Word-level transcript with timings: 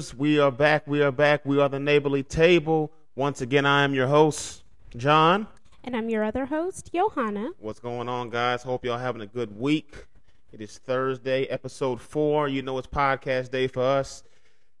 We 0.00 0.38
are 0.38 0.50
back. 0.50 0.86
We 0.86 1.02
are 1.02 1.12
back. 1.12 1.44
We 1.44 1.60
are 1.60 1.68
the 1.68 1.78
neighborly 1.78 2.22
table. 2.22 2.90
Once 3.16 3.42
again, 3.42 3.66
I 3.66 3.84
am 3.84 3.92
your 3.92 4.06
host, 4.06 4.64
John. 4.96 5.46
And 5.84 5.94
I'm 5.94 6.08
your 6.08 6.24
other 6.24 6.46
host, 6.46 6.90
Johanna. 6.94 7.50
What's 7.58 7.80
going 7.80 8.08
on, 8.08 8.30
guys? 8.30 8.62
Hope 8.62 8.86
y'all 8.86 8.96
having 8.96 9.20
a 9.20 9.26
good 9.26 9.54
week. 9.60 10.06
It 10.52 10.62
is 10.62 10.78
Thursday, 10.78 11.44
episode 11.44 12.00
four. 12.00 12.48
You 12.48 12.62
know 12.62 12.78
it's 12.78 12.86
podcast 12.86 13.50
day 13.50 13.66
for 13.66 13.82
us. 13.82 14.22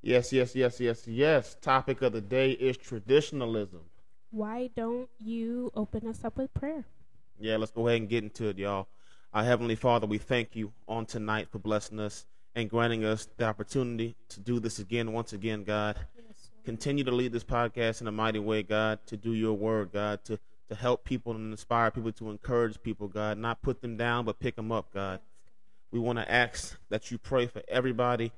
Yes, 0.00 0.32
yes, 0.32 0.56
yes, 0.56 0.80
yes, 0.80 1.06
yes. 1.06 1.54
Topic 1.60 2.00
of 2.00 2.14
the 2.14 2.22
day 2.22 2.52
is 2.52 2.78
traditionalism. 2.78 3.80
Why 4.30 4.70
don't 4.74 5.10
you 5.18 5.70
open 5.74 6.08
us 6.08 6.24
up 6.24 6.38
with 6.38 6.54
prayer? 6.54 6.86
Yeah, 7.38 7.58
let's 7.58 7.72
go 7.72 7.88
ahead 7.88 8.00
and 8.00 8.08
get 8.08 8.24
into 8.24 8.48
it, 8.48 8.56
y'all. 8.56 8.88
Our 9.34 9.44
Heavenly 9.44 9.76
Father, 9.76 10.06
we 10.06 10.16
thank 10.16 10.56
you 10.56 10.72
on 10.88 11.04
tonight 11.04 11.48
for 11.50 11.58
blessing 11.58 12.00
us 12.00 12.24
and 12.54 12.68
granting 12.68 13.04
us 13.04 13.28
the 13.36 13.44
opportunity 13.44 14.16
to 14.28 14.40
do 14.40 14.60
this 14.60 14.78
again, 14.78 15.12
once 15.12 15.32
again, 15.32 15.64
God. 15.64 15.96
Yes, 16.16 16.50
Continue 16.64 17.04
to 17.04 17.10
lead 17.10 17.32
this 17.32 17.44
podcast 17.44 18.00
in 18.00 18.06
a 18.06 18.12
mighty 18.12 18.38
way, 18.38 18.62
God, 18.62 18.98
to 19.06 19.16
do 19.16 19.32
your 19.32 19.54
word, 19.54 19.92
God, 19.92 20.24
to, 20.24 20.38
to 20.68 20.74
help 20.74 21.04
people 21.04 21.34
and 21.34 21.50
inspire 21.50 21.90
people, 21.90 22.12
to 22.12 22.30
encourage 22.30 22.82
people, 22.82 23.08
God, 23.08 23.38
not 23.38 23.62
put 23.62 23.80
them 23.80 23.96
down, 23.96 24.24
but 24.24 24.40
pick 24.40 24.56
them 24.56 24.72
up, 24.72 24.92
God. 24.92 25.20
We 25.90 25.98
want 25.98 26.18
to 26.18 26.30
ask 26.30 26.78
that 26.88 27.10
you 27.10 27.18
pray 27.18 27.46
for 27.46 27.62
everybody 27.68 28.32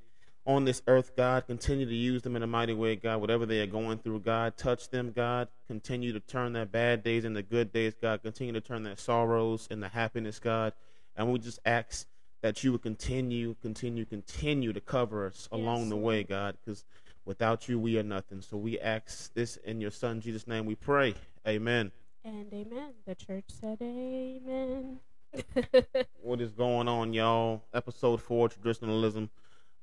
on 0.46 0.64
this 0.64 0.82
earth, 0.86 1.12
God. 1.16 1.46
Continue 1.46 1.86
to 1.86 1.94
use 1.94 2.22
them 2.22 2.36
in 2.36 2.42
a 2.42 2.46
mighty 2.46 2.74
way, 2.74 2.96
God. 2.96 3.20
Whatever 3.20 3.46
they 3.46 3.60
are 3.60 3.66
going 3.66 3.98
through, 3.98 4.20
God, 4.20 4.56
touch 4.56 4.88
them, 4.88 5.12
God. 5.14 5.48
Continue 5.68 6.12
to 6.12 6.20
turn 6.20 6.52
their 6.52 6.66
bad 6.66 7.02
days 7.02 7.24
into 7.24 7.42
good 7.42 7.72
days, 7.72 7.94
God. 8.00 8.22
Continue 8.22 8.52
to 8.54 8.60
turn 8.60 8.82
their 8.82 8.96
sorrows 8.96 9.68
into 9.70 9.88
happiness, 9.88 10.38
God. 10.38 10.72
And 11.16 11.30
we 11.30 11.38
just 11.38 11.60
ask 11.64 12.06
that 12.42 12.62
you 12.62 12.72
would 12.72 12.82
continue, 12.82 13.54
continue, 13.62 14.04
continue 14.04 14.72
to 14.72 14.80
cover 14.80 15.26
us 15.26 15.48
along 15.52 15.88
the 15.88 15.96
way, 15.96 16.24
God, 16.24 16.56
because 16.62 16.84
without 17.24 17.68
you, 17.68 17.78
we 17.78 17.96
are 17.98 18.02
nothing. 18.02 18.42
So 18.42 18.56
we 18.56 18.78
ask 18.80 19.32
this 19.32 19.56
in 19.58 19.80
your 19.80 19.92
Son, 19.92 20.20
Jesus' 20.20 20.46
name, 20.46 20.66
we 20.66 20.74
pray. 20.74 21.14
Amen. 21.46 21.92
And 22.24 22.52
amen. 22.52 22.92
The 23.06 23.14
church 23.14 23.44
said 23.48 23.78
amen. 23.80 24.98
what 26.20 26.40
is 26.40 26.52
going 26.52 26.88
on, 26.88 27.12
y'all? 27.12 27.62
Episode 27.72 28.20
four, 28.20 28.48
traditionalism. 28.48 29.30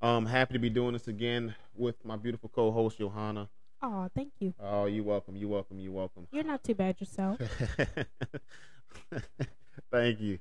Um, 0.02 0.25
happy 0.25 0.53
to 0.53 0.59
be 0.59 0.69
doing 0.69 0.93
this 0.93 1.07
again 1.07 1.55
with 1.75 2.05
my 2.05 2.15
beautiful 2.15 2.49
co-host 2.53 2.97
Johanna. 2.99 3.49
oh, 3.81 4.09
thank 4.15 4.31
you. 4.39 4.53
Oh, 4.61 4.85
you're 4.85 5.03
welcome, 5.03 5.35
You're 5.35 5.49
welcome, 5.49 5.80
You're 5.80 5.91
welcome. 5.91 6.27
You're 6.31 6.43
not 6.43 6.63
too 6.63 6.75
bad 6.75 6.99
yourself. 6.99 7.39
Thank 9.91 10.19
you. 10.19 10.39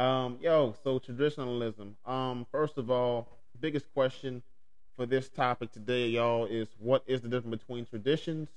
Um, 0.00 0.38
yo, 0.40 0.74
so 0.82 0.98
traditionalism. 0.98 1.94
Um, 2.06 2.46
first 2.50 2.78
of 2.78 2.90
all, 2.90 3.28
biggest 3.60 3.92
question 3.92 4.42
for 4.96 5.04
this 5.04 5.28
topic 5.28 5.72
today, 5.72 6.08
y'all, 6.08 6.46
is 6.46 6.68
what 6.78 7.02
is 7.06 7.20
the 7.20 7.28
difference 7.28 7.60
between 7.60 7.84
traditions 7.84 8.48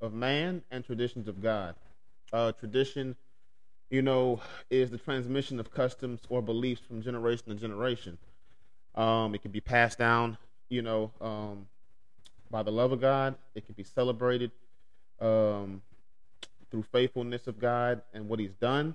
of 0.00 0.14
man 0.14 0.62
and 0.70 0.84
traditions 0.84 1.26
of 1.26 1.42
God? 1.42 1.74
Uh, 2.32 2.52
tradition, 2.52 3.16
you 3.90 4.00
know, 4.00 4.40
is 4.70 4.92
the 4.92 4.96
transmission 4.96 5.58
of 5.58 5.72
customs 5.72 6.20
or 6.28 6.40
beliefs 6.40 6.82
from 6.86 7.02
generation 7.02 7.46
to 7.48 7.56
generation. 7.56 8.16
Um, 8.94 9.34
it 9.34 9.42
can 9.42 9.50
be 9.50 9.60
passed 9.60 9.98
down, 9.98 10.38
you 10.68 10.82
know, 10.82 11.10
um, 11.20 11.66
by 12.48 12.62
the 12.62 12.70
love 12.70 12.92
of 12.92 13.00
God. 13.00 13.34
It 13.56 13.66
can 13.66 13.74
be 13.74 13.82
celebrated 13.82 14.52
um, 15.20 15.82
through 16.70 16.84
faithfulness 16.92 17.48
of 17.48 17.58
God 17.58 18.02
and 18.14 18.28
what 18.28 18.38
He's 18.38 18.54
done. 18.54 18.94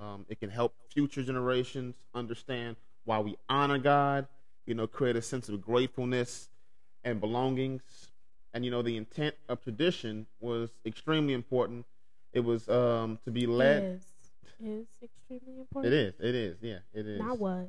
Um, 0.00 0.26
it 0.28 0.40
can 0.40 0.50
help 0.50 0.74
future 0.92 1.22
generations 1.22 1.94
understand 2.14 2.76
why 3.04 3.20
we 3.20 3.36
honor 3.48 3.78
God. 3.78 4.26
You 4.66 4.74
know, 4.74 4.86
create 4.86 5.16
a 5.16 5.22
sense 5.22 5.48
of 5.48 5.60
gratefulness 5.60 6.48
and 7.04 7.20
belongings. 7.20 7.82
And 8.52 8.64
you 8.64 8.70
know, 8.70 8.82
the 8.82 8.96
intent 8.96 9.34
of 9.48 9.62
tradition 9.62 10.26
was 10.40 10.70
extremely 10.84 11.34
important. 11.34 11.86
It 12.32 12.40
was 12.40 12.68
um, 12.68 13.18
to 13.24 13.30
be 13.30 13.46
led. 13.46 13.82
Is 13.82 14.02
is 14.60 14.86
extremely 15.02 15.60
important. 15.60 15.92
It 15.92 15.98
is. 15.98 16.14
It 16.20 16.34
is. 16.34 16.56
Yeah. 16.60 16.78
It 16.92 17.06
is. 17.06 17.20
Not 17.20 17.38
was. 17.38 17.68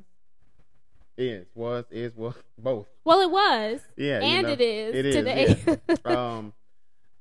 Is 1.17 1.47
was 1.55 1.85
is 1.91 2.15
was 2.15 2.35
both. 2.57 2.87
Well, 3.03 3.21
it 3.21 3.31
was. 3.31 3.81
Yeah. 3.95 4.19
you 4.19 4.25
and 4.25 4.47
know, 4.47 4.53
it 4.53 4.61
is 4.61 4.95
it 4.95 5.05
is, 5.05 5.15
today. 5.15 5.77
um, 6.05 6.53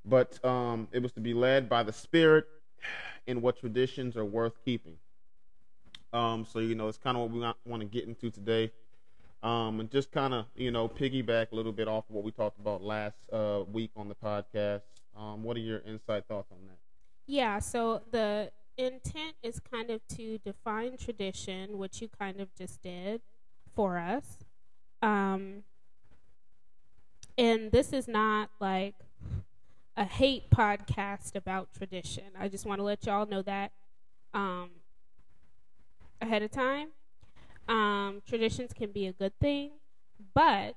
but 0.04 0.42
um, 0.44 0.88
it 0.92 1.02
was 1.02 1.12
to 1.12 1.20
be 1.20 1.34
led 1.34 1.68
by 1.68 1.82
the 1.82 1.92
Spirit 1.92 2.46
in 3.26 3.42
what 3.42 3.58
traditions 3.58 4.16
are 4.16 4.24
worth 4.24 4.54
keeping. 4.64 4.96
Um, 6.12 6.46
so 6.50 6.60
you 6.60 6.74
know, 6.74 6.88
it's 6.88 6.98
kind 6.98 7.16
of 7.16 7.22
what 7.22 7.30
we 7.32 7.70
want 7.70 7.82
to 7.82 7.86
get 7.86 8.06
into 8.06 8.30
today, 8.30 8.72
um, 9.42 9.80
and 9.80 9.90
just 9.90 10.12
kind 10.12 10.32
of 10.34 10.46
you 10.54 10.70
know 10.70 10.88
piggyback 10.88 11.52
a 11.52 11.54
little 11.54 11.72
bit 11.72 11.88
off 11.88 12.08
of 12.08 12.14
what 12.14 12.24
we 12.24 12.30
talked 12.30 12.58
about 12.58 12.82
last 12.82 13.16
uh, 13.32 13.62
week 13.70 13.90
on 13.96 14.08
the 14.08 14.14
podcast. 14.14 14.82
Um, 15.16 15.42
what 15.42 15.56
are 15.56 15.60
your 15.60 15.80
insight 15.80 16.24
thoughts 16.26 16.50
on 16.52 16.58
that? 16.68 16.78
yeah. 17.26 17.58
So 17.58 18.02
the 18.10 18.52
intent 18.76 19.34
is 19.42 19.60
kind 19.60 19.90
of 19.90 20.06
to 20.08 20.38
define 20.38 20.96
tradition, 20.96 21.78
which 21.78 22.00
you 22.00 22.08
kind 22.08 22.40
of 22.40 22.54
just 22.54 22.82
did 22.82 23.22
for 23.74 23.98
us. 23.98 24.38
Um, 25.02 25.64
and 27.38 27.70
this 27.72 27.92
is 27.92 28.08
not 28.08 28.50
like 28.60 28.94
a 29.96 30.04
hate 30.04 30.50
podcast 30.50 31.34
about 31.34 31.72
tradition. 31.76 32.24
I 32.38 32.48
just 32.48 32.66
want 32.66 32.80
to 32.80 32.84
let 32.84 33.06
y'all 33.06 33.26
know 33.26 33.42
that 33.42 33.72
um, 34.34 34.70
ahead 36.20 36.42
of 36.42 36.50
time. 36.50 36.88
Um, 37.68 38.22
traditions 38.28 38.72
can 38.72 38.92
be 38.92 39.06
a 39.06 39.12
good 39.12 39.38
thing, 39.40 39.70
but 40.34 40.76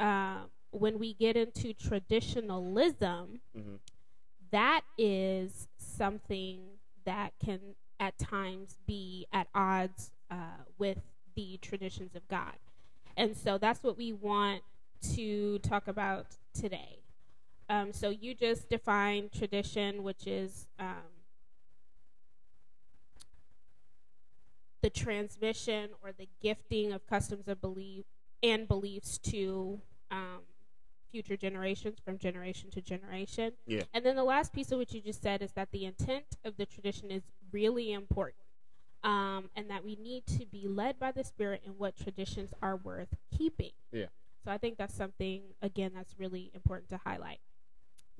um, 0.00 0.44
when 0.70 0.98
we 0.98 1.12
get 1.14 1.36
into 1.36 1.72
traditionalism, 1.74 3.40
Mm-hmm. 3.56 3.74
that 4.50 4.82
is 4.96 5.68
something 5.76 6.60
that 7.04 7.32
can 7.44 7.58
at 8.00 8.16
times 8.18 8.78
be 8.86 9.26
at 9.32 9.46
odds 9.54 10.12
uh, 10.30 10.36
with 10.78 10.98
the 11.34 11.58
traditions 11.60 12.14
of 12.16 12.26
God. 12.28 12.54
And 13.16 13.36
so 13.36 13.58
that's 13.58 13.82
what 13.82 13.98
we 13.98 14.12
want 14.12 14.62
to 15.14 15.58
talk 15.58 15.86
about 15.88 16.26
today. 16.58 17.01
Um, 17.72 17.90
so 17.94 18.10
you 18.10 18.34
just 18.34 18.68
defined 18.68 19.32
tradition, 19.32 20.02
which 20.02 20.26
is 20.26 20.66
um, 20.78 21.08
the 24.82 24.90
transmission 24.90 25.88
or 26.02 26.12
the 26.12 26.28
gifting 26.42 26.92
of 26.92 27.06
customs 27.06 27.48
of 27.48 27.62
belief 27.62 28.04
and 28.42 28.68
beliefs 28.68 29.16
to 29.16 29.80
um, 30.10 30.40
future 31.10 31.34
generations 31.34 31.96
from 32.04 32.18
generation 32.18 32.70
to 32.72 32.82
generation. 32.82 33.52
Yeah. 33.66 33.84
And 33.94 34.04
then 34.04 34.16
the 34.16 34.24
last 34.24 34.52
piece 34.52 34.70
of 34.70 34.78
what 34.78 34.92
you 34.92 35.00
just 35.00 35.22
said 35.22 35.40
is 35.40 35.52
that 35.52 35.70
the 35.72 35.86
intent 35.86 36.36
of 36.44 36.58
the 36.58 36.66
tradition 36.66 37.10
is 37.10 37.22
really 37.52 37.90
important. 37.94 38.36
Um, 39.02 39.48
and 39.56 39.70
that 39.70 39.82
we 39.82 39.96
need 39.96 40.26
to 40.26 40.44
be 40.44 40.68
led 40.68 40.98
by 40.98 41.10
the 41.10 41.24
Spirit 41.24 41.62
in 41.64 41.72
what 41.72 41.96
traditions 41.96 42.50
are 42.60 42.76
worth 42.76 43.16
keeping. 43.36 43.72
Yeah. 43.90 44.06
So 44.44 44.50
I 44.50 44.58
think 44.58 44.76
that's 44.76 44.94
something, 44.94 45.42
again, 45.62 45.92
that's 45.94 46.14
really 46.18 46.50
important 46.54 46.90
to 46.90 47.00
highlight. 47.02 47.38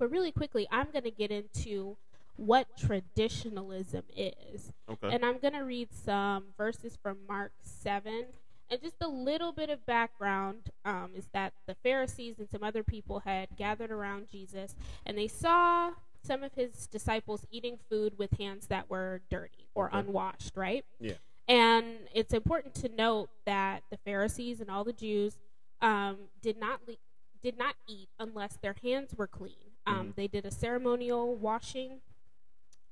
But 0.03 0.11
really 0.11 0.33
quickly, 0.33 0.67
I'm 0.73 0.89
going 0.91 1.05
to 1.05 1.13
get 1.13 1.31
into 1.31 1.97
what 2.35 2.67
traditionalism 2.77 4.03
is. 4.17 4.73
Okay. 4.91 5.15
And 5.15 5.25
I'm 5.25 5.39
going 5.39 5.53
to 5.53 5.61
read 5.61 5.91
some 5.93 6.47
verses 6.59 6.99
from 7.01 7.19
Mark 7.29 7.53
7. 7.63 8.25
And 8.69 8.83
just 8.83 8.97
a 9.01 9.07
little 9.07 9.53
bit 9.53 9.71
of 9.71 9.87
background 9.87 10.71
um, 10.85 11.11
is 11.17 11.29
that 11.35 11.53
the 11.69 11.77
Pharisees 11.85 12.41
and 12.41 12.51
some 12.51 12.65
other 12.65 12.83
people 12.83 13.21
had 13.21 13.51
gathered 13.57 13.93
around 13.93 14.27
Jesus 14.29 14.75
and 15.07 15.17
they 15.17 15.29
saw 15.29 15.93
some 16.21 16.43
of 16.43 16.53
his 16.55 16.89
disciples 16.89 17.47
eating 17.53 17.79
food 17.89 18.19
with 18.19 18.37
hands 18.39 18.67
that 18.67 18.91
were 18.91 19.21
dirty 19.31 19.69
or 19.77 19.87
Okay. 19.87 19.99
unwashed, 20.01 20.57
right? 20.57 20.85
Yeah. 20.99 21.13
And 21.47 21.85
it's 22.13 22.35
important 22.35 22.75
to 22.75 22.89
note 22.89 23.31
that 23.47 23.85
the 23.93 23.99
Pharisees 23.99 24.61
and 24.61 24.69
all 24.69 24.83
the 24.83 24.93
Jews 24.93 25.37
um, 25.81 26.17
did 26.41 26.59
not 26.59 26.81
le- 26.89 26.97
did 27.41 27.57
not 27.57 27.75
eat 27.89 28.09
unless 28.19 28.57
their 28.63 28.75
hands 28.83 29.15
were 29.17 29.27
clean. 29.29 29.72
Um, 29.87 30.09
Mhm. 30.13 30.15
They 30.15 30.29
did 30.29 30.45
a 30.47 30.51
ceremonial 30.51 31.35
washing, 31.35 32.01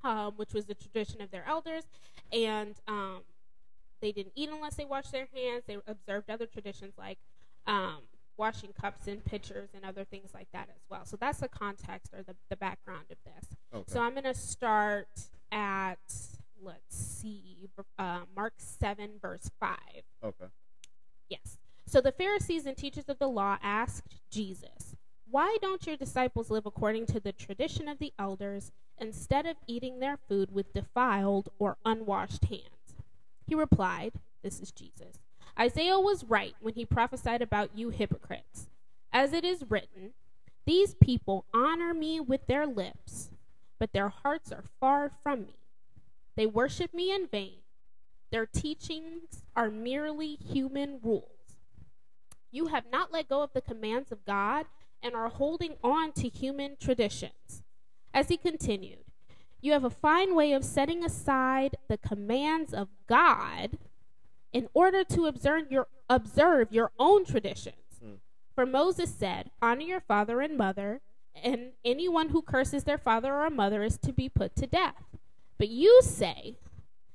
um, 0.03 0.35
which 0.37 0.53
was 0.55 0.67
the 0.67 0.75
tradition 0.75 1.21
of 1.21 1.31
their 1.31 1.45
elders, 1.47 1.85
and 2.33 2.75
um, 2.89 3.23
they 4.01 4.13
didn't 4.13 4.33
eat 4.35 4.49
unless 4.51 4.77
they 4.77 4.85
washed 4.85 5.13
their 5.13 5.27
hands. 5.35 5.65
They 5.67 5.79
observed 5.87 6.31
other 6.31 6.47
traditions 6.47 6.95
like 6.99 7.19
um, 7.67 7.99
washing 8.37 8.73
cups 8.73 9.07
and 9.07 9.23
pitchers 9.25 9.69
and 9.75 9.85
other 9.85 10.05
things 10.05 10.31
like 10.33 10.49
that 10.53 10.69
as 10.71 10.81
well. 10.89 11.05
So 11.05 11.17
that's 11.17 11.41
the 11.41 11.49
context 11.49 12.13
or 12.15 12.23
the, 12.23 12.35
the 12.49 12.57
background 12.57 13.05
of 13.11 13.19
this. 13.25 13.51
okay. 13.75 13.85
So 13.93 14.01
I'm 14.01 14.13
going 14.13 14.25
to 14.25 14.35
start 14.35 15.09
at, 15.53 15.99
let's 16.63 16.97
see, 16.97 17.69
uh, 17.99 18.21
Mark 18.35 18.55
7, 18.57 19.11
verse 19.21 19.51
5. 19.61 19.79
okay. 20.25 20.47
Yes. 21.29 21.59
So 21.87 22.01
the 22.01 22.13
Pharisees 22.13 22.67
and 22.67 22.77
teachers 22.77 23.05
of 23.09 23.19
the 23.19 23.29
law 23.29 23.59
asked 23.63 24.05
Jesus, 24.31 24.97
Why 25.31 25.59
don't 25.63 25.87
your 25.87 25.97
disciples 25.97 26.51
live 26.51 26.67
according 26.67 27.07
to 27.07 27.21
the 27.21 27.31
tradition 27.31 27.87
of 27.87 28.01
the 28.01 28.13
elders 28.19 28.73
instead 28.99 29.47
of 29.47 29.57
eating 29.69 30.01
their 30.01 30.17
food 30.17 30.53
with 30.53 30.73
defiled 30.73 31.51
or 31.61 31.77
unwashed 31.85 32.47
hands? 32.47 32.97
He 33.47 33.55
replied, 33.55 34.15
This 34.43 34.59
is 34.59 34.73
Jesus. 34.73 35.21
Isaiah 35.57 36.01
was 36.01 36.25
right 36.25 36.57
when 36.61 36.75
he 36.75 36.85
prophesied 36.85 37.43
about 37.43 37.77
you 37.77 37.91
hypocrites. 37.91 38.67
As 39.13 39.33
it 39.33 39.45
is 39.45 39.71
written, 39.71 40.15
These 40.67 40.95
people 40.95 41.45
honor 41.55 41.95
me 41.95 42.19
with 42.19 42.49
their 42.49 42.67
lips, 42.67 43.31
but 43.79 43.93
their 43.93 44.09
hearts 44.09 44.51
are 44.51 44.65
far 44.81 45.13
from 45.23 45.43
me. 45.43 45.55
They 46.35 46.47
worship 46.47 46.93
me 46.93 47.15
in 47.15 47.29
vain. 47.29 47.59
Their 48.33 48.47
teachings 48.47 49.43
are 49.55 49.71
merely 49.71 50.35
human 50.37 50.99
rules. 51.05 51.25
You 52.51 52.67
have 52.67 52.85
not 52.91 53.13
let 53.13 53.29
go 53.29 53.43
of 53.43 53.53
the 53.53 53.61
commands 53.61 54.11
of 54.11 54.25
God 54.25 54.67
and 55.03 55.15
are 55.15 55.29
holding 55.29 55.77
on 55.83 56.13
to 56.13 56.29
human 56.29 56.77
traditions. 56.79 57.63
As 58.13 58.29
he 58.29 58.37
continued, 58.37 59.05
you 59.61 59.73
have 59.73 59.85
a 59.85 59.91
fine 59.91 60.35
way 60.35 60.53
of 60.53 60.65
setting 60.65 61.05
aside 61.05 61.77
the 61.89 61.99
commands 61.99 62.73
of 62.73 62.89
God 63.07 63.79
in 64.53 64.69
order 64.75 65.05
to 65.05 65.27
observe 65.27 65.71
your, 65.71 65.87
observe 66.09 66.73
your 66.73 66.91
own 66.99 67.25
traditions. 67.25 67.77
Hmm. 68.03 68.15
For 68.55 68.67
Moses 68.67 69.15
said, 69.15 69.51
Honor 69.63 69.83
your 69.83 70.01
father 70.01 70.41
and 70.41 70.57
mother, 70.57 71.01
and 71.35 71.73
anyone 71.85 72.31
who 72.31 72.43
curses 72.43 72.85
their 72.85 72.99
father 72.99 73.35
or 73.35 73.51
mother 73.51 73.83
is 73.83 73.99
to 73.99 74.13
be 74.13 74.29
put 74.29 74.57
to 74.57 74.67
death. 74.67 75.05
But 75.59 75.69
you 75.69 76.01
say 76.03 76.57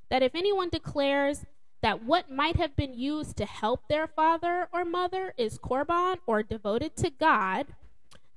that 0.10 0.24
if 0.24 0.36
anyone 0.36 0.70
declares 0.70 1.46
that 1.86 2.02
what 2.04 2.32
might 2.32 2.56
have 2.56 2.76
been 2.76 2.96
used 2.96 3.38
to 3.38 3.46
help 3.46 3.88
their 3.88 4.08
father 4.08 4.68
or 4.74 4.84
mother 4.84 5.36
is 5.38 5.60
korban 5.60 6.18
or 6.26 6.42
devoted 6.42 6.96
to 6.96 7.12
God, 7.12 7.68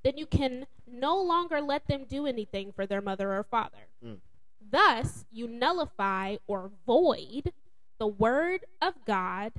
then 0.05 0.19
you 0.19 0.27
can 0.27 0.67
no 0.87 1.19
longer 1.19 1.59
let 1.63 1.89
them 1.89 2.05
do 2.07 2.27
anything 2.27 2.73
for 2.73 2.85
their 2.85 3.01
mother 3.01 3.33
or 3.33 3.43
father. 3.43 3.89
Mm. 4.05 4.19
Thus, 4.71 5.25
you 5.33 5.49
nullify 5.49 6.37
or 6.47 6.71
void 6.87 7.55
the 7.99 8.07
word 8.07 8.67
of 8.83 8.93
God 9.07 9.53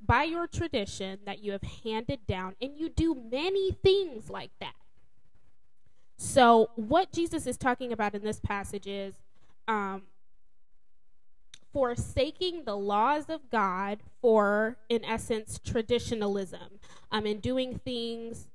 by 0.00 0.22
your 0.22 0.46
tradition 0.46 1.18
that 1.26 1.42
you 1.42 1.50
have 1.50 1.64
handed 1.82 2.28
down, 2.28 2.54
and 2.62 2.76
you 2.76 2.88
do 2.88 3.12
many 3.12 3.72
things 3.72 4.30
like 4.30 4.52
that. 4.60 4.76
So, 6.16 6.70
what 6.76 7.10
Jesus 7.10 7.48
is 7.48 7.56
talking 7.56 7.90
about 7.92 8.14
in 8.14 8.22
this 8.22 8.38
passage 8.38 8.86
is 8.86 9.14
um, 9.66 10.02
forsaking 11.72 12.64
the 12.64 12.76
laws 12.76 13.28
of 13.28 13.50
God 13.50 14.00
for, 14.20 14.76
in 14.88 15.04
essence, 15.04 15.60
traditionalism, 15.64 16.80
um, 17.12 17.26
and 17.26 17.40
doing 17.40 17.78
things 17.78 18.48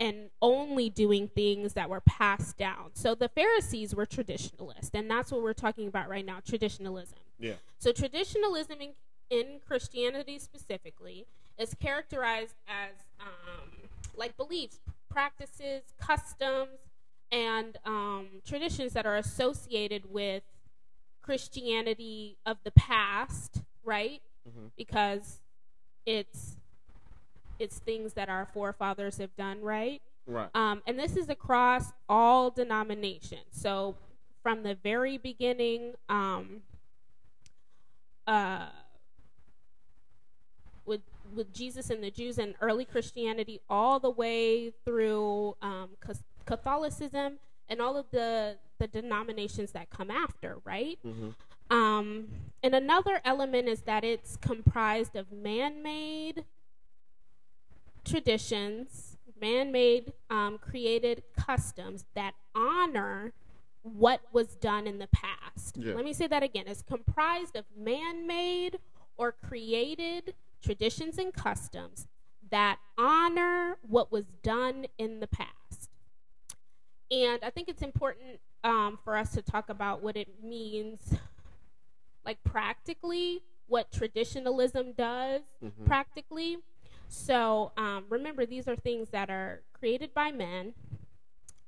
and 0.00 0.30
only 0.42 0.90
doing 0.90 1.28
things 1.28 1.74
that 1.74 1.88
were 1.88 2.00
passed 2.00 2.58
down. 2.58 2.90
So 2.94 3.14
the 3.14 3.28
Pharisees 3.28 3.94
were 3.94 4.06
traditionalists, 4.06 4.90
and 4.92 5.08
that's 5.10 5.30
what 5.30 5.42
we're 5.42 5.52
talking 5.52 5.86
about 5.86 6.08
right 6.08 6.26
now 6.26 6.40
traditionalism. 6.46 7.18
Yeah. 7.38 7.54
So 7.78 7.92
traditionalism 7.92 8.78
in, 8.80 8.92
in 9.30 9.60
Christianity 9.66 10.38
specifically 10.38 11.26
is 11.58 11.74
characterized 11.74 12.56
as 12.68 12.92
um, 13.20 13.88
like 14.16 14.36
beliefs, 14.36 14.80
practices, 15.08 15.82
customs, 16.00 16.78
and 17.30 17.76
um, 17.84 18.26
traditions 18.46 18.92
that 18.94 19.06
are 19.06 19.16
associated 19.16 20.12
with 20.12 20.42
Christianity 21.24 22.36
of 22.44 22.58
the 22.64 22.70
past, 22.72 23.62
right? 23.82 24.20
Mm-hmm. 24.48 24.66
Because 24.76 25.40
it's 26.04 26.56
it's 27.58 27.78
things 27.78 28.14
that 28.14 28.28
our 28.28 28.46
forefathers 28.52 29.18
have 29.18 29.34
done, 29.36 29.62
right? 29.62 30.02
Right. 30.26 30.48
Um, 30.54 30.82
and 30.86 30.98
this 30.98 31.16
is 31.16 31.28
across 31.28 31.92
all 32.08 32.50
denominations. 32.50 33.46
So 33.52 33.94
from 34.42 34.62
the 34.62 34.74
very 34.74 35.16
beginning, 35.16 35.94
um, 36.08 36.62
uh, 38.26 38.66
with 40.84 41.02
with 41.34 41.54
Jesus 41.54 41.88
and 41.88 42.02
the 42.02 42.10
Jews 42.10 42.38
and 42.38 42.54
early 42.60 42.84
Christianity, 42.84 43.60
all 43.70 43.98
the 43.98 44.10
way 44.10 44.72
through 44.84 45.56
um, 45.62 45.90
Catholicism 46.44 47.38
and 47.68 47.80
all 47.80 47.96
of 47.96 48.06
the 48.10 48.56
the 48.78 48.86
denominations 48.86 49.72
that 49.72 49.90
come 49.90 50.10
after, 50.10 50.58
right? 50.64 50.98
Mm-hmm. 51.06 51.30
Um, 51.76 52.26
and 52.62 52.74
another 52.74 53.20
element 53.24 53.68
is 53.68 53.82
that 53.82 54.04
it's 54.04 54.36
comprised 54.36 55.16
of 55.16 55.32
man-made 55.32 56.44
traditions, 58.04 59.16
man 59.40 59.72
made, 59.72 60.12
um, 60.28 60.58
created 60.58 61.22
customs 61.36 62.04
that 62.14 62.34
honor 62.54 63.32
what 63.82 64.20
was 64.32 64.54
done 64.56 64.86
in 64.86 64.98
the 64.98 65.08
past. 65.08 65.76
Yeah. 65.76 65.94
Let 65.94 66.04
me 66.04 66.12
say 66.12 66.26
that 66.26 66.42
again. 66.42 66.64
It's 66.66 66.82
comprised 66.82 67.56
of 67.56 67.64
man 67.76 68.26
made 68.26 68.78
or 69.16 69.32
created 69.32 70.34
traditions 70.62 71.18
and 71.18 71.32
customs 71.32 72.06
that 72.50 72.78
honor 72.96 73.76
what 73.82 74.10
was 74.10 74.24
done 74.42 74.86
in 74.98 75.20
the 75.20 75.26
past. 75.26 75.50
And 77.10 77.40
I 77.42 77.50
think 77.50 77.68
it's 77.68 77.82
important 77.82 78.40
um, 78.62 78.98
for 79.04 79.16
us 79.16 79.32
to 79.32 79.42
talk 79.42 79.68
about 79.68 80.02
what 80.02 80.16
it 80.16 80.28
means, 80.42 81.14
like 82.24 82.42
practically, 82.44 83.42
what 83.66 83.92
traditionalism 83.92 84.92
does 84.92 85.42
mm-hmm. 85.62 85.84
practically. 85.84 86.58
So 87.08 87.72
um, 87.76 88.04
remember, 88.08 88.46
these 88.46 88.66
are 88.66 88.76
things 88.76 89.10
that 89.10 89.30
are 89.30 89.62
created 89.72 90.14
by 90.14 90.32
men 90.32 90.74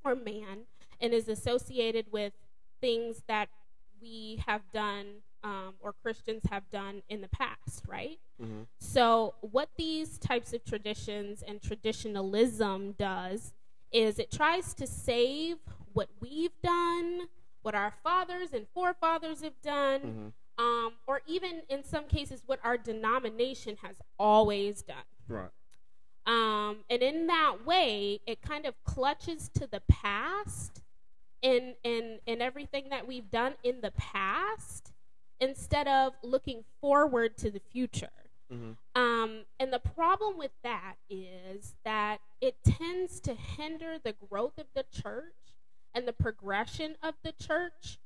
or 0.04 0.14
man 0.14 0.64
and 1.00 1.12
is 1.12 1.28
associated 1.28 2.06
with 2.10 2.32
things 2.80 3.22
that 3.28 3.48
we 4.00 4.42
have 4.46 4.62
done 4.72 5.06
um, 5.44 5.74
or 5.80 5.94
Christians 6.02 6.42
have 6.50 6.68
done 6.70 7.02
in 7.08 7.20
the 7.20 7.28
past, 7.28 7.84
right? 7.86 8.18
Mm-hmm. 8.42 8.62
So, 8.78 9.34
what 9.40 9.68
these 9.76 10.18
types 10.18 10.52
of 10.52 10.64
traditions 10.64 11.42
and 11.46 11.62
traditionalism 11.62 12.92
does 12.98 13.52
is 13.96 14.18
it 14.18 14.30
tries 14.30 14.74
to 14.74 14.86
save 14.86 15.56
what 15.94 16.10
we've 16.20 16.60
done, 16.62 17.22
what 17.62 17.74
our 17.74 17.94
fathers 18.04 18.50
and 18.52 18.66
forefathers 18.74 19.40
have 19.40 19.58
done, 19.62 20.00
mm-hmm. 20.00 20.64
um, 20.64 20.92
or 21.06 21.22
even 21.26 21.62
in 21.70 21.82
some 21.82 22.04
cases, 22.04 22.42
what 22.44 22.60
our 22.62 22.76
denomination 22.76 23.78
has 23.82 23.96
always 24.18 24.82
done. 24.82 24.96
Right. 25.26 25.48
Um, 26.26 26.78
and 26.90 27.02
in 27.02 27.26
that 27.28 27.64
way, 27.64 28.20
it 28.26 28.42
kind 28.42 28.66
of 28.66 28.74
clutches 28.84 29.48
to 29.54 29.66
the 29.66 29.80
past 29.88 30.82
and, 31.42 31.74
and, 31.82 32.18
and 32.26 32.42
everything 32.42 32.90
that 32.90 33.08
we've 33.08 33.30
done 33.30 33.54
in 33.62 33.80
the 33.80 33.92
past 33.92 34.92
instead 35.40 35.88
of 35.88 36.12
looking 36.22 36.64
forward 36.82 37.38
to 37.38 37.50
the 37.50 37.60
future. 37.60 38.10
Mm-hmm. 38.52 39.00
Um, 39.00 39.40
and 39.58 39.72
the 39.72 39.78
problem 39.78 40.38
with 40.38 40.52
that 40.62 40.94
is 41.10 41.74
that 41.84 42.18
it 42.40 42.56
tends 42.64 43.20
to 43.20 43.34
hinder 43.34 43.96
the 44.02 44.14
growth 44.28 44.58
of 44.58 44.66
the 44.74 44.84
church 44.92 45.34
and 45.94 46.06
the 46.06 46.12
progression 46.12 46.94
of 47.02 47.14
the 47.22 47.32
church 47.32 47.98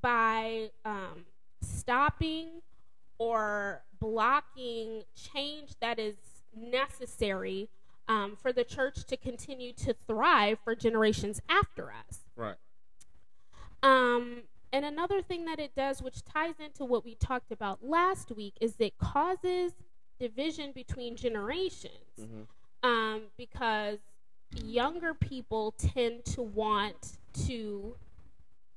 by 0.00 0.70
um, 0.84 1.26
stopping 1.62 2.62
or 3.18 3.82
blocking 4.00 5.02
change 5.14 5.76
that 5.80 5.98
is 5.98 6.16
necessary 6.56 7.68
um, 8.08 8.36
for 8.40 8.52
the 8.52 8.64
church 8.64 9.04
to 9.06 9.16
continue 9.16 9.72
to 9.72 9.94
thrive 10.06 10.58
for 10.62 10.74
generations 10.74 11.40
after 11.48 11.90
us. 11.90 12.20
Right. 12.36 12.56
Um, 13.82 14.42
and 14.74 14.84
another 14.84 15.22
thing 15.22 15.44
that 15.44 15.60
it 15.60 15.74
does, 15.76 16.02
which 16.02 16.24
ties 16.24 16.54
into 16.58 16.84
what 16.84 17.04
we 17.04 17.14
talked 17.14 17.52
about 17.52 17.86
last 17.86 18.32
week, 18.32 18.54
is 18.60 18.74
it 18.80 18.98
causes 18.98 19.72
division 20.18 20.72
between 20.72 21.14
generations. 21.14 22.18
Mm-hmm. 22.20 22.88
Um, 22.88 23.22
because 23.38 23.98
younger 24.64 25.14
people 25.14 25.74
tend 25.78 26.24
to 26.26 26.42
want 26.42 27.18
to 27.46 27.96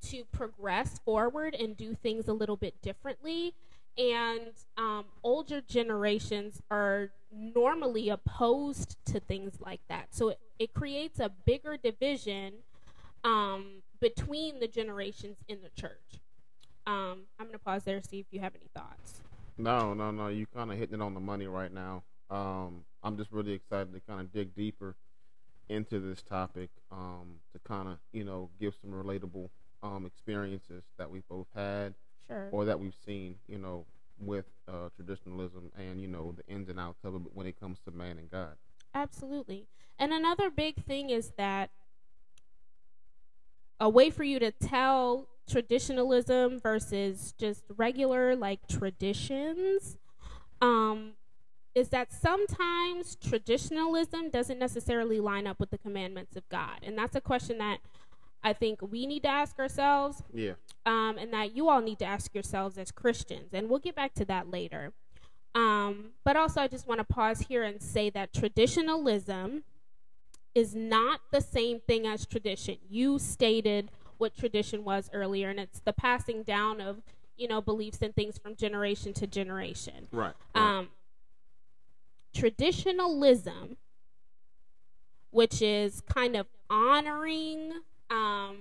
to 0.10 0.24
progress 0.32 1.00
forward 1.04 1.56
and 1.56 1.75
do 1.75 1.96
things 1.96 2.27
a 2.27 2.34
little 2.34 2.56
bit 2.56 2.80
differently 2.82 3.54
and 3.98 4.51
um, 4.77 5.06
older 5.24 5.62
generations 5.62 6.62
are 6.70 7.10
normally 7.32 8.10
opposed 8.10 8.96
to 9.06 9.20
things 9.20 9.60
like 9.60 9.82
that. 9.89 10.08
So 10.12 10.30
it, 10.30 10.39
it 10.60 10.74
creates 10.74 11.20
a 11.20 11.30
bigger 11.46 11.77
division 11.77 12.54
um, 13.24 13.82
between 14.00 14.60
the 14.60 14.68
generations 14.68 15.38
in 15.48 15.60
the 15.62 15.70
church. 15.70 16.22
Um, 16.86 17.24
I'm 17.38 17.48
going 17.48 17.54
to 17.54 17.60
pause 17.60 17.84
there 17.84 18.01
see 18.01 18.20
if 18.20 18.27
you 18.32 18.39
have 18.39 18.54
any 18.56 18.70
thoughts. 18.74 19.22
No, 19.58 19.94
no, 19.94 20.12
no. 20.12 20.27
You 20.27 20.46
kind 20.46 20.72
of 20.72 20.77
hitting 20.77 20.96
it 20.96 21.01
on 21.01 21.13
the 21.13 21.20
money 21.20 21.48
right 21.48 21.74
now. 21.74 22.04
Um, 22.30 22.86
I'm 23.04 23.18
just 23.18 23.32
really 23.32 23.54
excited 23.54 23.94
to 23.94 24.00
kind 24.00 24.22
of 24.22 24.32
dig 24.32 24.56
deeper 24.56 24.96
into 25.70 26.00
this 26.00 26.22
topic 26.22 26.70
um, 26.92 27.39
to 27.54 27.60
kind 27.68 27.89
of, 27.89 27.98
you 28.13 28.24
know, 28.24 28.50
give 28.60 28.74
some 28.80 28.92
relatable 28.92 29.50
um, 29.84 30.06
experiences 30.06 30.84
that 30.98 31.10
we've 31.10 31.27
both 31.27 31.48
had 31.56 31.94
sure. 32.27 32.50
or 32.51 32.66
that 32.66 32.80
we've 32.80 32.96
seen, 33.06 33.36
you 33.48 33.58
know, 33.58 33.86
with 34.20 34.46
uh, 34.68 34.89
traditionalism 34.96 35.72
and 35.77 36.01
you 36.01 36.08
know 36.08 36.34
the 36.36 36.46
ins 36.51 36.70
and 36.70 36.80
outs 36.80 37.04
of 37.04 37.16
it 37.16 37.22
when 37.34 37.46
it 37.46 37.60
comes 37.60 37.80
to 37.86 37.92
man 37.92 38.18
and 38.18 38.30
God. 38.30 38.56
Absolutely. 38.94 39.68
And 40.00 40.13
another 40.13 40.50
big 40.50 40.84
thing 40.84 41.10
is 41.10 41.34
that 41.38 41.70
a 43.79 43.89
way 43.89 44.10
for 44.10 44.24
you 44.24 44.39
to 44.39 44.51
tell 44.51 45.27
traditionalism 45.50 46.60
versus 46.60 47.34
just 47.38 47.63
regular 47.75 48.36
like 48.36 48.67
traditions 48.67 49.98
um, 50.62 51.13
is 51.74 51.89
that 51.89 52.12
sometimes 52.12 53.15
traditionalism 53.15 54.29
doesn't 54.29 54.60
necessarily 54.60 55.19
line 55.19 55.48
up 55.48 55.60
with 55.60 55.69
the 55.69 55.77
commandments 55.77 56.36
of 56.36 56.48
God, 56.50 56.79
and 56.84 56.98
that's 56.98 57.15
a 57.15 57.22
question 57.22 57.60
that 57.60 57.79
I 58.43 58.53
think 58.53 58.81
we 58.81 59.05
need 59.05 59.24
to 59.24 59.29
ask 59.29 59.60
ourselves. 59.60 60.24
Yeah. 60.34 60.53
Um, 60.86 61.17
and 61.19 61.34
that 61.34 61.55
you 61.55 61.67
all 61.67 61.81
need 61.81 62.00
to 62.00 62.05
ask 62.05 62.34
yourselves 62.34 62.77
as 62.77 62.91
Christians, 62.91 63.53
and 63.53 63.69
we'll 63.69 63.79
get 63.79 63.96
back 63.96 64.13
to 64.15 64.25
that 64.25 64.50
later. 64.50 64.93
Um, 65.53 66.12
but 66.24 66.36
also, 66.36 66.62
I 66.62 66.67
just 66.67 66.88
want 66.88 67.00
to 67.00 67.03
pause 67.03 67.41
here 67.41 67.63
and 67.63 67.81
say 67.81 68.10
that 68.12 68.34
traditionalism 68.34 69.63
is 70.56 70.75
not 70.75 71.22
the 71.32 71.42
same 71.42 71.80
thing 71.80 72.08
as 72.08 72.25
tradition. 72.25 72.77
You 72.89 73.20
stated 73.20 73.92
what 74.18 74.36
tradition 74.36 74.84
was 74.84 75.10
earlier, 75.13 75.50
and 75.50 75.60
it's 75.60 75.80
the 75.80 75.94
passing 75.94 76.44
down 76.44 76.82
of 76.82 77.01
you 77.38 77.48
know 77.48 77.62
beliefs 77.62 78.00
and 78.01 78.16
things 78.16 78.38
from 78.38 78.56
generation 78.56 79.13
to 79.13 79.27
generation. 79.27 80.08
Right. 80.12 80.34
right. 80.56 80.77
Um, 80.80 80.89
traditionalism, 82.34 83.77
which 85.32 85.62
is 85.62 86.01
kind 86.01 86.36
of 86.36 86.48
honoring 86.70 87.74
um, 88.10 88.58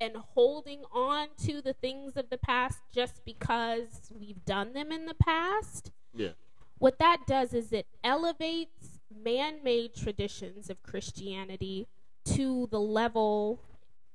and 0.00 0.16
holding 0.16 0.82
on 0.92 1.28
to 1.44 1.60
the 1.60 1.72
things 1.72 2.16
of 2.16 2.30
the 2.30 2.38
past 2.38 2.78
just 2.92 3.24
because 3.24 4.10
we've 4.18 4.44
done 4.44 4.72
them 4.72 4.92
in 4.92 5.06
the 5.06 5.14
past. 5.14 5.90
Yeah. 6.14 6.30
What 6.78 6.98
that 6.98 7.26
does 7.26 7.52
is 7.52 7.72
it 7.72 7.86
elevates 8.02 8.99
man 9.24 9.56
made 9.62 9.94
traditions 9.94 10.70
of 10.70 10.82
Christianity 10.82 11.86
to 12.24 12.68
the 12.70 12.80
level 12.80 13.60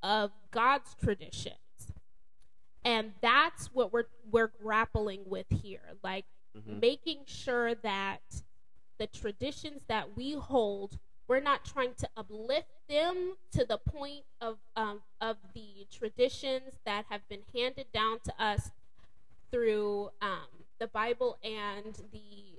of 0.02 0.30
God's 0.50 0.94
traditions. 0.94 1.56
And 2.84 3.12
that's 3.20 3.66
what 3.74 3.92
we're 3.92 4.06
we're 4.30 4.52
grappling 4.62 5.22
with 5.26 5.46
here. 5.50 5.96
Like 6.04 6.24
mm-hmm. 6.56 6.78
making 6.78 7.20
sure 7.26 7.74
that 7.74 8.20
the 8.98 9.06
traditions 9.08 9.82
that 9.88 10.16
we 10.16 10.32
hold, 10.32 10.98
we're 11.28 11.40
not 11.40 11.64
trying 11.64 11.94
to 11.98 12.08
uplift 12.16 12.68
them 12.88 13.34
to 13.52 13.64
the 13.64 13.78
point 13.78 14.24
of 14.40 14.58
um, 14.76 15.00
of 15.20 15.36
the 15.54 15.86
traditions 15.90 16.78
that 16.84 17.06
have 17.10 17.28
been 17.28 17.42
handed 17.54 17.86
down 17.92 18.20
to 18.24 18.32
us 18.42 18.70
through 19.50 20.10
um, 20.22 20.46
the 20.78 20.86
Bible 20.86 21.38
and 21.42 21.94
the 22.12 22.55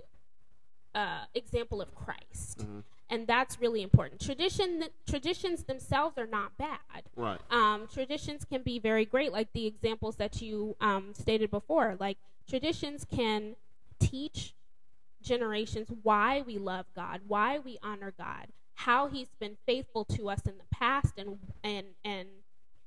uh, 0.97 1.25
example 1.35 1.79
of 1.79 1.93
Christ. 1.93 2.59
Mm-hmm. 2.59 2.79
And 3.09 3.25
that's 3.25 3.61
really 3.61 3.83
important. 3.83 4.19
Tradition 4.19 4.83
traditions 5.07 5.63
themselves 5.63 6.17
are 6.17 6.27
not 6.27 6.57
bad. 6.57 7.03
Right. 7.15 7.39
Um, 7.51 7.87
traditions 7.93 8.43
can 8.43 8.63
be 8.63 8.79
very 8.79 9.05
great, 9.05 9.31
like 9.31 9.53
the 9.53 9.65
examples 9.65 10.17
that 10.17 10.41
you 10.41 10.75
um, 10.81 11.13
stated 11.13 11.49
before. 11.49 11.95
Like 11.99 12.17
traditions 12.49 13.05
can 13.09 13.55
teach 13.99 14.55
generations 15.21 15.89
why 16.03 16.41
we 16.41 16.57
love 16.57 16.85
God, 16.95 17.21
why 17.27 17.59
we 17.59 17.77
honor 17.81 18.13
God, 18.17 18.47
how 18.73 19.07
He's 19.07 19.29
been 19.39 19.55
faithful 19.65 20.03
to 20.05 20.29
us 20.29 20.41
in 20.45 20.57
the 20.57 20.75
past, 20.75 21.13
and 21.17 21.37
and 21.63 21.85
and 22.03 22.27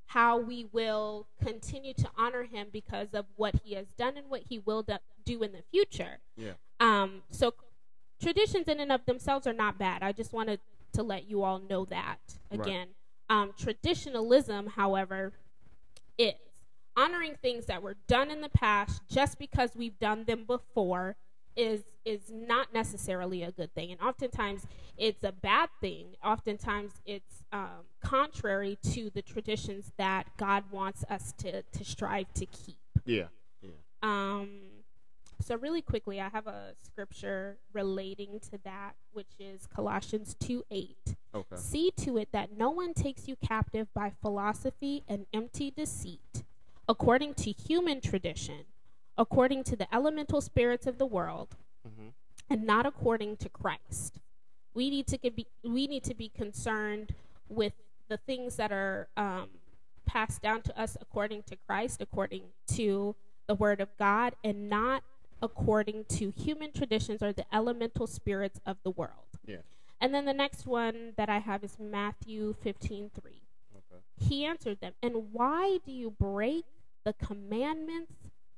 how 0.06 0.38
we 0.38 0.66
will 0.72 1.28
continue 1.42 1.94
to 1.94 2.10
honor 2.18 2.42
Him 2.42 2.66
because 2.70 3.14
of 3.14 3.24
what 3.36 3.54
He 3.64 3.74
has 3.74 3.86
done 3.96 4.18
and 4.18 4.28
what 4.28 4.42
He 4.48 4.58
will 4.58 4.84
do 5.24 5.42
in 5.42 5.52
the 5.52 5.62
future. 5.70 6.18
Yeah. 6.36 6.52
Um. 6.78 7.22
So 7.30 7.54
traditions 8.20 8.68
in 8.68 8.80
and 8.80 8.92
of 8.92 9.04
themselves 9.06 9.46
are 9.46 9.52
not 9.52 9.78
bad. 9.78 10.02
I 10.02 10.12
just 10.12 10.32
wanted 10.32 10.60
to 10.92 11.02
let 11.02 11.28
you 11.28 11.42
all 11.42 11.58
know 11.58 11.84
that 11.86 12.18
again. 12.50 12.88
Right. 13.30 13.42
Um, 13.42 13.52
traditionalism, 13.56 14.68
however, 14.68 15.32
is 16.18 16.34
honoring 16.96 17.36
things 17.40 17.66
that 17.66 17.82
were 17.82 17.96
done 18.08 18.30
in 18.30 18.40
the 18.40 18.48
past 18.48 19.02
just 19.08 19.38
because 19.38 19.70
we've 19.76 19.98
done 19.98 20.24
them 20.24 20.44
before 20.46 21.16
is 21.56 21.82
is 22.04 22.30
not 22.32 22.72
necessarily 22.72 23.42
a 23.42 23.50
good 23.50 23.72
thing 23.74 23.90
and 23.90 24.00
oftentimes 24.00 24.66
it's 24.96 25.24
a 25.24 25.32
bad 25.32 25.68
thing 25.80 26.06
oftentimes 26.24 26.92
it's 27.04 27.42
um, 27.52 27.84
contrary 28.02 28.78
to 28.82 29.10
the 29.10 29.20
traditions 29.20 29.92
that 29.98 30.24
god 30.36 30.64
wants 30.70 31.04
us 31.10 31.32
to 31.36 31.62
to 31.62 31.84
strive 31.84 32.32
to 32.34 32.46
keep 32.46 32.78
yeah 33.04 33.24
yeah 33.62 33.70
um 34.02 34.48
so 35.40 35.56
really 35.56 35.82
quickly 35.82 36.20
i 36.20 36.28
have 36.28 36.46
a 36.46 36.72
scripture 36.82 37.58
relating 37.72 38.38
to 38.40 38.58
that 38.64 38.92
which 39.12 39.32
is 39.38 39.66
colossians 39.66 40.34
2 40.40 40.64
8 40.70 41.16
okay 41.34 41.56
see 41.56 41.90
to 41.96 42.16
it 42.16 42.28
that 42.32 42.56
no 42.56 42.70
one 42.70 42.94
takes 42.94 43.26
you 43.26 43.36
captive 43.36 43.92
by 43.94 44.12
philosophy 44.22 45.02
and 45.08 45.26
empty 45.32 45.70
deceit 45.70 46.44
according 46.88 47.34
to 47.34 47.52
human 47.52 48.00
tradition 48.00 48.64
according 49.20 49.62
to 49.62 49.76
the 49.76 49.94
elemental 49.94 50.40
spirits 50.40 50.86
of 50.86 50.96
the 50.96 51.04
world 51.04 51.56
mm-hmm. 51.86 52.08
and 52.48 52.64
not 52.64 52.86
according 52.86 53.36
to 53.36 53.48
Christ. 53.50 54.18
We 54.72 54.88
need 54.88 55.06
to 55.08 55.18
be 55.18 55.46
we 55.62 55.86
need 55.86 56.04
to 56.04 56.14
be 56.14 56.30
concerned 56.30 57.14
with 57.48 57.74
the 58.08 58.16
things 58.16 58.56
that 58.56 58.72
are 58.72 59.08
um, 59.16 59.48
passed 60.06 60.40
down 60.40 60.62
to 60.62 60.80
us 60.80 60.96
according 61.00 61.42
to 61.44 61.56
Christ, 61.66 62.00
according 62.00 62.44
to 62.68 63.14
the 63.46 63.54
Word 63.54 63.80
of 63.80 63.88
God, 63.98 64.34
and 64.42 64.70
not 64.70 65.02
according 65.42 66.04
to 66.06 66.30
human 66.30 66.72
traditions 66.72 67.22
or 67.22 67.32
the 67.32 67.46
elemental 67.54 68.06
spirits 68.06 68.60
of 68.66 68.76
the 68.82 68.90
world. 68.90 69.38
Yeah. 69.46 69.58
And 70.00 70.14
then 70.14 70.24
the 70.24 70.34
next 70.34 70.66
one 70.66 71.12
that 71.16 71.28
I 71.28 71.38
have 71.38 71.62
is 71.62 71.76
Matthew 71.78 72.54
15 72.62 73.10
3. 73.14 73.32
Okay. 73.76 74.02
He 74.16 74.44
answered 74.44 74.80
them, 74.80 74.92
And 75.02 75.32
why 75.32 75.78
do 75.84 75.92
you 75.92 76.10
break 76.10 76.64
the 77.04 77.12
commandments 77.12 78.12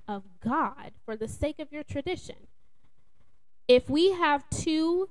of 0.09 0.25
God 0.41 0.93
for 1.05 1.17
the 1.17 1.29
sake 1.29 1.59
of 1.59 1.73
your 1.73 1.83
tradition. 1.83 2.37
If 3.69 3.89
we 3.89 4.13
have 4.13 4.49
two 4.51 5.09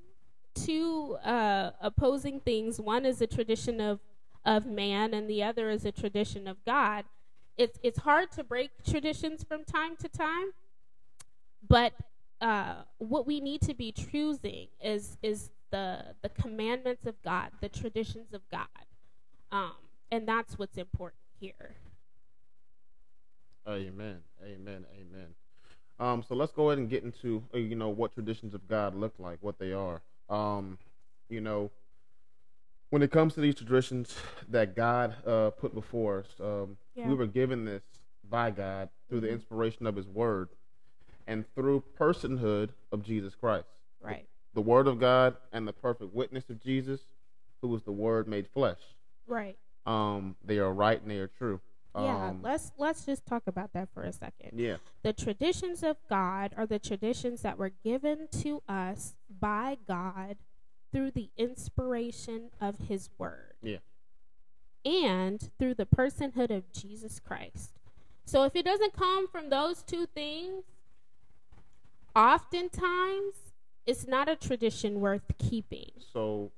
two 0.54 1.18
uh, 1.24 1.72
opposing 1.80 2.42
things, 2.42 2.80
one 2.80 3.06
is 3.06 3.22
a 3.22 3.28
tradition 3.28 3.80
of 3.80 4.00
of 4.44 4.66
man 4.66 5.14
and 5.14 5.30
the 5.30 5.44
other 5.44 5.70
is 5.70 5.86
a 5.86 5.92
tradition 5.92 6.48
of 6.48 6.64
God. 6.66 7.06
It's 7.58 7.80
it's 7.84 8.00
hard 8.00 8.32
to 8.34 8.44
break 8.44 8.72
traditions 8.86 9.44
from 9.44 9.64
time 9.64 9.96
to 9.98 10.10
time, 10.10 10.52
but 11.68 11.94
uh, 12.42 12.76
what 12.98 13.28
we 13.28 13.40
need 13.40 13.62
to 13.62 13.74
be 13.74 13.92
choosing 13.92 14.68
is 14.84 15.18
is 15.22 15.52
the 15.72 16.04
the 16.22 16.30
commandments 16.30 17.06
of 17.06 17.22
God, 17.24 17.52
the 17.62 17.70
traditions 17.70 18.34
of 18.34 18.42
God, 18.52 18.68
um, 19.52 19.74
and 20.12 20.28
that's 20.28 20.58
what's 20.58 20.78
important 20.78 21.22
here. 21.40 21.76
Amen. 23.68 24.20
Amen. 24.44 24.86
Amen. 25.00 25.28
Um, 26.00 26.24
so 26.28 26.34
let's 26.34 26.52
go 26.52 26.70
ahead 26.70 26.80
and 26.80 26.90
get 26.90 27.04
into 27.04 27.44
uh, 27.54 27.58
you 27.58 27.76
know 27.76 27.90
what 27.90 28.14
traditions 28.14 28.54
of 28.54 28.68
God 28.68 28.96
look 28.96 29.14
like, 29.20 29.38
what 29.42 29.60
they 29.60 29.72
are. 29.72 30.02
Um, 30.30 30.80
you 31.30 31.42
know, 31.42 31.70
when 32.90 33.04
it 33.04 33.12
comes 33.12 33.36
to 33.36 33.42
these 33.42 33.56
traditions 33.56 34.16
that 34.50 34.76
God 34.76 35.16
uh, 35.26 35.52
put 35.52 35.76
before 35.76 36.20
us, 36.20 36.28
um, 36.40 36.78
yeah. 36.96 37.08
we 37.08 37.14
were 37.14 37.28
given 37.28 37.66
this 37.66 37.84
by 38.28 38.50
God 38.50 38.90
through 39.08 39.20
mm-hmm. 39.20 39.28
the 39.28 39.32
inspiration 39.32 39.86
of 39.86 39.96
His 39.96 40.08
Word 40.08 40.50
and 41.28 41.46
through 41.56 41.84
personhood 42.00 42.70
of 42.92 43.04
Jesus 43.04 43.36
Christ. 43.36 43.68
Right. 44.02 44.26
The, 44.54 44.62
the 44.62 44.62
Word 44.62 44.88
of 44.88 45.00
God 45.00 45.36
and 45.52 45.68
the 45.68 45.74
perfect 45.74 46.14
witness 46.14 46.50
of 46.50 46.62
Jesus, 46.62 47.02
who 47.62 47.68
was 47.68 47.84
the 47.84 47.92
Word 47.92 48.28
made 48.28 48.48
flesh. 48.48 48.80
Right. 49.28 49.58
Um, 49.86 50.36
they 50.44 50.60
are 50.60 50.74
right 50.74 51.02
and 51.02 51.10
they 51.10 51.18
are 51.18 51.28
true. 51.28 51.60
Yeah, 51.94 52.30
um, 52.30 52.40
let's 52.42 52.72
let's 52.78 53.06
just 53.06 53.26
talk 53.26 53.44
about 53.48 53.74
that 53.74 53.90
for 53.94 54.04
a 54.04 54.14
second. 54.14 54.58
Yeah. 54.58 54.78
The 55.04 55.12
traditions 55.12 55.84
of 55.84 55.98
God 56.10 56.54
are 56.56 56.66
the 56.66 56.80
traditions 56.80 57.42
that 57.42 57.58
were 57.58 57.72
given 57.84 58.30
to 58.44 58.64
us 58.68 59.16
by 59.30 59.78
God 59.88 60.38
through 60.92 61.12
the 61.12 61.30
inspiration 61.38 62.50
of 62.62 62.88
his 62.88 63.10
word. 63.18 63.56
Yeah. 63.62 63.78
And 64.86 65.52
through 65.60 65.76
the 65.76 65.86
personhood 65.86 66.50
of 66.50 66.72
Jesus 66.72 67.20
Christ. 67.20 67.74
So 68.26 68.44
if 68.44 68.56
it 68.56 68.64
doesn't 68.64 68.94
come 68.94 69.28
from 69.28 69.50
those 69.50 69.84
two 69.84 70.06
things, 70.06 70.64
oftentimes 72.16 73.36
it's 73.86 74.08
not 74.08 74.30
a 74.30 74.36
tradition 74.36 75.00
worth 75.00 75.32
keeping. 75.38 75.92
So 76.14 76.52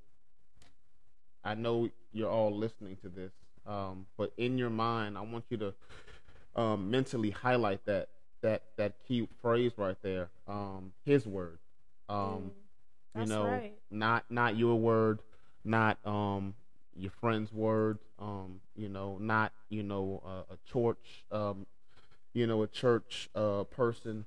I 1.43 1.55
know 1.55 1.89
you're 2.11 2.29
all 2.29 2.55
listening 2.55 2.97
to 3.01 3.09
this 3.09 3.31
um, 3.65 4.05
but 4.17 4.33
in 4.37 4.57
your 4.57 4.69
mind, 4.69 5.17
I 5.17 5.21
want 5.21 5.45
you 5.49 5.57
to 5.57 5.73
um, 6.55 6.91
mentally 6.91 7.29
highlight 7.29 7.85
that 7.85 8.09
that 8.41 8.63
that 8.77 8.93
key 9.07 9.27
phrase 9.41 9.71
right 9.77 9.97
there. 10.01 10.29
Um, 10.47 10.91
his 11.05 11.25
word. 11.25 11.59
Um, 12.09 12.51
mm, 13.15 13.21
you 13.21 13.25
know, 13.27 13.45
right. 13.45 13.73
not 13.89 14.25
not 14.29 14.57
your 14.57 14.75
word, 14.75 15.19
not 15.63 15.97
um, 16.05 16.55
your 16.95 17.11
friend's 17.21 17.53
word. 17.53 17.99
Um, 18.19 18.59
you 18.75 18.89
know, 18.89 19.17
not 19.19 19.53
you 19.69 19.83
know 19.83 20.21
uh, 20.25 20.53
a 20.53 20.71
church. 20.71 21.25
Um, 21.31 21.65
you 22.33 22.47
know, 22.47 22.63
a 22.63 22.67
church 22.67 23.29
uh, 23.35 23.63
person 23.65 24.25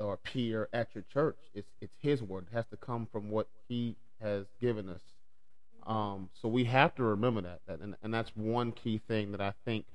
or 0.00 0.16
peer 0.18 0.68
at 0.72 0.88
your 0.94 1.04
church. 1.12 1.38
It's 1.54 1.68
it's 1.80 1.94
his 2.00 2.22
word. 2.22 2.46
It 2.50 2.54
has 2.54 2.66
to 2.70 2.76
come 2.76 3.06
from 3.10 3.30
what 3.30 3.48
he 3.68 3.96
has 4.20 4.46
given 4.60 4.88
us 4.88 5.02
um, 5.86 6.30
so 6.40 6.48
we 6.48 6.64
have 6.64 6.94
to 6.96 7.02
remember 7.04 7.42
that, 7.42 7.60
that 7.66 7.80
and, 7.80 7.94
and 8.02 8.12
that's 8.12 8.30
one 8.34 8.72
key 8.72 9.00
thing 9.06 9.30
that 9.32 9.40
I 9.40 9.52
think 9.64 9.86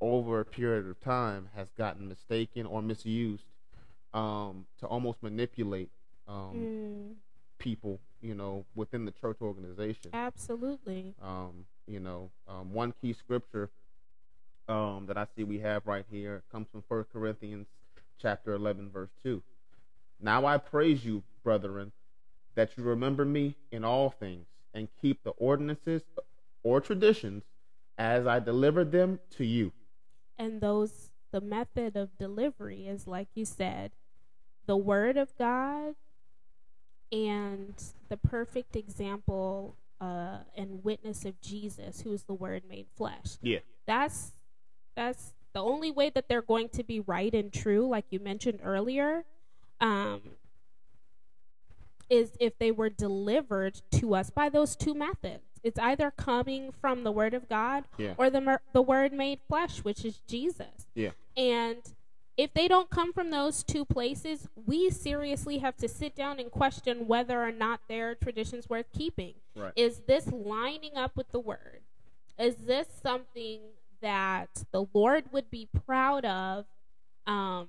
over 0.00 0.40
a 0.40 0.44
period 0.44 0.86
of 0.86 1.00
time 1.00 1.48
has 1.56 1.68
gotten 1.78 2.08
mistaken 2.08 2.66
or 2.66 2.82
misused 2.82 3.44
um, 4.12 4.66
to 4.80 4.86
almost 4.86 5.22
manipulate 5.22 5.90
um, 6.28 6.66
Mm, 6.66 7.14
people, 7.58 8.00
you 8.20 8.34
know, 8.34 8.64
within 8.74 9.04
the 9.06 9.12
church 9.12 9.38
organization. 9.40 10.10
absolutely. 10.12 11.14
Um, 11.22 11.64
you 11.86 12.00
know, 12.00 12.30
um, 12.48 12.72
one 12.74 12.92
key 13.00 13.14
scripture 13.14 13.70
um, 14.68 15.06
that 15.06 15.16
I 15.16 15.26
see 15.36 15.44
we 15.44 15.58
have 15.60 15.86
right 15.86 16.04
here 16.10 16.42
comes 16.52 16.66
from 16.70 16.82
First 16.88 17.10
Corinthians 17.12 17.66
chapter 18.20 18.54
11, 18.54 18.90
verse 18.90 19.10
2. 19.22 19.42
Now 20.20 20.46
I 20.46 20.58
praise 20.58 21.04
you, 21.04 21.22
brethren, 21.42 21.92
that 22.54 22.76
you 22.76 22.84
remember 22.84 23.24
me 23.24 23.56
in 23.70 23.84
all 23.84 24.10
things 24.10 24.46
and 24.72 24.88
keep 25.00 25.22
the 25.22 25.30
ordinances 25.30 26.02
or 26.62 26.80
traditions 26.80 27.42
as 27.98 28.26
I 28.26 28.40
delivered 28.40 28.92
them 28.92 29.20
to 29.36 29.44
you. 29.44 29.72
And 30.38 30.60
those, 30.60 31.10
the 31.30 31.40
method 31.40 31.96
of 31.96 32.16
delivery 32.18 32.86
is 32.86 33.06
like 33.06 33.28
you 33.34 33.44
said, 33.44 33.92
the 34.66 34.76
word 34.76 35.16
of 35.16 35.36
God 35.36 35.94
and 37.12 37.74
the 38.08 38.16
perfect 38.16 38.74
example 38.76 39.76
uh, 40.00 40.38
and 40.56 40.82
witness 40.84 41.24
of 41.24 41.40
Jesus, 41.40 42.00
who 42.02 42.12
is 42.12 42.24
the 42.24 42.34
Word 42.34 42.62
made 42.68 42.86
flesh. 42.96 43.38
Yeah. 43.40 43.60
That's 43.86 44.32
that's 44.94 45.32
the 45.54 45.60
only 45.62 45.90
way 45.90 46.10
that 46.10 46.28
they're 46.28 46.42
going 46.42 46.68
to 46.70 46.82
be 46.82 47.00
right 47.00 47.32
and 47.32 47.52
true, 47.52 47.86
like 47.88 48.04
you 48.10 48.18
mentioned 48.20 48.60
earlier, 48.62 49.24
um, 49.80 50.20
is 52.10 52.32
if 52.38 52.58
they 52.58 52.70
were 52.70 52.90
delivered 52.90 53.80
to 53.92 54.14
us 54.14 54.30
by 54.30 54.48
those 54.48 54.76
two 54.76 54.94
methods. 54.94 55.42
It's 55.62 55.78
either 55.78 56.10
coming 56.10 56.72
from 56.72 57.04
the 57.04 57.10
Word 57.12 57.32
of 57.32 57.48
God 57.48 57.84
Yeah. 57.96 58.14
or 58.18 58.28
the 58.28 58.40
mer- 58.40 58.60
the 58.72 58.82
Word 58.82 59.12
made 59.14 59.40
flesh, 59.48 59.78
which 59.82 60.04
is 60.04 60.18
Jesus. 60.26 60.86
Yeah. 60.94 61.12
And 61.36 61.78
if 62.36 62.52
they 62.52 62.68
don't 62.68 62.90
come 62.90 63.12
from 63.12 63.30
those 63.30 63.62
two 63.62 63.84
places, 63.86 64.48
we 64.66 64.90
seriously 64.90 65.58
have 65.58 65.76
to 65.78 65.88
sit 65.88 66.14
down 66.14 66.38
and 66.38 66.50
question 66.50 67.06
whether 67.06 67.42
or 67.42 67.52
not 67.52 67.80
their 67.88 68.14
traditions 68.14 68.68
worth 68.68 68.92
keeping. 68.92 69.34
Right. 69.56 69.72
Is 69.76 70.00
this 70.00 70.26
lining 70.30 70.96
up 70.96 71.16
with 71.16 71.30
the 71.30 71.40
word? 71.40 71.80
Is 72.38 72.56
this 72.56 72.88
something 73.02 73.60
that 74.04 74.64
the 74.70 74.84
Lord 74.92 75.24
would 75.32 75.50
be 75.50 75.66
proud 75.86 76.24
of? 76.26 76.66
Um, 77.26 77.68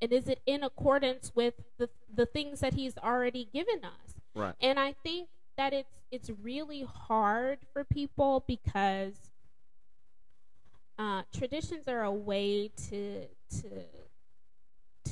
and 0.00 0.12
is 0.12 0.28
it 0.28 0.40
in 0.46 0.62
accordance 0.62 1.32
with 1.34 1.54
the 1.78 1.88
the 2.14 2.24
things 2.26 2.60
that 2.60 2.74
He's 2.74 2.96
already 2.98 3.48
given 3.52 3.84
us? 3.84 4.14
Right. 4.34 4.54
And 4.60 4.78
I 4.78 4.94
think 5.02 5.28
that 5.56 5.72
it's 5.72 5.92
it's 6.10 6.30
really 6.42 6.84
hard 6.88 7.58
for 7.72 7.82
people 7.84 8.44
because 8.46 9.14
uh, 10.98 11.22
traditions 11.36 11.88
are 11.88 12.02
a 12.02 12.12
way 12.12 12.70
to 12.90 13.22
to 13.60 13.70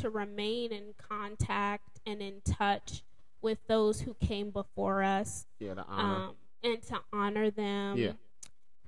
to 0.00 0.11
remain 0.11 0.73
in 0.73 0.94
contact 1.08 2.00
and 2.06 2.20
in 2.20 2.40
touch 2.44 3.02
with 3.42 3.58
those 3.68 4.00
who 4.02 4.14
came 4.14 4.50
before 4.50 5.02
us 5.02 5.46
Yeah, 5.61 5.75
the 5.75 5.84
honor. 5.84 6.25
um, 6.26 6.34
and 6.62 6.82
to 6.84 7.00
honor 7.12 7.50
them 7.50 7.96
Yeah. 7.99 8.12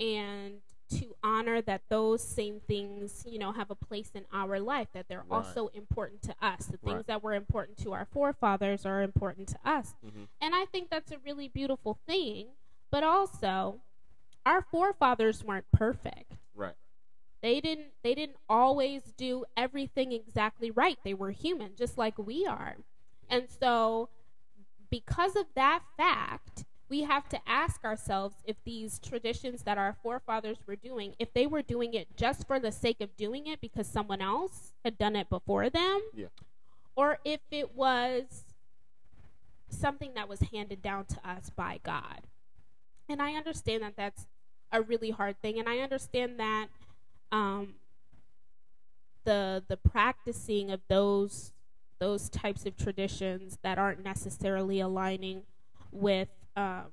and 0.01 0.55
to 0.89 1.15
honor 1.23 1.61
that 1.63 1.83
those 1.89 2.23
same 2.23 2.61
things 2.61 3.25
you 3.27 3.39
know 3.39 3.53
have 3.53 3.71
a 3.71 3.75
place 3.75 4.11
in 4.15 4.25
our 4.33 4.61
life 4.61 4.89
that 4.93 5.09
they're 5.09 5.25
Right. 5.29 5.37
also 5.45 5.69
important 5.69 6.23
to 6.23 6.35
us 6.41 6.67
the 6.67 6.77
things 6.79 6.97
Right. 6.97 7.07
that 7.07 7.23
were 7.23 7.35
important 7.35 7.79
to 7.79 7.93
our 7.93 8.05
forefathers 8.05 8.87
are 8.87 9.03
important 9.03 9.49
to 9.49 9.59
us 9.65 9.95
Mhm. 10.05 10.29
and 10.41 10.55
i 10.55 10.65
think 10.67 10.91
that's 10.91 11.11
a 11.13 11.19
really 11.19 11.49
beautiful 11.49 11.99
thing 12.07 12.49
but 12.91 13.03
also 13.03 13.81
our 14.45 14.63
forefathers 14.63 15.43
weren't 15.43 15.71
perfect 15.73 16.37
Right. 16.55 16.77
they 17.43 17.61
didn't 17.61 17.93
they 18.03 18.15
didn't 18.15 18.37
always 18.49 19.13
do 19.13 19.45
everything 19.57 20.13
exactly 20.13 20.71
right 20.71 20.99
they 21.05 21.15
were 21.15 21.31
human 21.33 21.75
just 21.77 21.99
like 21.99 22.17
we 22.19 22.47
are 22.47 22.77
and 23.29 23.51
so 23.51 24.09
because 24.89 25.35
of 25.35 25.47
that 25.55 25.83
fact 25.97 26.65
we 26.89 27.03
have 27.03 27.29
to 27.29 27.39
ask 27.47 27.85
ourselves 27.85 28.37
if 28.45 28.57
these 28.65 28.99
traditions 28.99 29.63
that 29.63 29.77
our 29.79 29.97
forefathers 30.03 30.59
were 30.67 30.77
doing 30.77 31.15
if 31.19 31.33
they 31.35 31.47
were 31.47 31.63
doing 31.63 31.95
it 31.95 32.09
just 32.17 32.47
for 32.47 32.59
the 32.61 32.71
sake 32.73 33.01
of 33.01 33.17
doing 33.17 33.47
it 33.47 33.61
because 33.61 33.87
someone 33.87 34.21
else 34.21 34.73
had 34.85 34.97
done 34.99 35.17
it 35.17 35.29
before 35.29 35.69
them 35.71 36.01
Yeah. 36.15 36.27
or 36.95 37.19
if 37.25 37.41
it 37.51 37.75
was 37.75 38.45
something 39.69 40.13
that 40.15 40.29
was 40.29 40.41
handed 40.53 40.81
down 40.83 41.05
to 41.07 41.29
us 41.29 41.51
by 41.51 41.81
God 41.83 42.23
and 43.09 43.21
I 43.23 43.33
understand 43.33 43.83
that 43.83 43.95
that's 43.97 44.27
a 44.73 44.83
really 44.83 45.11
hard 45.11 45.41
thing, 45.41 45.59
and 45.61 45.69
I 45.69 45.79
understand 45.79 46.41
that 46.41 46.67
um, 47.31 47.75
the 49.25 49.63
the 49.69 49.77
practicing 49.77 50.71
of 50.71 50.81
those 50.89 51.53
those 51.99 52.29
types 52.29 52.67
of 52.67 52.77
traditions 52.77 53.59
that 53.63 53.79
aren't 53.79 54.03
necessarily 54.05 54.81
aligning 54.81 55.43
with 55.93 56.29
um, 56.57 56.87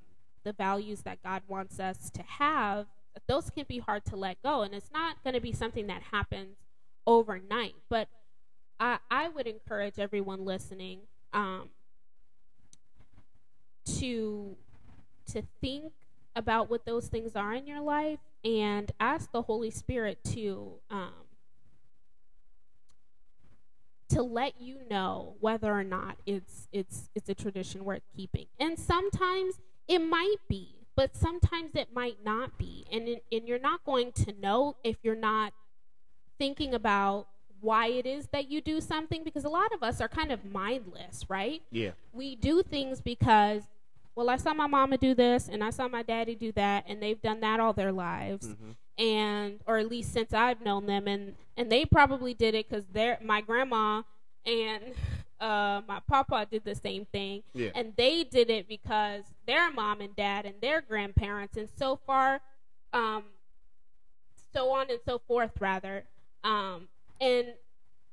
the 0.44 0.54
values 0.54 1.02
that 1.02 1.24
God 1.24 1.42
wants 1.48 1.80
us 1.80 2.10
to 2.12 2.24
have, 2.24 2.88
those 3.28 3.50
can 3.50 3.66
be 3.68 3.80
hard 3.80 4.06
to 4.06 4.16
let 4.16 4.42
go, 4.44 4.62
and 4.62 4.74
it's 4.74 4.92
not 4.94 5.24
going 5.24 5.34
to 5.34 5.42
be 5.42 5.52
something 5.54 5.88
that 5.88 6.02
happens 6.12 6.58
overnight. 7.08 7.76
But 7.90 8.10
I, 8.80 8.98
I 9.10 9.30
would 9.30 9.48
encourage 9.48 10.00
everyone 10.00 10.46
listening 10.46 11.02
um, 11.34 11.70
to 14.00 14.56
to 15.32 15.44
think 15.62 15.94
about 16.36 16.70
what 16.70 16.86
those 16.86 17.08
things 17.08 17.36
are 17.36 17.54
in 17.54 17.66
your 17.66 17.80
life 17.80 18.20
and 18.44 18.92
ask 19.00 19.32
the 19.32 19.44
Holy 19.44 19.70
Spirit 19.70 20.20
to 20.34 20.74
um, 20.90 21.14
to 24.14 24.22
let 24.22 24.60
you 24.60 24.78
know 24.90 25.36
whether 25.40 25.72
or 25.74 25.84
not 25.84 26.18
it's 26.26 26.68
it's 26.72 27.10
it's 27.16 27.30
a 27.30 27.36
tradition 27.36 27.84
worth 27.84 28.04
keeping. 28.16 28.46
And 28.60 28.78
sometimes 28.78 29.60
it 29.88 30.00
might 30.00 30.38
be, 30.48 30.76
but 30.96 31.16
sometimes 31.16 31.72
it 31.76 31.90
might 31.94 32.18
not 32.24 32.58
be. 32.58 32.86
And 32.92 33.08
and 33.32 33.48
you're 33.48 33.60
not 33.60 33.84
going 33.84 34.12
to 34.14 34.34
know 34.40 34.76
if 34.84 34.98
you're 35.04 35.16
not 35.16 35.54
thinking 36.38 36.74
about 36.74 37.28
why 37.62 37.88
it 37.88 38.06
is 38.06 38.28
that 38.34 38.52
you 38.52 38.60
do 38.60 38.82
something 38.82 39.24
because 39.24 39.46
a 39.46 39.50
lot 39.50 39.74
of 39.74 39.82
us 39.82 40.02
are 40.02 40.10
kind 40.10 40.32
of 40.32 40.44
mindless, 40.44 41.24
right? 41.30 41.62
Yeah. 41.72 41.92
we 42.12 42.36
do 42.36 42.62
things 42.62 43.00
because 43.00 43.64
well 44.16 44.30
i 44.30 44.38
saw 44.38 44.54
my 44.54 44.68
mama 44.68 44.98
do 44.98 45.14
this 45.14 45.48
and 45.50 45.64
i 45.64 45.70
saw 45.70 45.88
my 45.88 46.04
daddy 46.04 46.36
do 46.36 46.52
that 46.52 46.84
and 46.88 47.02
they've 47.02 47.22
done 47.22 47.40
that 47.40 47.60
all 47.60 47.74
their 47.74 47.92
lives 47.92 48.48
Mhm. 48.48 48.76
and 48.98 49.60
or 49.66 49.78
at 49.78 49.88
least 49.90 50.14
since 50.14 50.34
i've 50.34 50.62
known 50.62 50.86
them 50.86 51.08
and 51.08 51.36
and 51.58 51.72
they 51.72 51.86
probably 51.86 52.34
did 52.34 52.56
it 52.56 52.68
because 52.70 52.86
they're 52.92 53.18
my 53.24 53.42
grandma 53.42 54.04
and 54.46 54.84
uh 55.40 55.82
my 55.88 56.00
papa 56.08 56.48
did 56.50 56.64
the 56.64 56.76
same 56.76 57.06
thing 57.06 57.44
Yeah. 57.54 57.72
and 57.76 57.94
they 57.96 58.24
did 58.24 58.50
it 58.50 58.68
because 58.68 59.24
their 59.46 59.72
mom 59.72 60.00
and 60.02 60.16
dad 60.16 60.46
and 60.46 60.56
their 60.62 60.80
grandparents 60.82 61.58
and 61.58 61.68
so 61.78 61.96
far 61.96 62.40
um 62.94 63.24
so 64.54 64.70
on 64.72 64.90
and 64.90 65.00
so 65.06 65.18
forth 65.20 65.52
rather 65.60 66.04
um 66.44 66.88
and 67.20 67.48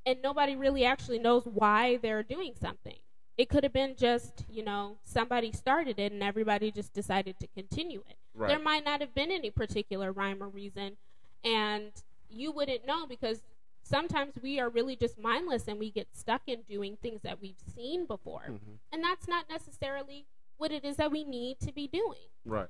and 0.06 0.22
nobody 0.22 0.56
really 0.56 0.84
actually 0.86 1.18
knows 1.18 1.44
why 1.44 1.98
they're 1.98 2.22
doing 2.22 2.54
something 2.58 2.96
it 3.38 3.48
could 3.48 3.62
have 3.64 3.72
been 3.72 3.94
just 3.96 4.44
you 4.50 4.62
know 4.62 4.96
somebody 5.02 5.50
started 5.52 5.98
it 5.98 6.12
and 6.12 6.22
everybody 6.22 6.70
just 6.70 6.92
decided 6.92 7.38
to 7.40 7.46
continue 7.48 8.02
it 8.08 8.16
Right. 8.34 8.48
there 8.48 8.58
might 8.58 8.84
not 8.84 9.00
have 9.00 9.14
been 9.14 9.30
any 9.30 9.50
particular 9.50 10.12
rhyme 10.12 10.42
or 10.42 10.48
reason 10.48 10.96
and 11.44 11.90
you 12.28 12.52
wouldn't 12.52 12.86
know 12.86 13.06
because 13.06 13.40
sometimes 13.82 14.34
we 14.42 14.60
are 14.60 14.68
really 14.68 14.94
just 14.94 15.18
mindless 15.18 15.66
and 15.68 15.78
we 15.78 15.90
get 15.90 16.06
stuck 16.12 16.42
in 16.46 16.60
doing 16.68 16.96
things 17.02 17.22
that 17.22 17.40
we've 17.40 17.58
seen 17.74 18.06
before 18.06 18.44
Mhm. 18.48 18.78
and 18.92 19.02
that's 19.02 19.26
not 19.26 19.48
necessarily 19.48 20.26
what 20.58 20.70
it 20.70 20.84
is 20.84 20.96
that 20.96 21.10
we 21.10 21.24
need 21.24 21.58
to 21.60 21.72
be 21.72 21.88
doing 21.88 22.28
Right. 22.44 22.68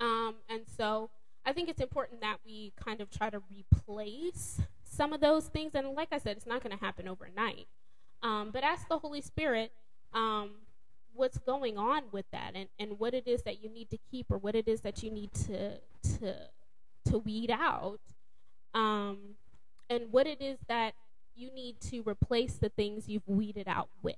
um, 0.00 0.36
and 0.48 0.68
so 0.68 1.10
I 1.44 1.52
think 1.52 1.68
it's 1.68 1.80
important 1.80 2.20
that 2.20 2.38
we 2.44 2.72
kind 2.76 3.00
of 3.00 3.10
try 3.10 3.28
to 3.30 3.42
replace 3.50 4.60
some 4.84 5.12
of 5.12 5.20
those 5.20 5.48
things. 5.48 5.74
And 5.74 5.88
like 5.96 6.12
I 6.12 6.18
said, 6.18 6.36
it's 6.36 6.46
not 6.46 6.62
going 6.62 6.70
to 6.76 6.84
happen 6.84 7.08
overnight. 7.08 7.66
Um, 8.22 8.50
but 8.52 8.62
ask 8.62 8.86
the 8.88 8.98
Holy 8.98 9.20
Spirit 9.20 9.72
um, 10.14 10.50
what's 11.14 11.38
going 11.38 11.78
on 11.78 12.04
with 12.12 12.24
that 12.32 12.52
and, 12.54 12.68
and 12.78 12.98
what 12.98 13.14
it 13.14 13.26
is 13.26 13.42
that 13.42 13.62
you 13.62 13.68
need 13.68 13.90
to 13.90 13.98
keep 14.10 14.30
or 14.30 14.38
what 14.38 14.54
it 14.54 14.68
is 14.68 14.80
that 14.80 15.02
you 15.02 15.10
need 15.10 15.32
to, 15.32 15.78
to, 16.18 16.34
to 17.10 17.18
weed 17.18 17.50
out. 17.50 18.00
Um, 18.74 19.36
and 19.90 20.10
what 20.10 20.26
it 20.26 20.40
is 20.40 20.58
that 20.68 20.94
you 21.34 21.50
need 21.52 21.80
to 21.80 22.02
replace 22.02 22.54
the 22.54 22.68
things 22.70 23.08
you've 23.08 23.26
weeded 23.26 23.68
out 23.68 23.88
with 24.02 24.16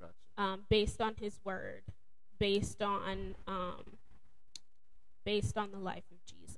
Gotcha. 0.00 0.12
um, 0.38 0.60
based 0.68 1.00
on 1.00 1.14
his 1.20 1.40
word, 1.44 1.82
based 2.38 2.82
on 2.82 3.34
um, 3.46 3.84
based 5.24 5.56
on 5.56 5.70
the 5.70 5.78
life 5.78 6.04
of 6.10 6.18
Jesus. 6.26 6.56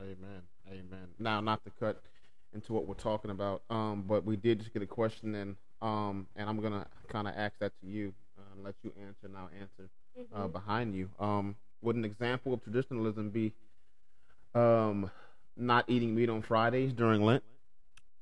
Amen. 0.00 0.42
Amen. 0.68 1.08
Now, 1.18 1.40
not 1.40 1.64
to 1.64 1.70
cut 1.78 2.02
into 2.54 2.72
what 2.72 2.86
we're 2.86 2.94
talking 2.94 3.30
about, 3.30 3.62
um, 3.70 4.04
but 4.06 4.24
we 4.24 4.36
did 4.36 4.60
just 4.60 4.72
get 4.72 4.82
a 4.82 4.86
question 4.86 5.34
in, 5.34 5.56
um, 5.84 6.26
and 6.36 6.48
I'm 6.48 6.60
gonna 6.60 6.86
kind 7.08 7.28
of 7.28 7.34
ask 7.36 7.58
that 7.60 7.72
to 7.80 7.86
you 7.86 8.14
uh, 8.38 8.42
and 8.54 8.64
let 8.64 8.74
you 8.82 8.92
answer. 9.00 9.28
Now, 9.32 9.48
answer 9.60 9.90
uh, 10.34 10.46
Mhm. 10.48 10.52
behind 10.52 10.94
you. 10.94 11.10
Um, 11.18 11.56
would 11.82 11.96
an 11.96 12.04
example 12.04 12.54
of 12.54 12.62
traditionalism 12.62 13.30
be 13.30 13.52
um, 14.54 15.10
not 15.56 15.84
eating 15.88 16.14
meat 16.14 16.30
on 16.30 16.42
Fridays 16.42 16.92
during 16.92 17.22
Lent? 17.22 17.42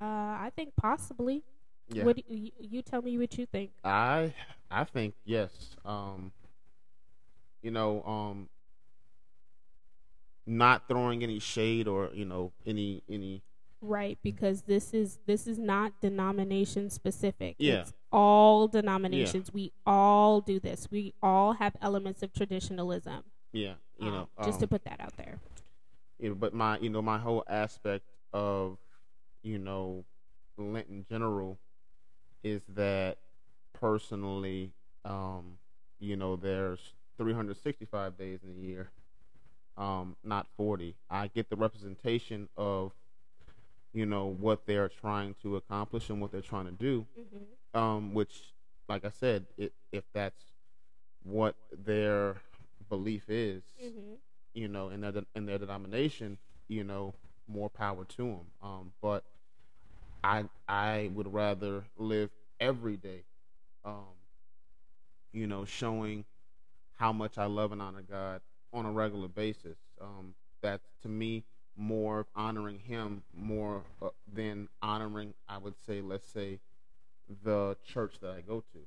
Uh, 0.00 0.04
I 0.46 0.50
think 0.56 0.74
possibly. 0.76 1.44
Yeah. 1.88 2.04
What 2.04 2.18
you, 2.28 2.50
you 2.58 2.82
tell 2.82 3.02
me 3.02 3.18
what 3.18 3.38
you 3.38 3.46
think? 3.46 3.70
I 3.84 4.34
I 4.70 4.84
think 4.84 5.14
yes. 5.24 5.76
Um, 5.84 6.32
you 7.62 7.70
know, 7.70 8.02
um, 8.04 8.48
not 10.46 10.88
throwing 10.88 11.22
any 11.22 11.38
shade 11.38 11.86
or 11.86 12.10
you 12.14 12.24
know 12.24 12.52
any 12.66 13.02
any 13.08 13.42
Right, 13.84 14.16
because 14.22 14.62
this 14.62 14.94
is 14.94 15.18
this 15.26 15.46
is 15.48 15.58
not 15.58 16.00
denomination 16.00 16.88
specific. 16.88 17.56
Yeah. 17.58 17.80
It's 17.80 17.92
all 18.12 18.68
denominations. 18.68 19.52
We 19.52 19.72
all 19.84 20.40
do 20.40 20.60
this. 20.60 20.86
We 20.90 21.14
all 21.22 21.54
have 21.54 21.74
elements 21.82 22.22
of 22.22 22.32
traditionalism. 22.32 23.24
yeah 23.52 23.74
you 23.98 24.06
Um, 24.08 24.14
know 24.14 24.28
just 24.44 24.60
to 24.60 24.64
um, 24.66 24.68
put 24.70 24.84
that 24.84 25.00
out 25.00 25.16
there. 25.16 25.38
you 26.18 26.28
know, 26.30 26.34
but 26.36 26.54
my 26.54 26.78
you 26.78 26.90
know 26.90 27.02
my 27.02 27.18
whole 27.18 27.44
aspect 27.48 28.04
of 28.32 28.78
you 29.42 29.58
know 29.58 30.04
Lent 30.56 30.88
in 30.88 31.04
general 31.08 31.58
is 32.44 32.62
that 32.74 33.18
personally 33.72 34.72
um 35.04 35.58
you 35.98 36.16
know 36.16 36.36
there's 36.36 36.94
365 37.18 38.16
days 38.16 38.40
in 38.44 38.50
a 38.50 38.66
year 38.66 38.90
um 39.76 40.16
not 40.24 40.46
40 40.56 40.94
I 41.10 41.28
get 41.28 41.50
the 41.50 41.56
representation 41.56 42.48
of 42.56 42.92
you 43.92 44.06
know 44.06 44.26
what 44.26 44.66
they're 44.66 44.88
trying 44.88 45.34
to 45.42 45.56
accomplish 45.56 46.08
and 46.10 46.20
what 46.20 46.32
they're 46.32 46.40
trying 46.40 46.66
to 46.66 46.72
do 46.72 47.06
Mm-hmm. 47.18 47.80
um, 47.80 48.14
which, 48.14 48.52
like 48.88 49.04
I 49.04 49.10
said, 49.10 49.46
it, 49.56 49.72
if 49.92 50.04
that's 50.14 50.42
what 51.22 51.56
their 51.72 52.36
belief 52.88 53.28
is, 53.28 53.62
Mm-hmm. 53.82 54.14
you 54.54 54.68
know, 54.68 54.88
in 54.90 55.00
their 55.00 55.12
in 55.34 55.46
their 55.46 55.58
denomination, 55.58 56.38
you 56.68 56.84
know, 56.84 57.14
more 57.48 57.68
power 57.70 58.04
to 58.04 58.22
them. 58.22 58.46
Um, 58.62 58.92
but 59.02 59.24
I 60.24 60.44
I 60.68 61.10
would 61.14 61.32
rather 61.32 61.84
live 61.96 62.30
every 62.60 62.96
day, 62.96 63.24
um, 63.84 64.14
you 65.32 65.46
know, 65.46 65.64
showing 65.64 66.24
how 66.94 67.12
much 67.12 67.38
I 67.38 67.46
love 67.46 67.72
and 67.72 67.82
honor 67.82 68.02
God 68.02 68.40
on 68.72 68.86
a 68.86 68.92
regular 68.92 69.28
basis. 69.28 69.78
Um, 70.00 70.34
that's 70.62 70.86
to 71.02 71.08
me 71.08 71.44
more 71.76 72.26
honoring 72.34 72.78
Him 72.80 73.22
more 73.34 73.82
uh, 74.00 74.08
than 74.32 74.68
honoring, 74.82 75.34
I 75.48 75.58
would 75.58 75.74
say, 75.86 76.00
let's 76.00 76.28
say, 76.28 76.60
the 77.44 77.76
church 77.84 78.20
that 78.20 78.30
I 78.32 78.40
go 78.42 78.62
to, 78.72 78.78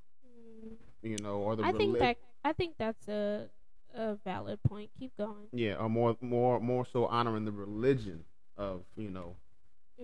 you 1.01 1.17
know, 1.19 1.37
or 1.37 1.55
the 1.55 1.63
I 1.63 1.71
think 1.71 1.97
that 1.99 2.17
I 2.43 2.53
think 2.53 2.75
that's 2.77 3.07
a 3.07 3.49
a 3.95 4.15
valid 4.25 4.61
point. 4.63 4.89
Keep 4.99 5.17
going. 5.17 5.47
yeah, 5.51 5.75
or 5.75 5.89
more 5.89 6.15
more 6.21 6.59
more 6.59 6.85
so 6.85 7.05
honoring 7.07 7.45
the 7.45 7.51
religion 7.51 8.23
of 8.57 8.83
you 8.95 9.09
know 9.09 9.35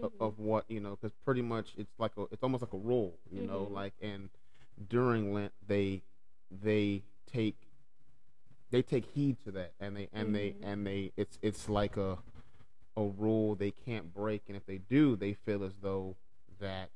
of, 0.01 0.11
Mhm. 0.13 0.21
of 0.21 0.39
what 0.39 0.65
you 0.69 0.79
know 0.79 0.91
because 0.91 1.13
pretty 1.25 1.41
much 1.41 1.73
it's 1.77 1.91
like 1.99 2.15
a 2.17 2.23
it's 2.31 2.41
almost 2.43 2.61
like 2.63 2.73
a 2.73 2.77
rule 2.77 3.19
you 3.31 3.41
know 3.43 3.65
Mhm. 3.69 3.71
like 3.73 3.93
and 4.01 4.29
during 4.89 5.33
Lent 5.33 5.53
they 5.67 6.01
they 6.49 7.03
take 7.27 7.67
they 8.71 8.81
take 8.81 9.05
heed 9.05 9.39
to 9.41 9.51
that 9.51 9.73
and 9.79 9.95
they 9.95 10.07
and 10.13 10.33
they 10.33 10.51
Mhm. 10.51 10.63
and 10.63 10.87
they 10.87 11.11
it's 11.17 11.37
it's 11.41 11.67
like 11.69 11.97
a 11.97 12.17
a 12.97 13.03
rule 13.03 13.55
they 13.55 13.71
can't 13.71 14.13
break 14.13 14.43
and 14.47 14.57
if 14.57 14.65
they 14.65 14.77
do 14.77 15.15
they 15.15 15.33
feel 15.33 15.63
as 15.63 15.73
though 15.81 16.15
that 16.59 16.89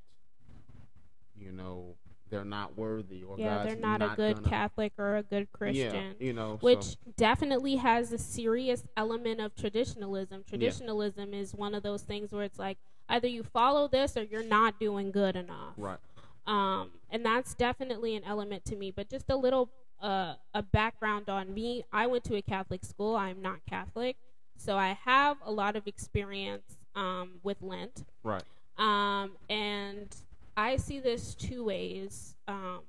you 1.40 1.52
know 1.52 1.96
they're 2.30 2.44
not 2.44 2.78
worthy 2.78 3.24
or 3.24 3.38
yeah, 3.38 3.58
God's 3.58 3.70
they're 3.70 3.82
not, 3.82 4.02
a 4.02 4.16
good 4.16 4.36
gonna, 4.38 4.50
Catholic 4.50 4.94
or 4.98 5.18
a 5.18 5.24
good 5.24 5.52
Christian. 5.52 6.16
yeah 6.20 6.26
you 6.26 6.34
know 6.34 6.58
which 6.62 6.84
so, 6.84 6.96
definitely 7.18 7.76
has 7.78 8.12
a 8.12 8.18
serious 8.18 8.84
element 8.98 9.40
of 9.40 9.56
traditionalism. 9.56 10.44
Traditionalism 10.48 11.34
is 11.34 11.54
one 11.54 11.76
of 11.76 11.84
those 11.84 12.02
things 12.02 12.32
where 12.32 12.44
it's 12.44 12.60
like 12.60 12.78
either 13.10 13.28
you 13.28 13.44
follow 13.44 13.88
this 13.88 14.18
or 14.18 14.24
you're 14.24 14.44
not 14.44 14.80
doing 14.80 15.12
good 15.12 15.36
enough. 15.36 15.74
right 15.78 16.00
Um, 16.48 16.92
and 17.10 17.26
that's 17.26 17.54
definitely 17.54 18.16
an 18.16 18.24
element 18.24 18.66
to 18.66 18.76
me. 18.76 18.92
But 18.92 19.10
just 19.10 19.30
a 19.30 19.36
little 19.36 19.70
uh, 20.02 20.36
a 20.54 20.62
background 20.62 21.30
on 21.30 21.54
me. 21.54 21.84
I 21.92 22.08
went 22.08 22.24
to 22.26 22.36
a 22.36 22.42
Catholic 22.42 22.84
school. 22.84 23.16
I'm 23.16 23.42
not 23.42 23.60
Catholic, 23.68 24.18
so 24.58 24.78
I 24.78 24.98
have 25.06 25.38
a 25.44 25.52
lot 25.52 25.76
of 25.76 25.88
experience 25.88 26.78
um, 26.96 27.40
with 27.44 27.62
Lent. 27.62 28.06
right 28.24 28.44
Um, 28.78 29.32
and 29.50 30.16
I 30.58 30.78
see 30.78 31.00
this 31.00 31.36
two 31.36 31.64
ways 31.66 32.36
um, 32.48 32.82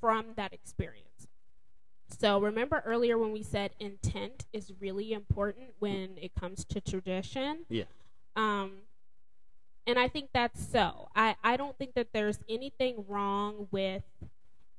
from 0.00 0.26
that 0.36 0.52
experience. 0.52 1.28
So 2.18 2.40
remember 2.40 2.82
earlier 2.84 3.16
when 3.18 3.32
we 3.32 3.42
said 3.42 3.70
intent 3.78 4.46
is 4.52 4.72
really 4.80 5.12
important 5.12 5.68
when 5.78 6.10
it 6.20 6.34
comes 6.34 6.64
to 6.66 6.80
tradition. 6.80 7.60
Yeah. 7.68 7.84
Um, 8.36 8.72
and 9.86 9.98
I 9.98 10.08
think 10.08 10.30
that's 10.32 10.64
so. 10.64 11.08
I, 11.14 11.36
I 11.42 11.56
don't 11.56 11.76
think 11.78 11.94
that 11.94 12.08
there's 12.12 12.38
anything 12.48 13.04
wrong 13.08 13.68
with 13.70 14.02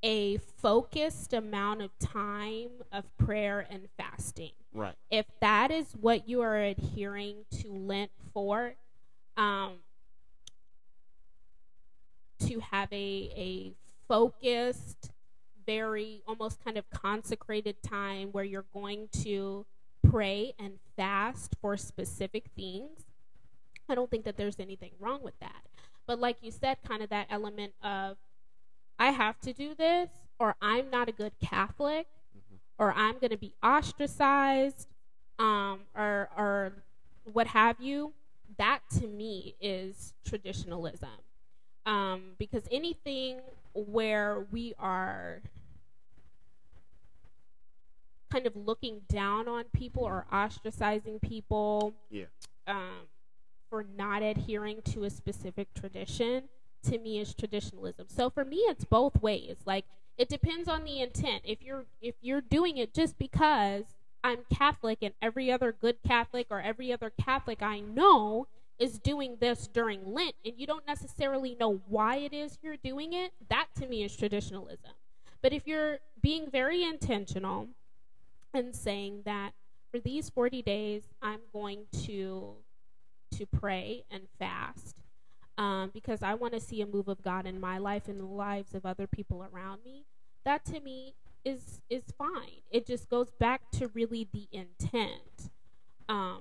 a 0.04 0.38
focused 0.38 1.34
amount 1.34 1.82
of 1.82 1.98
time 2.00 2.70
of 2.92 3.06
prayer 3.18 3.66
and 3.70 3.88
fasting 3.98 4.52
right 4.74 4.96
if 5.10 5.26
that 5.40 5.72
is 5.72 5.94
what 6.00 6.28
you 6.28 6.42
are 6.42 6.58
adhering 6.58 7.46
to 7.52 7.72
Lent 7.72 8.12
for, 8.34 8.74
um, 9.38 9.74
to 12.40 12.60
have 12.60 12.92
a 12.92 13.32
a 13.36 13.74
focused, 14.08 15.12
very 15.66 16.22
almost 16.28 16.64
kind 16.64 16.78
of 16.78 16.90
consecrated 16.90 17.82
time 17.84 18.30
where 18.32 18.44
you're 18.44 18.66
going 18.74 19.08
to 19.24 19.66
pray 20.10 20.54
and 20.60 20.74
fast 20.96 21.56
for 21.62 21.78
specific 21.78 22.46
things. 22.56 23.06
I 23.88 23.96
don't 23.96 24.10
think 24.10 24.26
that 24.26 24.38
there's 24.38 24.60
anything 24.60 24.92
wrong 25.00 25.22
with 25.24 25.38
that. 25.40 25.66
But 26.08 26.20
like 26.20 26.38
you 26.42 26.52
said, 26.52 26.78
kind 26.86 27.04
of 27.04 27.10
that 27.10 27.28
element 27.30 27.74
of 27.84 28.18
I 29.00 29.12
have 29.12 29.40
to 29.42 29.54
do 29.54 29.74
this 29.76 30.10
or 30.40 30.56
I'm 30.62 30.90
not 30.90 31.08
a 31.10 31.12
good 31.12 31.34
Catholic 31.40 32.08
Mhm. 32.36 32.60
or 32.78 32.94
I'm 32.94 33.20
going 33.20 33.32
to 33.32 33.38
be 33.38 33.54
ostracized, 33.64 34.88
um, 35.40 35.82
or 35.96 36.30
or 36.38 36.74
what 37.32 37.48
have 37.48 37.80
you. 37.80 38.14
That 38.58 38.82
to 39.00 39.08
me 39.08 39.56
is 39.60 40.14
traditionalism, 40.26 41.10
um, 41.86 42.36
because 42.38 42.68
anything 42.72 43.42
where 43.74 44.42
we 44.52 44.74
are 44.78 45.42
kind 48.30 48.46
of 48.48 48.56
looking 48.56 49.02
down 49.10 49.48
on 49.48 49.66
people 49.74 50.04
or 50.04 50.26
ostracizing 50.32 51.22
people, 51.22 51.94
Yeah. 52.10 52.26
um, 52.68 53.08
for 53.70 53.84
not 53.84 54.22
adhering 54.22 54.82
to 54.84 55.04
a 55.06 55.10
specific 55.10 55.74
tradition, 55.74 56.50
to 56.84 56.98
me 56.98 57.20
is 57.20 57.34
traditionalism. 57.34 58.08
So 58.10 58.30
for 58.30 58.46
me, 58.46 58.58
it's 58.58 58.86
both 58.86 59.22
ways. 59.22 59.58
Like 59.66 59.86
it 60.18 60.30
depends 60.30 60.68
on 60.68 60.84
the 60.84 61.02
intent. 61.02 61.44
If 61.46 61.62
you're 61.62 61.86
if 62.02 62.16
you're 62.22 62.42
doing 62.42 62.78
it 62.78 62.94
just 62.94 63.18
because 63.18 63.86
I'm 64.24 64.40
Catholic 64.54 65.00
and 65.02 65.14
every 65.22 65.52
other 65.52 65.72
good 65.72 65.98
Catholic 66.08 66.48
or 66.50 66.62
every 66.62 66.94
other 66.94 67.10
Catholic 67.10 67.62
I 67.62 67.80
know 67.80 68.48
is 68.78 69.00
doing 69.00 69.38
this 69.40 69.68
during 69.68 70.14
Lent 70.14 70.36
and 70.46 70.54
you 70.58 70.68
don't 70.68 70.86
necessarily 70.88 71.56
know 71.60 71.82
why 71.88 72.18
it 72.18 72.34
is 72.34 72.58
you're 72.62 72.78
doing 72.78 73.14
it, 73.14 73.32
that 73.50 73.68
to 73.80 73.88
me 73.88 74.04
is 74.04 74.16
traditionalism. 74.16 74.92
But 75.42 75.54
if 75.54 75.68
you're 75.68 76.00
being 76.22 76.50
very 76.52 76.84
intentional 76.84 77.70
and 78.54 78.76
saying 78.76 79.22
that 79.26 79.52
for 79.92 80.00
these 80.00 80.30
40 80.30 80.62
days 80.62 81.04
I'm 81.22 81.42
going 81.52 81.86
to 82.06 82.54
to 83.38 83.46
pray 83.46 84.04
and 84.12 84.24
fast 84.38 85.01
um, 85.62 85.92
because 85.94 86.24
I 86.24 86.34
want 86.34 86.54
to 86.54 86.60
see 86.60 86.82
a 86.82 86.88
move 86.88 87.08
of 87.08 87.22
God 87.22 87.46
in 87.46 87.60
my 87.60 87.78
life 87.78 88.08
and 88.08 88.20
the 88.20 88.26
lives 88.26 88.74
of 88.74 88.84
other 88.84 89.06
people 89.06 89.46
around 89.54 89.82
me. 89.86 90.06
That 90.44 90.66
to 90.66 90.80
me 90.80 91.14
is 91.46 91.82
is 91.88 92.04
fine. 92.18 92.62
It 92.72 92.88
just 92.88 93.10
goes 93.10 93.30
back 93.40 93.70
to 93.74 93.88
really 93.90 94.28
the 94.34 94.48
intent. 94.52 95.52
Um, 96.10 96.40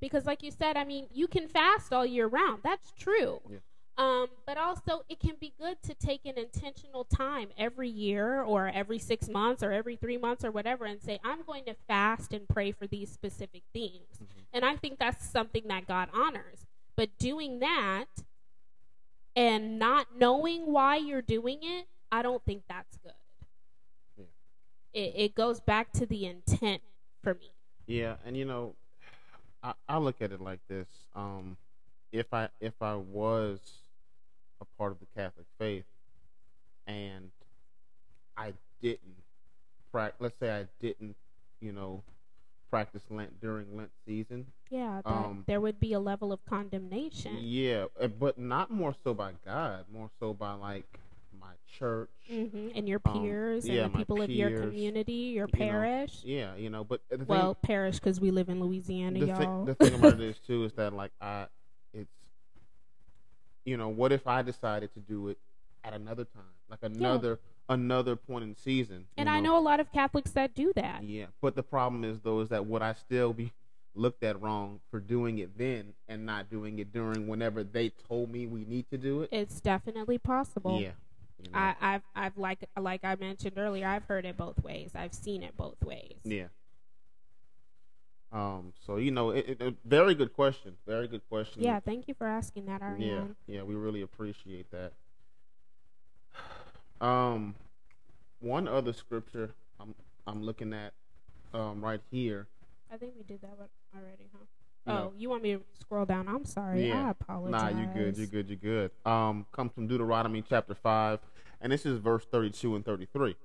because, 0.00 0.26
like 0.26 0.42
you 0.42 0.50
said, 0.50 0.76
I 0.76 0.82
mean, 0.82 1.06
you 1.12 1.28
can 1.28 1.46
fast 1.46 1.92
all 1.92 2.04
year 2.04 2.26
round. 2.26 2.62
That's 2.64 2.92
true. 2.98 3.40
Yeah. 3.48 3.58
Um, 3.96 4.26
but 4.44 4.56
also, 4.58 5.04
it 5.08 5.20
can 5.20 5.36
be 5.38 5.52
good 5.60 5.80
to 5.84 5.94
take 5.94 6.26
an 6.26 6.36
intentional 6.36 7.04
time 7.04 7.50
every 7.56 7.88
year 7.88 8.42
or 8.42 8.66
every 8.66 8.98
six 8.98 9.28
months 9.28 9.62
or 9.62 9.70
every 9.70 9.94
three 9.94 10.16
months 10.16 10.44
or 10.44 10.50
whatever 10.50 10.86
and 10.86 11.00
say, 11.00 11.20
I'm 11.22 11.42
going 11.46 11.66
to 11.66 11.74
fast 11.86 12.32
and 12.32 12.48
pray 12.48 12.72
for 12.72 12.88
these 12.88 13.12
specific 13.12 13.62
things. 13.72 14.18
Mhm. 14.20 14.44
And 14.52 14.64
I 14.64 14.74
think 14.76 14.98
that's 14.98 15.24
something 15.24 15.68
that 15.68 15.86
God 15.86 16.08
honors. 16.12 16.66
But 16.96 17.16
doing 17.18 17.60
that 17.60 18.06
and 19.34 19.78
not 19.78 20.06
knowing 20.18 20.72
why 20.72 20.96
you're 20.96 21.22
doing 21.22 21.58
it, 21.62 21.86
I 22.10 22.22
don't 22.22 22.44
think 22.44 22.62
that's 22.68 22.96
good. 22.98 23.12
Yeah. 24.16 24.24
It, 24.92 25.14
it 25.16 25.34
goes 25.34 25.60
back 25.60 25.92
to 25.92 26.06
the 26.06 26.26
intent 26.26 26.82
for 27.22 27.34
me. 27.34 27.50
Yeah, 27.86 28.16
and 28.24 28.36
you 28.36 28.44
know, 28.44 28.74
I, 29.62 29.72
I 29.88 29.98
look 29.98 30.20
at 30.20 30.32
it 30.32 30.40
like 30.40 30.60
this. 30.68 30.88
Um, 31.14 31.56
if 32.12 32.32
I 32.32 32.48
if 32.60 32.74
I 32.80 32.94
was 32.94 33.58
a 34.60 34.64
part 34.78 34.92
of 34.92 34.98
the 35.00 35.06
Catholic 35.16 35.46
faith 35.58 35.84
and 36.86 37.30
I 38.36 38.52
didn't 38.80 39.16
prac 39.90 40.14
let's 40.20 40.38
say 40.38 40.50
I 40.50 40.66
didn't, 40.80 41.16
you 41.60 41.72
know, 41.72 42.02
practice 42.70 43.02
Lent 43.10 43.40
during 43.40 43.76
Lent 43.76 43.90
season. 44.06 44.46
Yeah, 44.72 45.02
that 45.04 45.10
Um, 45.12 45.44
there 45.46 45.60
would 45.60 45.78
be 45.78 45.92
a 45.92 46.00
level 46.00 46.32
of 46.32 46.42
condemnation. 46.46 47.36
Yeah, 47.42 47.86
uh, 48.00 48.08
but 48.08 48.38
not 48.38 48.70
more 48.70 48.94
so 49.04 49.12
by 49.12 49.32
God, 49.44 49.84
more 49.92 50.10
so 50.18 50.32
by 50.32 50.54
like 50.54 50.98
my 51.38 51.52
church. 51.66 52.08
hmm 52.26 52.70
And 52.74 52.88
your 52.88 53.00
Um, 53.04 53.20
peers 53.20 53.68
yeah, 53.68 53.84
and 53.84 53.92
the 53.92 53.98
people 53.98 54.22
of 54.22 54.30
your 54.30 54.60
community, 54.60 55.12
your 55.36 55.46
you 55.52 55.58
know, 55.58 55.66
parish. 55.66 56.24
Yeah, 56.24 56.54
you 56.56 56.70
know, 56.70 56.84
but 56.84 57.02
the 57.10 57.18
thing, 57.18 57.26
well, 57.26 57.54
parish 57.54 57.96
because 57.96 58.18
we 58.18 58.30
live 58.30 58.48
in 58.48 58.60
Louisiana, 58.60 59.18
the, 59.18 59.26
y'all. 59.26 59.36
thing, 59.36 59.64
the 59.66 59.74
thing 59.74 59.92
about 59.94 60.14
it 60.14 60.20
is 60.30 60.38
too 60.38 60.64
is 60.64 60.72
that 60.72 60.94
like 60.94 61.12
I, 61.20 61.48
it's, 61.92 62.08
you 63.66 63.76
know, 63.76 63.90
what 63.90 64.10
if 64.10 64.26
I 64.26 64.40
decided 64.40 64.94
to 64.94 65.00
do 65.00 65.28
it 65.28 65.38
at 65.84 65.92
another 65.92 66.24
time, 66.24 66.44
like 66.70 66.78
another 66.82 67.40
another 67.68 68.16
point 68.16 68.44
in 68.44 68.56
season? 68.56 69.04
and 69.18 69.28
I 69.28 69.40
know 69.40 69.58
a 69.58 69.60
lot 69.60 69.80
of 69.80 69.92
Catholics 69.92 70.30
that 70.30 70.54
do 70.54 70.72
that. 70.76 71.02
Yeah, 71.04 71.26
but 71.42 71.56
the 71.56 71.62
problem 71.62 72.04
is 72.04 72.20
though 72.20 72.40
is 72.40 72.48
that 72.48 72.64
would 72.64 72.80
I 72.80 72.94
still 72.94 73.34
be 73.34 73.52
looked 73.94 74.22
at 74.22 74.40
wrong 74.40 74.80
for 74.90 75.00
doing 75.00 75.38
it 75.38 75.56
then 75.58 75.92
and 76.08 76.24
not 76.24 76.50
doing 76.50 76.78
it 76.78 76.92
during 76.92 77.26
whenever 77.26 77.62
they 77.62 77.90
told 78.08 78.30
me 78.30 78.46
we 78.46 78.64
need 78.64 78.88
to 78.90 78.98
do 78.98 79.22
it? 79.22 79.28
It's 79.32 79.60
definitely 79.60 80.18
possible. 80.18 80.80
yeah, 80.80 80.92
you 81.38 81.50
know, 81.52 81.58
I, 81.58 81.74
I've, 81.80 82.02
I've 82.14 82.36
like, 82.36 82.68
like 82.78 83.04
I 83.04 83.16
mentioned 83.16 83.58
earlier, 83.58 83.86
I've 83.86 84.04
heard 84.04 84.24
it 84.24 84.36
both 84.36 84.62
ways. 84.62 84.92
I've 84.94 85.14
seen 85.14 85.42
it 85.42 85.56
both 85.56 85.82
ways. 85.84 86.16
yeah. 86.24 86.46
Um. 88.32 88.72
So 88.86 88.96
you 88.96 89.10
know, 89.10 89.30
it, 89.30 89.46
it, 89.46 89.60
a 89.60 89.74
very 89.84 90.14
good 90.14 90.32
question. 90.32 90.72
Very 90.86 91.06
good 91.06 91.20
question. 91.28 91.62
Yeah, 91.62 91.80
thank 91.80 92.08
you 92.08 92.14
for 92.14 92.26
asking 92.26 92.64
that, 92.64 92.80
Ariane. 92.80 93.36
Yeah, 93.46 93.56
yeah, 93.56 93.62
we 93.62 93.74
really 93.74 94.02
appreciate 94.02 94.70
that. 94.70 94.92
Um, 97.02 97.56
one 98.38 98.68
other 98.68 98.92
scripture 98.92 99.50
I'm 99.80 99.94
I'm 100.26 100.42
looking 100.42 100.72
at, 100.72 100.92
um, 101.52 101.84
right 101.84 102.00
here. 102.12 102.46
I 102.92 102.98
think 102.98 103.14
we 103.16 103.22
did 103.24 103.40
that 103.40 103.56
one 103.56 103.68
already, 103.96 104.28
huh? 104.32 104.92
oh, 104.92 105.12
you 105.16 105.30
want 105.30 105.42
me 105.42 105.54
to 105.54 105.62
scroll 105.80 106.04
down? 106.04 106.28
I'm 106.28 106.44
sorry. 106.44 106.88
Yeah. 106.88 107.06
I 107.06 107.10
apologize. 107.10 107.72
Nah, 107.72 107.80
you're 107.80 107.94
good, 107.94 108.18
You're 108.18 108.26
good, 108.26 108.48
You're 108.48 108.56
good. 108.56 108.90
Um, 109.10 109.46
comes 109.50 109.72
from 109.72 109.86
Deuteronomy 109.86 110.44
chapter 110.46 110.74
five, 110.74 111.20
and 111.60 111.72
this 111.72 111.86
is 111.86 111.98
verse 111.98 112.24
thirty-two 112.30 112.76
and 112.76 112.84
thirty-three. 112.84 113.36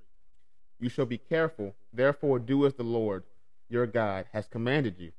You 0.80 0.90
shall 0.90 1.06
be 1.06 1.18
careful, 1.18 1.76
therefore 1.94 2.40
do 2.40 2.66
as 2.66 2.74
the 2.74 2.84
Lord 2.84 3.24
your 3.70 3.88
God 3.88 4.26
has 4.34 4.48
commanded 4.48 4.96
you. 5.00 5.12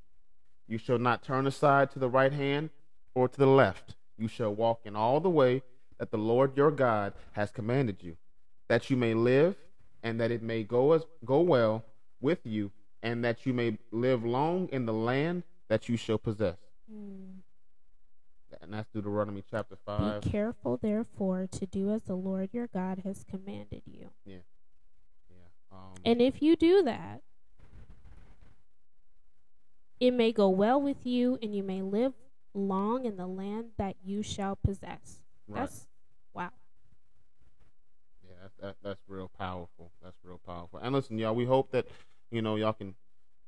You 0.67 0.77
shall 0.77 0.99
not 0.99 1.23
turn 1.23 1.47
aside 1.47 1.91
to 1.93 1.99
the 1.99 2.11
right 2.11 2.33
hand 2.33 2.71
or 3.15 3.29
to 3.29 3.39
the 3.39 3.47
left. 3.47 3.97
You 4.19 4.29
shall 4.29 4.55
walk 4.55 4.81
in 4.85 4.95
all 4.95 5.21
the 5.21 5.31
way 5.31 5.63
that 5.99 6.11
the 6.11 6.19
Lord 6.19 6.57
your 6.57 6.71
God 6.71 7.15
has 7.33 7.51
commanded 7.51 8.03
you, 8.03 8.17
that 8.69 8.91
you 8.91 8.97
may 8.97 9.15
live, 9.15 9.57
and 10.03 10.21
that 10.21 10.31
it 10.31 10.43
may 10.43 10.65
go 10.65 10.93
as 10.93 11.05
go 11.25 11.41
well 11.41 11.85
with 12.21 12.41
you, 12.45 12.71
and 13.03 13.25
that 13.25 13.47
you 13.47 13.53
may 13.53 13.79
live 13.91 14.25
long 14.25 14.69
in 14.69 14.87
the 14.87 14.93
land 14.93 15.43
that 15.69 15.89
you 15.89 15.97
shall 15.97 16.19
possess. 16.19 16.57
Hmm. 16.91 17.41
And 18.63 18.73
that's 18.73 18.89
Deuteronomy 18.93 19.45
chapter 19.49 19.77
five. 19.87 20.23
Be 20.23 20.31
careful, 20.31 20.79
therefore, 20.79 21.47
to 21.53 21.67
do 21.67 21.91
as 21.91 22.03
the 22.03 22.15
Lord 22.15 22.51
your 22.53 22.67
God 22.67 23.03
has 23.05 23.25
commanded 23.25 23.83
you. 23.87 24.11
Yeah. 24.25 24.39
Um, 25.71 25.95
And 26.05 26.21
if 26.23 26.43
you 26.43 26.57
do 26.57 26.83
that, 26.83 27.23
it 30.01 30.13
may 30.13 30.33
go 30.33 30.49
well 30.49 30.81
with 30.81 31.05
you, 31.05 31.39
and 31.43 31.55
you 31.55 31.63
may 31.63 31.83
live 31.83 32.15
long 32.55 33.05
in 33.05 33.17
the 33.17 33.27
land 33.27 33.67
that 33.77 33.97
you 34.03 34.23
shall 34.23 34.57
possess. 34.57 35.21
right. 35.47 35.61
That's 35.61 35.87
wow. 36.35 36.51
Yeah, 38.27 38.35
that, 38.43 38.53
that, 38.61 38.77
that's 38.83 39.01
real 39.09 39.31
powerful. 39.39 39.93
That's 40.03 40.17
real 40.25 40.41
powerful. 40.45 40.79
And 40.79 40.95
listen, 40.95 41.19
y'all, 41.19 41.35
we 41.35 41.45
hope 41.45 41.71
that 41.73 41.87
you 42.31 42.43
know 42.43 42.57
y'all 42.57 42.73
can 42.73 42.95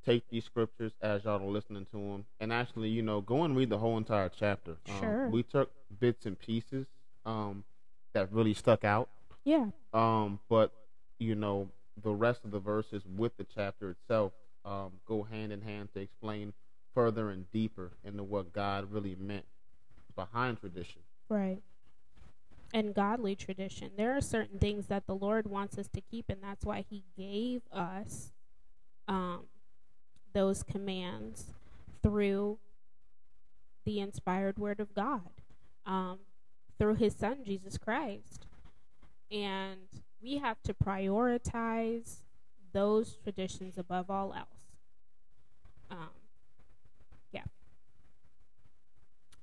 take 0.05 0.29
these 0.31 0.45
scriptures 0.45 0.93
as 1.03 1.25
y'all 1.25 1.43
are 1.43 1.51
listening 1.51 1.87
to 1.93 1.97
them, 1.99 2.25
and 2.41 2.53
actually, 2.53 2.89
you 2.89 3.03
know, 3.03 3.21
go 3.21 3.45
and 3.45 3.55
read 3.57 3.69
the 3.69 3.79
whole 3.79 3.99
entire 3.99 4.31
chapter. 4.31 4.77
Um, 4.89 5.01
Sure. 5.01 5.29
We 5.29 5.43
took 5.43 5.71
bits 5.99 6.25
and 6.25 6.39
pieces 6.39 6.87
um, 7.27 7.65
that 8.15 8.33
really 8.33 8.55
stuck 8.55 8.83
out, 8.85 9.09
Yeah. 9.45 9.67
um, 9.93 10.41
but 10.49 10.73
you 11.19 11.35
know, 11.35 11.69
the 12.03 12.13
rest 12.13 12.45
of 12.45 12.51
the 12.51 12.59
verses 12.59 13.03
with 13.17 13.37
the 13.37 13.45
chapter 13.45 13.91
itself 13.91 14.33
um, 14.65 14.93
go 15.07 15.23
hand 15.23 15.53
in 15.53 15.61
hand 15.61 15.91
to 15.95 16.01
explain 16.01 16.55
further 16.95 17.29
and 17.31 17.51
deeper 17.53 17.91
into 18.03 18.23
what 18.23 18.53
God 18.55 18.91
really 18.91 19.15
meant 19.21 19.45
behind 20.17 20.59
tradition. 20.61 21.03
Right. 21.29 21.61
And 22.73 22.95
godly 22.95 23.35
tradition. 23.37 23.91
There 23.97 24.17
are 24.17 24.21
certain 24.21 24.59
things 24.59 24.87
that 24.87 25.07
the 25.07 25.15
Lord 25.15 25.47
wants 25.47 25.77
us 25.77 25.89
to 25.89 26.01
keep, 26.01 26.27
and 26.31 26.39
that's 26.43 26.65
why 26.65 26.85
He 26.89 27.03
gave 27.19 27.63
us 27.73 28.33
um, 29.11 29.41
those 30.33 30.63
commands 30.63 31.47
through 32.01 32.59
the 33.85 33.99
inspired 33.99 34.57
Word 34.57 34.79
of 34.79 34.95
God, 34.95 35.33
um, 35.85 36.21
through 36.79 36.95
His 36.95 37.15
Son, 37.15 37.39
Jesus 37.45 37.77
Christ. 37.77 38.47
And 39.33 39.81
we 40.23 40.39
have 40.39 40.63
to 40.63 40.73
prioritize 40.73 42.19
those 42.73 43.17
traditions 43.25 43.77
above 43.77 44.11
all 44.11 44.33
else. 44.33 44.77
Um, 45.91 46.11
yeah. 47.33 47.45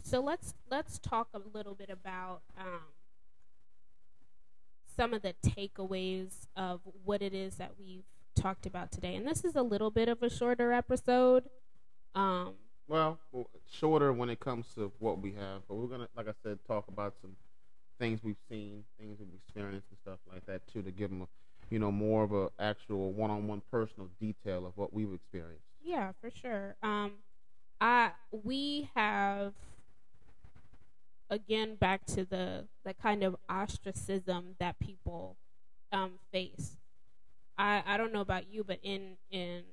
So 0.02 0.22
let's 0.22 0.54
let's 0.72 0.98
talk 0.98 1.28
a 1.34 1.42
little 1.54 1.76
bit 1.76 1.90
about 1.90 2.40
um, 2.58 2.94
some 4.96 5.14
of 5.14 5.24
the 5.24 5.36
takeaways 5.46 6.48
of 6.56 6.80
what 7.04 7.22
it 7.22 7.34
is 7.34 7.56
that 7.56 7.72
we've 7.78 8.06
talked 8.38 8.66
about 8.66 8.92
today. 8.92 9.16
And 9.16 9.28
this 9.28 9.44
is 9.44 9.56
a 9.56 9.64
little 9.64 9.92
bit 9.92 10.08
of 10.08 10.22
a 10.24 10.30
shorter 10.30 10.72
episode. 10.72 11.44
Um, 12.16 12.54
Well, 12.88 13.20
shorter 13.70 14.14
when 14.14 14.30
it 14.30 14.40
comes 14.40 14.68
to 14.76 14.92
what 15.00 15.20
we 15.20 15.34
have, 15.34 15.68
but 15.68 15.76
we're 15.76 15.88
gonna, 15.88 16.08
like 16.16 16.28
I 16.28 16.34
said, 16.44 16.60
talk 16.66 16.88
about 16.88 17.16
some 17.22 17.36
things 18.00 18.24
we've 18.24 18.40
seen, 18.50 18.84
things 19.00 19.18
we've 19.20 19.34
experienced, 19.34 19.88
and 19.90 19.98
stuff 20.04 20.20
like 20.32 20.46
that 20.46 20.66
too, 20.72 20.82
to 20.84 20.92
give 20.92 21.10
them, 21.10 21.24
a, 21.24 21.28
you 21.70 21.80
know, 21.80 21.92
more 21.92 22.24
of 22.24 22.32
a 22.32 22.50
actual 22.60 23.12
one-on-one 23.12 23.62
personal 23.70 24.08
detail 24.22 24.66
of 24.66 24.78
what 24.78 24.94
we've 24.94 25.12
experienced. 25.14 25.66
Yeah, 25.84 26.12
for 26.22 26.30
sure. 26.30 26.76
Um, 26.82 27.12
I 27.82 28.12
we 28.32 28.90
have 28.96 29.54
again 31.30 31.76
back 31.76 32.06
to 32.06 32.24
the 32.24 32.66
the 32.86 32.94
kind 32.94 33.24
of 33.24 33.36
ostracism 33.50 34.56
that 34.60 34.80
people 34.80 35.36
um, 35.92 36.14
face. 36.32 36.78
I 37.58 37.84
I 37.86 37.98
don't 37.98 38.14
know 38.14 38.22
about 38.22 38.52
you, 38.52 38.64
but 38.64 38.80
in 38.84 39.18
in 39.32 39.64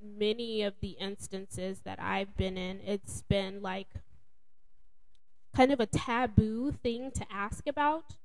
many 0.00 0.62
of 0.62 0.74
the 0.80 0.96
instances 1.00 1.80
that 1.84 2.00
I've 2.00 2.36
been 2.36 2.56
in, 2.56 2.80
it's 2.80 3.22
been 3.22 3.62
like 3.62 3.88
kind 5.54 5.70
of 5.72 5.80
a 5.80 5.86
taboo 5.86 6.72
thing 6.72 7.10
to 7.12 7.26
ask 7.30 7.66
about 7.66 8.16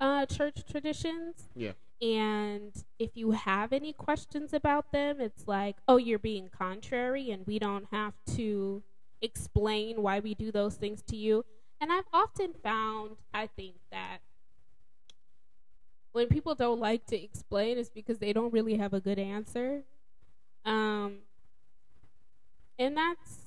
uh, 0.00 0.26
church 0.26 0.64
traditions. 0.70 1.48
Yeah. 1.54 1.72
And 2.02 2.72
if 2.98 3.10
you 3.14 3.32
have 3.32 3.72
any 3.72 3.92
questions 3.92 4.54
about 4.54 4.90
them, 4.90 5.20
it's 5.20 5.46
like, 5.46 5.76
oh, 5.86 5.98
you're 5.98 6.18
being 6.18 6.48
contrary, 6.48 7.30
and 7.30 7.46
we 7.46 7.58
don't 7.58 7.86
have 7.90 8.14
to 8.36 8.82
explain 9.20 10.02
why 10.02 10.20
we 10.20 10.34
do 10.34 10.50
those 10.50 10.76
things 10.76 11.02
to 11.02 11.16
you. 11.16 11.44
And 11.78 11.92
I've 11.92 12.08
often 12.12 12.54
found, 12.62 13.16
I 13.34 13.48
think, 13.48 13.74
that 13.90 14.18
when 16.12 16.28
people 16.28 16.54
don't 16.54 16.80
like 16.80 17.06
to 17.06 17.22
explain, 17.22 17.78
it's 17.78 17.90
because 17.90 18.18
they 18.18 18.32
don't 18.32 18.52
really 18.52 18.76
have 18.76 18.92
a 18.92 19.00
good 19.00 19.18
answer. 19.18 19.82
Um, 20.64 21.18
and 22.78 22.96
that's 22.96 23.38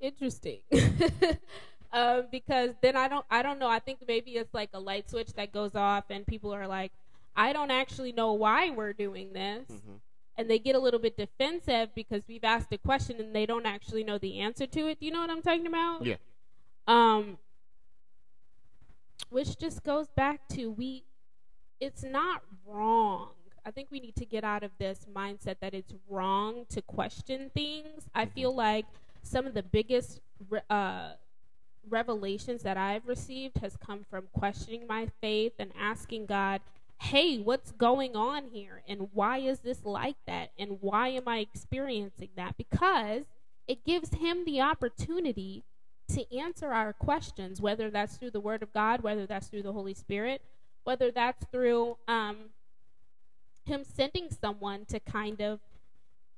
interesting. 0.00 0.60
um, 1.92 2.26
because 2.30 2.70
then 2.82 2.96
I 2.96 3.08
don't 3.08 3.24
I 3.30 3.42
don't 3.42 3.58
know. 3.58 3.68
I 3.68 3.78
think 3.78 4.00
maybe 4.06 4.32
it's 4.32 4.52
like 4.52 4.70
a 4.74 4.80
light 4.80 5.08
switch 5.08 5.32
that 5.34 5.52
goes 5.52 5.74
off 5.74 6.04
and 6.10 6.26
people 6.26 6.54
are 6.54 6.66
like, 6.66 6.92
I 7.34 7.52
don't 7.52 7.70
actually 7.70 8.12
know 8.12 8.32
why 8.32 8.70
we're 8.70 8.92
doing 8.92 9.32
this. 9.32 9.68
Mm-hmm. 9.70 9.94
And 10.36 10.48
they 10.48 10.60
get 10.60 10.76
a 10.76 10.78
little 10.78 11.00
bit 11.00 11.16
defensive 11.16 11.92
because 11.96 12.22
we've 12.28 12.44
asked 12.44 12.72
a 12.72 12.78
question 12.78 13.18
and 13.18 13.34
they 13.34 13.44
don't 13.44 13.66
actually 13.66 14.04
know 14.04 14.18
the 14.18 14.38
answer 14.38 14.66
to 14.66 14.86
it. 14.86 15.00
Do 15.00 15.06
you 15.06 15.12
know 15.12 15.20
what 15.20 15.30
I'm 15.30 15.42
talking 15.42 15.66
about? 15.66 16.04
Yeah. 16.04 16.16
Um 16.86 17.38
which 19.30 19.58
just 19.58 19.82
goes 19.84 20.08
back 20.08 20.48
to 20.48 20.70
we 20.70 21.04
it's 21.80 22.02
not 22.02 22.42
wrong. 22.66 23.30
I 23.64 23.70
think 23.70 23.90
we 23.90 24.00
need 24.00 24.16
to 24.16 24.24
get 24.24 24.44
out 24.44 24.62
of 24.62 24.72
this 24.78 25.06
mindset 25.14 25.56
that 25.60 25.74
it's 25.74 25.94
wrong 26.08 26.64
to 26.70 26.82
question 26.82 27.50
things. 27.50 28.08
I 28.14 28.26
Mhm. 28.26 28.32
feel 28.32 28.54
like 28.54 28.86
some 29.22 29.46
of 29.46 29.54
the 29.54 29.62
biggest 29.62 30.20
re- 30.48 30.62
uh, 30.70 31.14
revelations 31.88 32.62
that 32.62 32.76
I've 32.76 33.06
received 33.06 33.58
has 33.58 33.76
come 33.76 34.04
from 34.04 34.28
questioning 34.32 34.86
my 34.86 35.06
faith 35.20 35.54
and 35.58 35.72
asking 35.76 36.26
God, 36.26 36.60
"Hey, 37.00 37.38
what's 37.38 37.72
going 37.72 38.16
on 38.16 38.48
here? 38.48 38.82
And 38.88 39.12
why 39.12 39.38
is 39.38 39.60
this 39.60 39.84
like 39.84 40.16
that? 40.26 40.50
And 40.58 40.80
why 40.82 41.08
am 41.08 41.28
I 41.28 41.38
experiencing 41.38 42.30
that?" 42.36 42.56
Because 42.56 43.26
it 43.66 43.84
gives 43.84 44.14
him 44.14 44.44
the 44.44 44.60
opportunity 44.60 45.64
to 46.14 46.36
answer 46.36 46.72
our 46.72 46.92
questions, 46.92 47.60
whether 47.60 47.90
that's 47.90 48.16
through 48.16 48.30
the 48.30 48.40
Word 48.40 48.62
of 48.62 48.72
God, 48.72 49.02
whether 49.02 49.26
that's 49.26 49.48
through 49.48 49.62
the 49.62 49.72
Holy 49.72 49.94
Spirit, 49.94 50.42
whether 50.84 51.10
that's 51.10 51.44
through 51.52 51.96
um, 52.06 52.36
Him 53.64 53.84
sending 53.84 54.28
someone 54.30 54.84
to 54.86 55.00
kind 55.00 55.40
of 55.40 55.60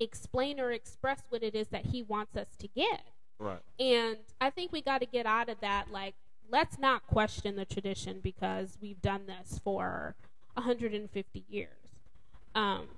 explain 0.01 0.59
or 0.59 0.73
express 0.73 1.23
what 1.29 1.43
it 1.43 1.55
is 1.55 1.69
that 1.69 1.87
he 1.87 2.03
wants 2.03 2.37
us 2.37 2.49
to 2.59 2.67
get. 2.69 3.03
Right. 3.39 3.61
And 3.79 4.17
I 4.41 4.51
think 4.51 4.73
we 4.73 4.81
got 4.81 4.99
to 4.99 5.07
get 5.07 5.27
out 5.27 5.49
of 5.49 5.61
that. 5.61 5.91
Like, 5.93 6.15
let's 6.51 6.79
not 6.79 7.07
question 7.07 7.57
the 7.57 7.65
tradition 7.65 8.21
because 8.23 8.79
we've 8.81 9.01
done 9.01 9.23
this 9.27 9.61
for 9.63 10.17
150 10.55 11.45
years. 11.49 11.69
Um, 12.55 12.89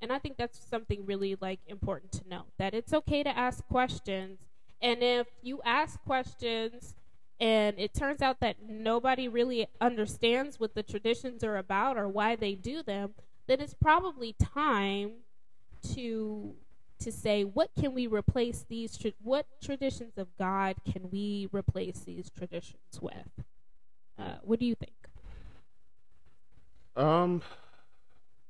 and 0.00 0.12
I 0.12 0.18
think 0.18 0.36
that's 0.36 0.60
something 0.64 1.04
really 1.04 1.36
like 1.40 1.60
important 1.66 2.12
to 2.12 2.28
know 2.28 2.42
that 2.58 2.72
it's 2.72 2.92
okay 2.92 3.22
to 3.22 3.36
ask 3.36 3.66
questions. 3.66 4.38
And 4.80 5.02
if 5.02 5.26
you 5.42 5.60
ask 5.64 6.00
questions 6.04 6.94
and 7.40 7.78
it 7.78 7.94
turns 7.94 8.22
out 8.22 8.40
that 8.40 8.56
nobody 8.68 9.28
really 9.28 9.68
understands 9.80 10.58
what 10.58 10.74
the 10.74 10.82
traditions 10.82 11.42
are 11.44 11.56
about 11.56 11.96
or 11.96 12.08
why 12.08 12.36
they 12.36 12.54
do 12.54 12.82
them, 12.82 13.14
then 13.46 13.60
it's 13.60 13.74
probably 13.74 14.34
time 14.34 15.12
to 15.94 16.54
to 17.00 17.12
say 17.12 17.44
what 17.44 17.70
can 17.78 17.94
we 17.94 18.08
replace 18.08 18.64
these 18.68 18.96
tra- 18.98 19.12
what 19.22 19.46
traditions 19.62 20.18
of 20.18 20.26
God 20.36 20.76
can 20.84 21.10
we 21.10 21.48
replace 21.52 22.00
these 22.00 22.28
traditions 22.28 23.00
with? 23.00 23.44
Uh, 24.18 24.38
what 24.42 24.58
do 24.58 24.66
you 24.66 24.74
think? 24.74 24.92
Um. 26.96 27.42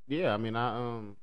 Yeah, 0.07 0.33
I 0.33 0.39
mean, 0.39 0.57
I 0.57 0.75
um, 0.75 1.17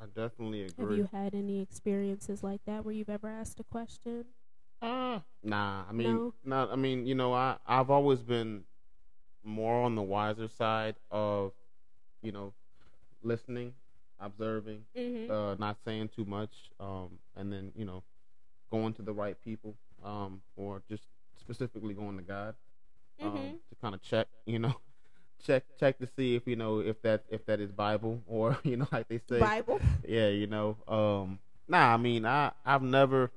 I 0.00 0.06
definitely 0.06 0.62
agree. 0.64 0.98
Have 0.98 0.98
you 0.98 1.08
had 1.12 1.34
any 1.34 1.60
experiences 1.60 2.42
like 2.42 2.60
that 2.66 2.84
where 2.84 2.94
you've 2.94 3.10
ever 3.10 3.28
asked 3.28 3.60
a 3.60 3.64
question? 3.64 4.24
Uh, 4.80 5.20
nah. 5.42 5.84
I 5.88 5.92
mean, 5.92 6.14
No? 6.14 6.34
not. 6.44 6.70
I 6.70 6.76
mean, 6.76 7.06
you 7.06 7.14
know, 7.14 7.34
I 7.34 7.58
I've 7.66 7.90
always 7.90 8.22
been 8.22 8.64
more 9.44 9.82
on 9.82 9.94
the 9.94 10.02
wiser 10.02 10.48
side 10.48 10.96
of, 11.10 11.52
you 12.22 12.32
know, 12.32 12.54
listening, 13.22 13.74
observing, 14.18 14.84
Mm-hmm. 14.96 15.30
uh, 15.30 15.54
not 15.56 15.76
saying 15.84 16.08
too 16.08 16.24
much, 16.24 16.70
um, 16.80 17.18
and 17.36 17.52
then 17.52 17.72
you 17.76 17.84
know, 17.84 18.02
going 18.70 18.94
to 18.94 19.02
the 19.02 19.12
right 19.12 19.38
people, 19.42 19.76
um, 20.02 20.40
or 20.56 20.82
just 20.88 21.04
specifically 21.38 21.92
going 21.94 22.16
to 22.16 22.22
God, 22.22 22.54
um, 23.22 23.30
Mhm. 23.32 23.52
to 23.68 23.74
kind 23.82 23.94
of 23.94 24.00
check, 24.02 24.28
you 24.46 24.58
know, 24.58 24.74
check 25.44 25.64
check 25.78 25.98
to 25.98 26.06
see 26.16 26.34
if 26.34 26.46
you 26.46 26.56
know 26.56 26.80
if 26.80 27.00
that 27.02 27.24
if 27.28 27.44
that 27.46 27.60
is 27.60 27.70
Bible 27.70 28.22
or 28.26 28.58
you 28.62 28.76
know 28.76 28.86
like 28.92 29.08
they 29.08 29.20
say, 29.28 29.40
Bible. 29.40 29.80
yeah, 30.06 30.28
you 30.28 30.46
know, 30.46 30.76
um, 30.88 31.38
nah. 31.68 31.94
I 31.94 31.96
mean, 31.96 32.26
I 32.26 32.52
I've 32.64 32.82
never. 32.82 33.30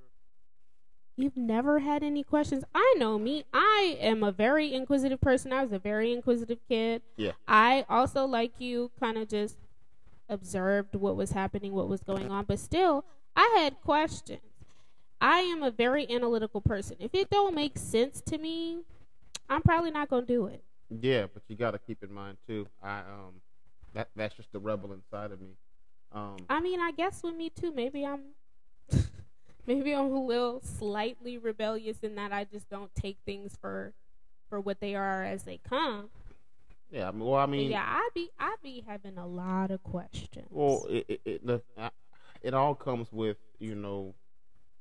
You've 1.16 1.38
never 1.38 1.78
had 1.78 2.02
any 2.02 2.24
questions. 2.24 2.64
I 2.74 2.96
know 2.98 3.20
me. 3.20 3.46
I 3.54 3.98
am 4.02 4.24
a 4.24 4.32
very 4.32 4.74
inquisitive 4.74 5.22
person. 5.22 5.54
I 5.54 5.62
was 5.62 5.72
a 5.72 5.78
very 5.78 6.12
inquisitive 6.12 6.58
kid. 6.68 7.04
Yeah. 7.18 7.34
I 7.48 7.86
also, 7.88 8.26
like 8.26 8.54
you, 8.60 8.90
kind 9.00 9.20
of 9.20 9.28
just 9.30 9.58
observed 10.28 10.96
what 10.96 11.16
was 11.16 11.30
happening, 11.30 11.74
what 11.74 11.88
was 11.88 12.02
going 12.02 12.32
on, 12.32 12.46
but 12.46 12.58
still, 12.58 13.06
I 13.36 13.58
had 13.60 13.80
questions. 13.82 14.42
I 15.22 15.40
am 15.40 15.62
a 15.62 15.72
very 15.72 16.10
analytical 16.10 16.62
person. 16.62 16.98
If 17.00 17.14
it 17.14 17.30
don't 17.30 17.56
make 17.56 17.78
sense 17.78 18.20
to 18.22 18.38
me, 18.38 18.80
I'm 19.50 19.62
probably 19.62 19.92
not 19.92 20.10
gonna 20.10 20.26
do 20.26 20.48
it. 20.48 20.64
Yeah, 21.02 21.26
but 21.34 21.44
you 21.48 21.56
got 21.56 21.72
to 21.72 21.80
keep 21.80 22.04
in 22.04 22.14
mind 22.14 22.38
too. 22.48 22.68
I 22.82 23.00
um, 23.00 23.42
that 23.94 24.10
that's 24.16 24.36
just 24.36 24.52
the 24.52 24.60
rebel 24.60 24.94
inside 24.94 25.32
of 25.32 25.42
me. 25.42 25.56
Um, 26.12 26.38
I 26.50 26.60
mean, 26.60 26.80
I 26.80 26.92
guess 26.92 27.24
with 27.24 27.36
me 27.36 27.50
too. 27.50 27.72
Maybe 27.74 28.06
I'm, 28.06 28.22
maybe 29.68 29.94
I'm 29.94 30.12
a 30.12 30.26
little 30.26 30.62
slightly 30.62 31.38
rebellious 31.38 31.98
in 32.04 32.16
that 32.16 32.32
I 32.32 32.44
just 32.44 32.70
don't 32.70 32.94
take 32.94 33.18
things 33.26 33.58
for, 33.60 33.94
for 34.50 34.60
what 34.60 34.80
they 34.80 34.94
are 34.94 35.24
as 35.24 35.44
they 35.44 35.60
come. 35.68 36.10
yeah. 36.92 37.08
I 37.08 37.12
mean, 37.12 37.26
well, 37.26 37.40
I 37.40 37.46
mean, 37.48 37.72
yeah, 37.72 37.84
I 37.86 38.10
be 38.14 38.30
I 38.40 38.56
be 38.62 38.84
having 38.88 39.18
a 39.18 39.26
lot 39.26 39.72
of 39.72 39.82
questions. 39.84 40.48
well, 40.52 40.86
it 40.90 41.06
it 41.08 41.22
it, 41.26 41.48
the, 41.48 41.62
I, 41.78 41.90
it 42.44 42.54
all 42.54 42.76
comes 42.76 43.12
with 43.12 43.38
you 43.60 43.74
know, 43.76 44.14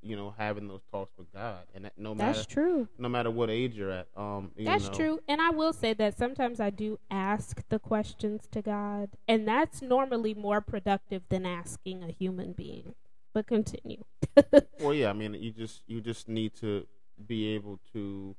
you 0.02 0.16
know, 0.16 0.34
having 0.36 0.66
those 0.66 0.82
talks 0.90 1.16
with 1.16 1.32
God, 1.32 1.60
and 1.74 1.84
that 1.84 1.92
no 1.96 2.14
matter 2.14 2.32
that's 2.32 2.46
true. 2.46 2.88
no 2.98 3.08
matter 3.08 3.30
what 3.30 3.50
age 3.50 3.74
you're 3.74 3.90
at. 3.90 4.08
Um, 4.16 4.50
you 4.56 4.64
That's 4.64 4.88
know, 4.88 4.94
true. 4.94 5.20
And 5.28 5.40
I 5.40 5.50
will 5.50 5.72
say 5.72 5.92
that 5.94 6.18
sometimes 6.18 6.58
I 6.58 6.70
do 6.70 6.98
ask 7.10 7.62
the 7.68 7.78
questions 7.78 8.48
to 8.50 8.62
God, 8.62 9.10
and 9.28 9.46
that's 9.46 9.80
normally 9.80 10.34
more 10.34 10.60
productive 10.60 11.22
than 11.28 11.46
asking 11.46 12.02
a 12.02 12.10
human 12.10 12.52
being. 12.52 12.94
But 13.32 13.46
continue. 13.46 14.04
Well, 14.80 14.94
yeah. 14.94 15.10
I 15.10 15.12
mean, 15.12 15.34
you 15.34 15.52
just 15.52 15.82
you 15.86 16.00
just 16.00 16.28
need 16.28 16.54
to 16.56 16.86
be 17.24 17.54
able 17.54 17.78
to, 17.92 18.34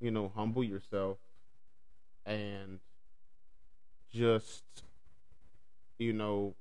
you 0.00 0.10
know, 0.10 0.30
humble 0.34 0.62
yourself, 0.62 1.18
and 2.24 2.78
just, 4.12 4.62
you 5.98 6.12
know, 6.12 6.54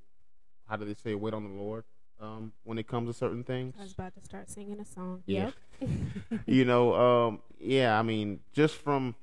how 0.67 0.75
do 0.75 0.86
they 0.86 0.95
say, 0.95 1.13
wait 1.13 1.34
on 1.36 1.43
the 1.43 1.62
Lord. 1.62 1.84
Um, 2.23 2.53
when 2.63 2.77
it 2.77 2.88
comes 2.88 3.09
to 3.09 3.13
certain 3.13 3.43
things, 3.43 3.75
I 3.77 3.83
was 3.83 3.91
about 3.91 4.13
to 4.13 4.21
start 4.23 4.49
singing 4.49 4.79
a 4.79 4.86
song. 4.86 5.23
Yeah. 5.25 5.51
Yep. 5.81 5.91
you 6.45 6.63
know, 6.63 6.93
um, 6.95 7.41
yeah, 7.59 7.99
I 7.99 8.01
mean, 8.01 8.39
just 8.53 8.75
from, 8.75 9.13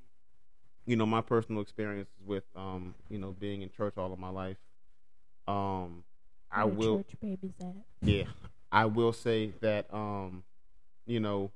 you 0.85 0.97
know, 0.97 1.07
my 1.07 1.23
personal 1.23 1.63
experiences 1.63 2.13
with, 2.27 2.45
um, 2.55 2.95
you 3.09 3.19
know, 3.19 3.35
being 3.39 3.63
in 3.63 3.71
church 3.71 3.95
all 3.97 4.13
of 4.13 4.19
my 4.19 4.29
life, 4.29 4.59
um, 5.49 6.05
I 6.53 6.65
Where 6.65 6.75
will, 6.75 6.97
church 6.99 7.15
babies 7.23 7.55
at. 7.63 7.75
yeah, 8.03 8.25
I 8.71 8.85
will 8.85 9.15
say 9.15 9.55
that, 9.63 9.87
um, 9.95 10.43
you 11.07 11.21
know, 11.21 11.53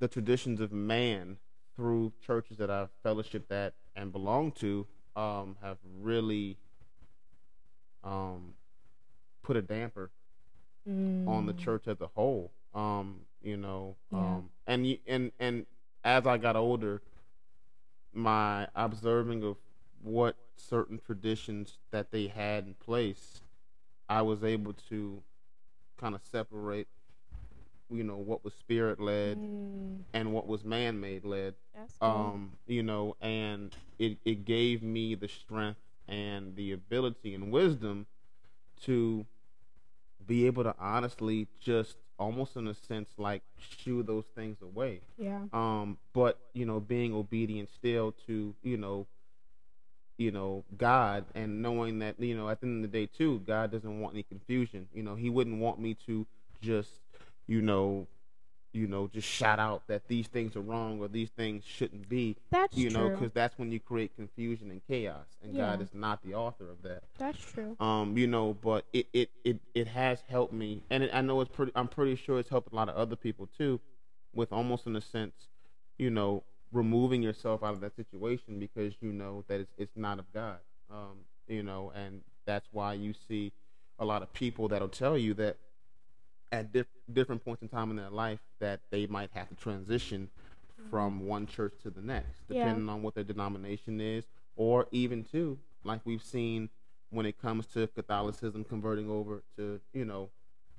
the 0.00 0.08
traditions 0.08 0.60
of 0.60 0.70
man 0.70 1.38
through 1.76 2.12
churches 2.26 2.58
that 2.58 2.70
I've 2.70 2.90
fellowshipped 3.02 3.50
at 3.50 3.72
and 3.96 4.12
belong 4.12 4.52
to, 4.52 4.86
um, 5.16 5.56
have 5.62 5.78
really, 5.98 6.58
um, 8.04 8.52
put 9.50 9.56
a 9.56 9.62
damper 9.66 10.12
on 11.26 11.46
the 11.46 11.52
Mm. 11.52 11.56
church 11.58 11.88
as 11.88 12.00
a 12.00 12.06
whole. 12.06 12.52
Um, 12.74 13.20
you 13.42 13.56
know, 13.56 13.96
Yeah. 14.10 14.38
um, 14.38 14.50
and 14.66 14.98
and 15.06 15.32
and 15.40 15.66
as 16.04 16.26
I 16.26 16.38
got 16.38 16.56
older, 16.56 17.02
my 18.12 18.68
observing 18.74 19.42
of 19.44 19.56
what 20.02 20.36
certain 20.56 20.98
traditions 21.04 21.78
that 21.90 22.10
they 22.10 22.28
had 22.28 22.64
in 22.66 22.74
place, 22.74 23.42
I 24.08 24.22
was 24.22 24.44
able 24.44 24.72
to 24.88 25.22
kind 25.98 26.14
of 26.14 26.22
separate, 26.22 26.88
you 27.90 28.04
know, 28.04 28.16
what 28.16 28.44
was 28.44 28.54
spirit 28.54 29.00
led 29.00 29.38
Mm, 29.38 30.04
and 30.12 30.32
what 30.32 30.46
was 30.46 30.64
man 30.64 31.00
made 31.00 31.24
led. 31.24 31.54
cool. 32.00 32.40
Um, 32.40 32.56
you 32.66 32.82
know, 32.82 33.16
and 33.20 33.74
it 33.98 34.18
it 34.24 34.44
gave 34.44 34.82
me 34.82 35.14
the 35.14 35.28
strength 35.28 35.80
and 36.08 36.56
the 36.56 36.72
ability 36.72 37.34
and 37.34 37.50
wisdom 37.52 38.06
to 38.82 39.26
be 40.26 40.46
able 40.46 40.62
to 40.64 40.74
honestly 40.78 41.48
just 41.60 41.96
almost 42.18 42.56
in 42.56 42.66
a 42.68 42.74
sense 42.74 43.08
like 43.16 43.42
shoo 43.58 44.02
those 44.02 44.26
things 44.34 44.58
away 44.62 45.00
yeah. 45.16 45.40
um 45.52 45.96
but 46.12 46.38
you 46.52 46.66
know 46.66 46.78
being 46.78 47.14
obedient 47.14 47.68
still 47.70 48.12
to 48.26 48.54
you 48.62 48.76
know 48.76 49.06
you 50.18 50.30
know 50.30 50.62
god 50.76 51.24
and 51.34 51.62
knowing 51.62 51.98
that 51.98 52.20
you 52.20 52.36
know 52.36 52.48
at 52.50 52.60
the 52.60 52.66
end 52.66 52.84
of 52.84 52.92
the 52.92 52.98
day 52.98 53.06
too 53.06 53.40
god 53.46 53.72
doesn't 53.72 54.00
want 54.00 54.14
any 54.14 54.22
confusion 54.22 54.86
you 54.92 55.02
know 55.02 55.14
he 55.14 55.30
wouldn't 55.30 55.58
want 55.58 55.80
me 55.80 55.94
to 55.94 56.26
just 56.60 56.90
you 57.46 57.62
know 57.62 58.06
you 58.72 58.86
know 58.86 59.08
just 59.08 59.26
shout 59.26 59.58
out 59.58 59.86
that 59.88 60.06
these 60.08 60.28
things 60.28 60.54
are 60.56 60.60
wrong 60.60 61.00
or 61.00 61.08
these 61.08 61.30
things 61.30 61.64
shouldn't 61.64 62.08
be 62.08 62.36
That's 62.50 62.76
you 62.76 62.90
know 62.90 63.08
because 63.08 63.32
that's 63.32 63.58
when 63.58 63.72
you 63.72 63.80
create 63.80 64.14
confusion 64.16 64.70
and 64.70 64.80
chaos 64.86 65.26
and 65.42 65.56
god 65.56 65.80
is 65.82 65.92
not 65.92 66.22
the 66.22 66.34
author 66.34 66.68
of 66.70 66.82
that. 66.82 67.02
That's 67.18 67.38
true. 67.40 67.76
um 67.80 68.16
you 68.16 68.26
know 68.26 68.54
but 68.54 68.84
it 68.92 69.08
it 69.12 69.30
it, 69.44 69.58
it 69.74 69.88
has 69.88 70.22
helped 70.28 70.52
me 70.52 70.82
and 70.90 71.02
it, 71.04 71.10
i 71.12 71.20
know 71.20 71.40
it's 71.40 71.50
pretty 71.54 71.72
i'm 71.74 71.88
pretty 71.88 72.14
sure 72.16 72.38
it's 72.38 72.48
helped 72.50 72.72
a 72.72 72.76
lot 72.76 72.88
of 72.88 72.94
other 72.96 73.16
people 73.16 73.48
too 73.58 73.80
with 74.34 74.52
almost 74.52 74.86
in 74.86 74.94
a 74.94 75.00
sense 75.00 75.48
you 75.98 76.10
know 76.10 76.44
removing 76.72 77.22
yourself 77.22 77.64
out 77.64 77.74
of 77.74 77.80
that 77.80 77.96
situation 77.96 78.60
because 78.60 78.94
you 79.00 79.12
know 79.12 79.44
that 79.48 79.58
it's 79.60 79.72
it's 79.76 79.96
not 79.96 80.18
of 80.20 80.32
god. 80.32 80.58
Um 80.90 81.24
you 81.48 81.64
know 81.64 81.90
and 81.96 82.20
that's 82.46 82.68
why 82.70 82.92
you 82.94 83.12
see 83.28 83.52
a 83.98 84.04
lot 84.04 84.22
of 84.22 84.32
people 84.32 84.68
that'll 84.68 84.88
tell 84.88 85.18
you 85.18 85.34
that 85.34 85.56
at 86.52 86.72
diff- 86.72 86.86
different 87.12 87.44
points 87.44 87.62
in 87.62 87.68
time 87.68 87.90
in 87.90 87.96
their 87.96 88.10
life 88.10 88.40
that 88.60 88.80
they 88.90 89.06
might 89.06 89.30
have 89.32 89.48
to 89.48 89.54
transition 89.54 90.28
from 90.90 91.26
one 91.26 91.46
church 91.46 91.74
to 91.82 91.90
the 91.90 92.00
next 92.00 92.40
Yeah. 92.48 92.56
depending 92.58 92.88
on 92.88 93.02
what 93.02 93.14
their 93.14 93.24
denomination 93.24 94.00
is 94.00 94.24
or 94.56 94.86
even 94.90 95.22
too 95.24 95.58
like 95.84 96.00
we've 96.04 96.22
seen 96.22 96.68
when 97.10 97.26
it 97.26 97.40
comes 97.40 97.66
to 97.68 97.86
Catholicism 97.88 98.64
converting 98.64 99.08
over 99.10 99.42
to 99.56 99.80
you 99.92 100.04
know 100.04 100.30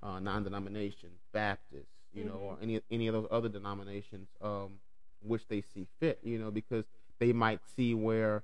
uh, 0.03 0.19
non-denomination 0.19 1.09
Baptist 1.31 1.87
you 2.13 2.25
know 2.25 2.33
or 2.33 2.57
any 2.61 2.81
any 2.91 3.07
of 3.07 3.13
those 3.13 3.27
other 3.31 3.47
denominations 3.49 4.27
um, 4.41 4.79
which 5.23 5.47
they 5.47 5.61
see 5.61 5.87
fit 5.99 6.19
you 6.23 6.37
know 6.37 6.51
because 6.51 6.83
they 7.19 7.31
might 7.31 7.61
see 7.75 7.93
where 7.93 8.43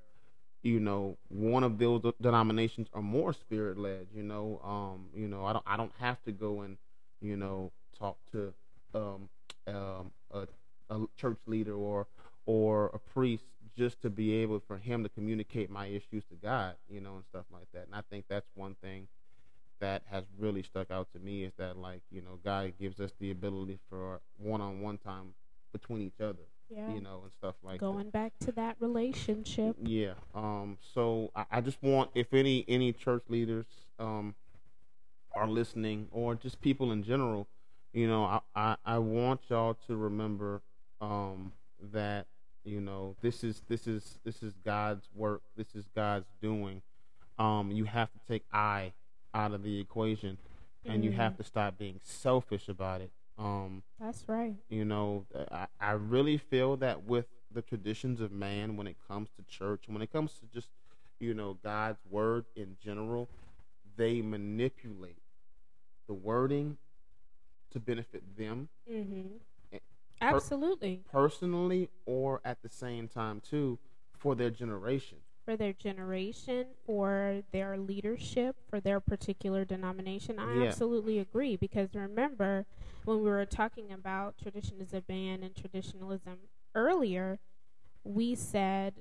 you 0.63 0.79
know 0.79 1.17
one 1.29 1.63
of 1.63 1.77
those 1.77 2.01
denominations 2.21 2.87
are 2.93 3.01
more 3.01 3.33
spirit 3.33 3.77
led 3.77 4.07
you 4.13 4.23
know 4.23 4.61
um 4.63 5.07
you 5.13 5.27
know 5.27 5.45
I 5.45 5.53
don't 5.53 5.63
I 5.67 5.75
don't 5.77 5.91
have 5.99 6.21
to 6.23 6.31
go 6.31 6.61
and 6.61 6.77
you 7.21 7.35
know 7.37 7.71
talk 7.97 8.17
to 8.31 8.53
um 8.93 9.29
um 9.67 10.11
a, 10.31 10.47
a 10.89 11.05
church 11.17 11.39
leader 11.45 11.73
or 11.75 12.07
or 12.45 12.87
a 12.93 12.99
priest 12.99 13.43
just 13.75 14.01
to 14.01 14.09
be 14.09 14.33
able 14.35 14.59
for 14.67 14.77
him 14.77 15.03
to 15.03 15.09
communicate 15.09 15.69
my 15.69 15.85
issues 15.85 16.23
to 16.25 16.35
God, 16.41 16.75
you 16.89 16.99
know, 16.99 17.15
and 17.15 17.23
stuff 17.29 17.45
like 17.53 17.67
that. 17.73 17.85
And 17.85 17.93
I 17.93 18.01
think 18.09 18.25
that's 18.27 18.47
one 18.55 18.75
thing 18.81 19.07
that 19.79 20.01
has 20.09 20.23
really 20.39 20.63
stuck 20.63 20.89
out 20.89 21.07
to 21.13 21.19
me 21.19 21.43
is 21.43 21.53
that 21.57 21.77
like 21.77 22.01
you 22.11 22.21
know 22.21 22.39
God 22.43 22.73
gives 22.79 22.99
us 22.99 23.11
the 23.19 23.29
ability 23.31 23.79
for 23.89 24.19
one-on-one 24.37 24.97
time 24.97 25.33
between 25.73 26.01
each 26.01 26.19
other, 26.21 26.47
Yeah. 26.69 26.91
you 26.93 27.01
know, 27.01 27.21
and 27.23 27.31
stuff 27.33 27.55
like 27.61 27.79
that. 27.79 27.85
Going 27.85 28.09
back 28.09 28.33
to 28.39 28.51
that 28.53 28.77
relationship. 28.79 29.75
Yeah. 29.83 30.13
Um. 30.33 30.77
So 30.95 31.31
I, 31.35 31.45
I 31.51 31.61
just 31.61 31.81
want 31.83 32.09
if 32.15 32.33
any 32.33 32.65
any 32.67 32.93
church 32.93 33.23
leaders 33.27 33.65
um 33.99 34.33
are 35.37 35.47
listening 35.47 36.07
or 36.11 36.35
just 36.35 36.61
people 36.61 36.91
in 36.91 37.03
general, 37.03 37.47
you 37.93 38.07
know, 38.07 38.23
I 38.25 38.39
I, 38.55 38.75
I 38.85 38.97
want 38.99 39.41
y'all 39.49 39.75
to 39.87 39.95
remember 39.95 40.61
um 41.01 41.53
that 41.93 42.25
you 42.63 42.81
know 42.81 43.15
this 43.21 43.43
is 43.43 43.61
this 43.69 43.87
is 43.87 44.19
this 44.25 44.41
is 44.43 44.53
God's 44.65 45.07
work. 45.15 45.41
This 45.55 45.75
is 45.75 45.85
God's 45.95 46.27
doing. 46.41 46.81
Um. 47.37 47.71
You 47.71 47.85
have 47.85 48.11
to 48.11 48.19
take 48.27 48.43
I 48.51 48.93
out 49.33 49.53
of 49.53 49.63
the 49.63 49.79
equation, 49.79 50.37
and 50.85 51.03
you 51.03 51.11
Mm. 51.11 51.15
have 51.15 51.37
to 51.37 51.43
stop 51.43 51.77
being 51.77 51.99
selfish 52.03 52.67
about 52.69 53.01
it. 53.01 53.11
Um. 53.37 53.83
That's 53.99 54.23
right. 54.27 54.55
You 54.69 54.85
know, 54.85 55.25
I, 55.51 55.67
I 55.79 55.91
really 55.91 56.37
feel 56.37 56.77
that 56.77 57.03
with 57.03 57.27
the 57.53 57.61
traditions 57.61 58.19
of 58.21 58.31
man, 58.31 58.75
when 58.77 58.87
it 58.87 58.97
comes 59.07 59.29
to 59.37 59.43
church, 59.43 59.83
when 59.87 60.01
it 60.01 60.11
comes 60.11 60.33
to 60.39 60.45
just, 60.53 60.69
you 61.19 61.33
know, 61.33 61.57
God's 61.63 61.99
word 62.09 62.45
in 62.55 62.75
general, 62.83 63.29
they 63.95 64.21
manipulate 64.21 65.17
the 66.07 66.13
wording 66.13 66.77
to 67.71 67.79
benefit 67.79 68.23
them 68.37 68.69
Mm-hmm. 68.89 69.37
Eh, 69.73 69.79
Absolutely. 70.21 71.01
personally 71.11 71.89
or 72.05 72.39
at 72.45 72.61
the 72.61 72.69
same 72.69 73.07
time, 73.07 73.41
too, 73.41 73.77
for 74.17 74.33
their 74.33 74.49
generation. 74.49 75.17
For 75.45 75.55
their 75.57 75.73
generation, 75.73 76.67
for 76.85 77.43
their 77.51 77.77
leadership, 77.77 78.55
for 78.69 78.79
their 78.79 78.99
particular 78.99 79.65
denomination. 79.65 80.39
I 80.39 80.55
Yeah. 80.55 80.67
absolutely 80.67 81.19
agree 81.19 81.55
because 81.57 81.93
remember 81.93 82.65
when 83.05 83.17
we 83.17 83.29
were 83.29 83.45
talking 83.45 83.91
about 83.91 84.37
traditions 84.37 84.93
a 84.93 85.03
man 85.07 85.43
and 85.43 85.55
traditionalism 85.55 86.39
earlier, 86.75 87.39
we 88.03 88.35
said 88.35 88.95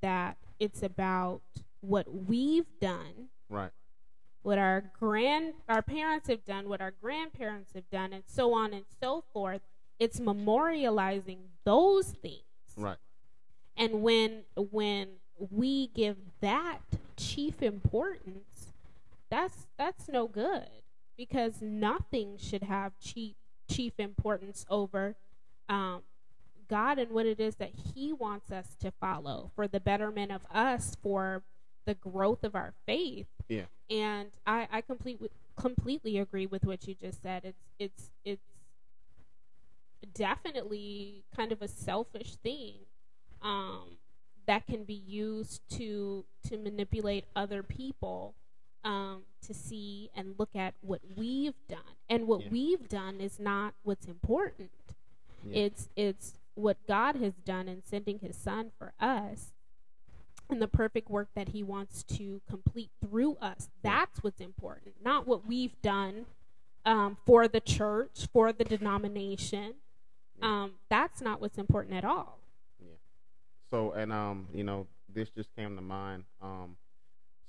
that 0.00 0.36
it's 0.58 0.82
about 0.82 1.42
what 1.80 2.06
we've 2.26 2.66
done 2.80 3.28
Right. 3.48 3.70
What 4.46 4.58
our 4.58 4.84
grand 4.96 5.54
our 5.68 5.82
parents 5.82 6.28
have 6.28 6.44
done, 6.44 6.68
what 6.68 6.80
our 6.80 6.92
grandparents 6.92 7.72
have 7.74 7.90
done, 7.90 8.12
and 8.12 8.22
so 8.26 8.54
on 8.54 8.72
and 8.72 8.84
so 9.02 9.24
forth. 9.32 9.60
It's 9.98 10.20
memorializing 10.20 11.38
those 11.64 12.12
things. 12.12 12.44
Right. 12.76 12.98
And 13.76 14.02
when 14.02 14.44
when 14.54 15.08
we 15.50 15.88
give 15.88 16.16
that 16.40 16.78
chief 17.16 17.60
importance, 17.60 18.72
that's 19.30 19.66
that's 19.76 20.08
no 20.08 20.28
good 20.28 20.68
because 21.16 21.60
nothing 21.60 22.36
should 22.38 22.62
have 22.62 22.92
chief 23.00 23.34
chief 23.68 23.94
importance 23.98 24.64
over 24.70 25.16
um, 25.68 26.02
God 26.68 27.00
and 27.00 27.10
what 27.10 27.26
it 27.26 27.40
is 27.40 27.56
that 27.56 27.72
He 27.94 28.12
wants 28.12 28.52
us 28.52 28.76
to 28.78 28.92
follow 28.92 29.50
for 29.56 29.66
the 29.66 29.80
betterment 29.80 30.30
of 30.30 30.42
us, 30.54 30.96
for 31.02 31.42
the 31.84 31.94
growth 31.94 32.44
of 32.44 32.54
our 32.54 32.74
faith. 32.86 33.26
Yeah. 33.48 33.64
And 33.90 34.28
I, 34.46 34.66
I 34.72 34.80
complete, 34.80 35.20
completely 35.56 36.18
agree 36.18 36.46
with 36.46 36.64
what 36.64 36.86
you 36.88 36.94
just 36.94 37.22
said. 37.22 37.44
It's 37.44 37.62
it's 37.78 38.10
it's 38.24 38.42
definitely 40.14 41.24
kind 41.34 41.52
of 41.52 41.62
a 41.62 41.68
selfish 41.68 42.36
thing 42.36 42.74
um, 43.42 43.98
that 44.46 44.66
can 44.66 44.84
be 44.84 44.94
used 44.94 45.62
to 45.78 46.24
to 46.48 46.56
manipulate 46.58 47.24
other 47.34 47.62
people 47.62 48.34
um, 48.84 49.22
to 49.46 49.52
see 49.54 50.10
and 50.14 50.34
look 50.38 50.54
at 50.54 50.74
what 50.80 51.00
we've 51.16 51.54
done. 51.68 51.78
And 52.08 52.26
what 52.26 52.42
Yeah. 52.42 52.48
we've 52.50 52.88
done 52.88 53.20
is 53.20 53.38
not 53.40 53.74
what's 53.82 54.06
important. 54.06 54.70
Yeah. 55.44 55.64
It's 55.64 55.88
it's 55.96 56.34
what 56.54 56.76
God 56.86 57.16
has 57.16 57.34
done 57.44 57.68
in 57.68 57.82
sending 57.84 58.20
His 58.20 58.36
Son 58.36 58.70
for 58.78 58.92
us, 58.98 59.52
and 60.50 60.60
the 60.60 60.68
perfect 60.68 61.10
work 61.10 61.28
that 61.34 61.48
He 61.48 61.62
wants 61.62 62.02
to 62.04 62.40
complete 62.48 62.90
through 63.00 63.36
us. 63.40 63.68
That's 63.82 64.22
what's 64.22 64.40
important, 64.40 64.94
not 65.04 65.26
what 65.26 65.46
we've 65.46 65.80
done 65.82 66.26
um, 66.84 67.16
for 67.26 67.48
the 67.48 67.60
church, 67.60 68.26
for 68.32 68.52
the 68.52 68.64
denomination. 68.64 69.74
Um, 70.42 70.72
that's 70.88 71.20
not 71.20 71.40
what's 71.40 71.58
important 71.58 71.94
at 71.94 72.04
all. 72.04 72.38
Yeah. 72.80 72.94
So, 73.70 73.92
and 73.92 74.12
um, 74.12 74.46
you 74.54 74.64
know, 74.64 74.86
this 75.12 75.30
just 75.30 75.54
came 75.56 75.76
to 75.76 75.82
mind, 75.82 76.24
um, 76.42 76.76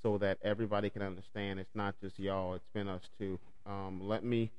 so 0.02 0.18
that 0.20 0.38
everybody 0.42 0.90
can 0.90 1.02
understand. 1.02 1.60
It's 1.60 1.76
not 1.76 1.96
just 2.02 2.18
y'all; 2.18 2.54
it's 2.56 2.68
been 2.74 2.88
us 2.88 3.04
too. 3.20 3.40
Um, 3.66 4.00
let 4.02 4.24
me 4.24 4.52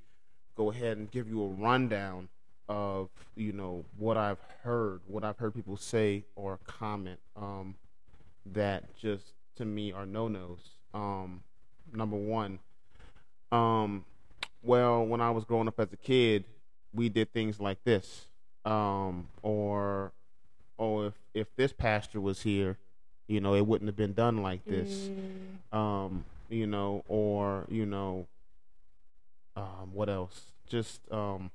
go 0.56 0.70
ahead 0.70 0.98
and 0.98 1.10
give 1.10 1.28
you 1.28 1.42
a 1.42 1.48
rundown 1.48 2.28
of 2.68 3.08
you 3.34 3.52
know 3.52 3.84
what 3.96 4.16
I've 4.16 4.40
heard, 4.62 5.00
what 5.06 5.24
I've 5.24 5.38
heard 5.38 5.54
people 5.54 5.76
say 5.76 6.24
or 6.36 6.58
comment 6.66 7.18
um, 7.34 7.74
that 8.54 8.96
just 8.96 9.24
to 9.56 9.64
me 9.64 9.92
are 9.92 10.06
no 10.06 10.28
nos. 10.28 10.60
Um, 10.94 11.42
number 11.92 12.16
one, 12.16 12.58
um, 13.52 14.04
well, 14.62 15.04
when 15.06 15.20
I 15.20 15.30
was 15.30 15.44
growing 15.44 15.68
up 15.68 15.78
as 15.80 15.92
a 15.92 15.96
kid, 15.96 16.44
we 16.94 17.08
did 17.08 17.32
things 17.32 17.60
like 17.60 17.82
this, 17.84 18.26
um, 18.64 19.28
or 19.42 20.12
oh, 20.78 21.02
if 21.06 21.14
if 21.34 21.54
this 21.56 21.72
pastor 21.72 22.20
was 22.20 22.42
here, 22.42 22.78
you 23.26 23.40
know, 23.40 23.54
it 23.54 23.66
wouldn't 23.66 23.88
have 23.88 23.96
been 23.96 24.14
done 24.14 24.42
like 24.42 24.64
this. 24.66 25.08
Mm, 25.72 25.76
Um, 25.76 26.24
you 26.48 26.66
know, 26.66 27.04
or 27.08 27.66
you 27.68 27.84
know, 27.86 28.26
um, 29.56 29.90
what 29.92 30.08
else? 30.08 30.40
Just 30.66 31.00
um. 31.12 31.50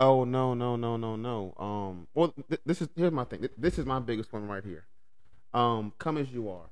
Oh 0.00 0.24
no 0.24 0.54
no 0.54 0.76
no 0.76 0.96
no 0.96 1.16
no. 1.16 1.54
Um. 1.58 2.06
Well, 2.14 2.34
th- 2.48 2.60
this 2.66 2.82
is 2.82 2.88
here's 2.96 3.12
my 3.12 3.24
thing. 3.24 3.40
Th- 3.40 3.52
This 3.56 3.78
is 3.78 3.86
my 3.86 3.98
biggest 4.00 4.32
one 4.32 4.46
right 4.48 4.64
here. 4.64 4.84
Um. 5.54 5.92
Come 5.98 6.16
as 6.18 6.30
you 6.32 6.48
are. 6.50 6.70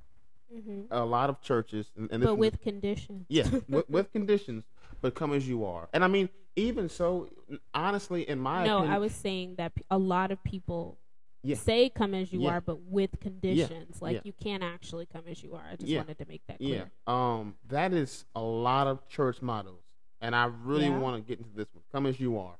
mhm. 0.54 0.86
A 0.90 1.04
lot 1.04 1.30
of 1.30 1.40
churches, 1.40 1.90
and, 1.96 2.10
and 2.10 2.22
But 2.24 2.32
is- 2.32 2.38
with 2.38 2.60
conditions. 2.60 3.26
yeah, 3.28 3.48
with, 3.68 3.88
with 3.88 4.12
conditions, 4.12 4.64
but 5.00 5.14
come 5.14 5.32
as 5.32 5.46
you 5.48 5.64
are. 5.64 5.88
And 5.92 6.02
I 6.02 6.08
mean, 6.08 6.28
even 6.56 6.88
so, 6.88 7.28
honestly, 7.72 8.28
in 8.28 8.38
my 8.40 8.64
no, 8.64 8.78
opinion, 8.78 8.94
I 8.94 8.98
was 8.98 9.12
saying 9.14 9.54
that 9.58 9.72
a 9.90 9.98
lot 9.98 10.32
of 10.32 10.42
people 10.42 10.98
Yeah. 11.44 11.54
say 11.56 11.88
come 11.88 12.14
as 12.14 12.32
you 12.32 12.40
Yeah. 12.42 12.50
are, 12.56 12.60
but 12.60 12.80
with 12.82 13.20
conditions. 13.20 14.02
Like 14.02 14.16
Yeah. 14.16 14.20
you 14.24 14.32
can't 14.32 14.64
actually 14.64 15.06
come 15.06 15.22
as 15.28 15.40
you 15.42 15.54
are. 15.54 15.62
I 15.72 15.76
just 15.76 15.94
wanted 15.94 16.18
to 16.18 16.26
make 16.26 16.42
that 16.48 16.58
clear. 16.58 16.90
Yeah. 16.90 17.14
Um, 17.14 17.54
that 17.68 17.92
is 17.92 18.24
a 18.34 18.42
lot 18.42 18.88
of 18.88 19.06
church 19.08 19.40
mottos, 19.40 19.84
and 20.20 20.34
I 20.34 20.46
really 20.64 20.90
want 20.90 21.14
to 21.16 21.22
get 21.28 21.38
into 21.38 21.54
this 21.54 21.68
one. 21.72 21.84
Come 21.92 22.06
as 22.06 22.18
you 22.18 22.38
are. 22.38 22.56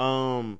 Um, 0.00 0.58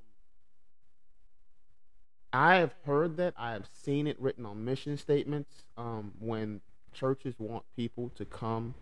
I 2.32 2.56
have 2.56 2.74
heard 2.84 3.16
that. 3.16 3.34
I 3.36 3.52
have 3.52 3.66
seen 3.82 4.06
it 4.06 4.20
written 4.20 4.44
on 4.44 4.64
mission 4.64 4.98
statements. 4.98 5.64
Um, 5.76 6.12
when 6.20 6.60
churches 6.92 7.34
want 7.38 7.64
people 7.74 8.10
to 8.16 8.24
come 8.26 8.74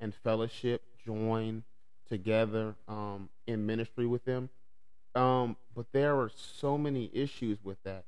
and 0.00 0.14
fellowship, 0.14 0.82
join 1.04 1.62
together 2.08 2.74
um, 2.88 3.28
in 3.46 3.66
ministry 3.66 4.06
with 4.06 4.24
them. 4.24 4.48
Um, 5.14 5.56
but 5.74 5.86
there 5.92 6.18
are 6.18 6.30
so 6.34 6.78
many 6.78 7.10
issues 7.12 7.58
with 7.62 7.82
that, 7.84 8.04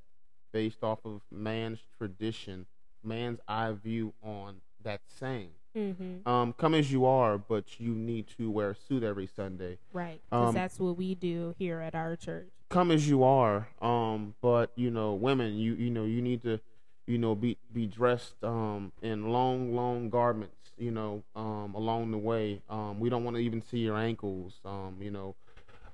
based 0.53 0.83
off 0.83 1.01
of 1.05 1.21
man's 1.31 1.81
tradition, 1.99 2.67
man's 3.05 3.39
eye 3.47 3.73
view 3.73 4.15
on 4.23 4.57
that 4.83 5.03
saying. 5.21 5.51
Mm-hmm. 5.79 6.29
Um, 6.29 6.53
come 6.55 6.75
as 6.75 6.91
you 6.91 7.07
are, 7.07 7.39
but 7.39 7.79
you 7.79 7.95
need 7.95 8.27
to 8.37 8.51
wear 8.51 8.71
a 8.71 8.75
suit 8.75 9.03
every 9.05 9.29
Sunday. 9.29 9.79
Right. 9.93 10.21
Because 10.29 10.49
Um, 10.49 10.55
that's 10.55 10.81
what 10.81 10.97
we 10.97 11.15
do 11.15 11.55
here 11.59 11.81
at 11.81 11.95
our 11.95 12.17
church. 12.17 12.49
Come 12.69 12.91
as 12.91 13.09
you 13.09 13.23
are, 13.23 13.69
um, 13.81 14.35
but 14.43 14.73
you 14.75 14.91
know, 14.91 15.15
women, 15.15 15.57
you 15.57 15.75
you 15.75 15.91
know, 15.91 16.05
you 16.05 16.21
need 16.21 16.43
to, 16.43 16.61
you 17.07 17.17
know, 17.17 17.35
be 17.35 17.57
be 17.73 17.87
dressed 17.87 18.35
um 18.43 18.93
in 19.01 19.31
long, 19.31 19.75
long 19.75 20.11
garments. 20.11 20.55
You 20.77 20.91
know, 20.91 21.23
um, 21.35 21.75
along 21.75 22.11
the 22.11 22.19
way. 22.19 22.63
Um, 22.69 23.01
we 23.01 23.09
don't 23.09 23.25
want 23.25 23.37
to 23.37 23.43
even 23.43 23.63
see 23.63 23.79
your 23.79 23.97
ankles. 23.97 24.61
Um, 24.65 24.97
you 25.01 25.11
know, 25.11 25.35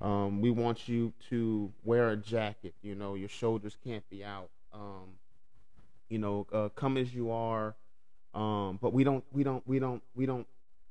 um, 0.01 0.41
we 0.41 0.51
want 0.51 0.89
you 0.89 1.13
to 1.31 1.73
wear 1.85 2.11
a 2.11 2.17
jacket. 2.17 2.75
You 2.83 2.95
know, 2.95 3.15
your 3.15 3.31
shoulders 3.31 3.77
can't 3.85 4.09
be 4.11 4.25
out. 4.25 4.51
Um, 4.73 5.19
you 6.09 6.19
know, 6.19 6.47
uh, 6.53 6.69
come 6.71 6.97
as 6.97 7.15
you 7.15 7.31
are. 7.31 7.77
Um, 8.35 8.79
but 8.83 8.93
we 8.93 9.05
don't, 9.05 9.25
we 9.33 9.45
don't, 9.45 9.67
we 9.67 9.79
don't, 9.79 10.03
we 10.15 10.27
don't, 10.27 10.47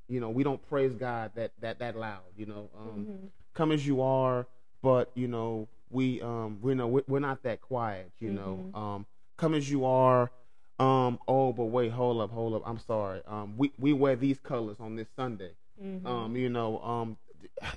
you 0.07 0.19
know, 0.19 0.29
we 0.29 0.43
don't 0.43 0.61
praise 0.69 0.93
God 0.93 1.31
that 1.35 1.51
that 1.61 1.79
that 1.79 1.95
loud. 1.97 2.21
You 2.37 2.45
know, 2.45 2.69
um, 2.77 3.05
Mhm. 3.05 3.29
come 3.53 3.71
as 3.71 3.85
you 3.85 4.01
are, 4.01 4.47
but 4.81 5.11
you 5.15 5.27
know, 5.27 5.67
we 5.89 6.21
um, 6.21 6.59
we 6.61 6.73
know 6.73 6.87
we're, 7.07 7.19
not 7.19 7.43
that 7.43 7.61
quiet. 7.61 8.11
You 8.19 8.31
Mhm. 8.31 8.35
know, 8.35 8.79
um, 8.79 9.05
come 9.37 9.53
as 9.53 9.69
you 9.69 9.85
are. 9.85 10.31
Um, 10.79 11.19
oh, 11.27 11.53
but 11.53 11.65
wait, 11.65 11.91
hold 11.91 12.19
up, 12.21 12.31
hold 12.31 12.53
up. 12.55 12.63
I'm 12.65 12.79
sorry. 12.79 13.21
Um, 13.27 13.55
we 13.57 13.71
we 13.77 13.93
wear 13.93 14.15
these 14.15 14.39
colors 14.39 14.77
on 14.79 14.95
this 14.95 15.07
Sunday. 15.15 15.51
Mhm. 15.81 16.05
Um, 16.05 16.35
you 16.35 16.49
know, 16.49 16.79
um, 16.79 17.17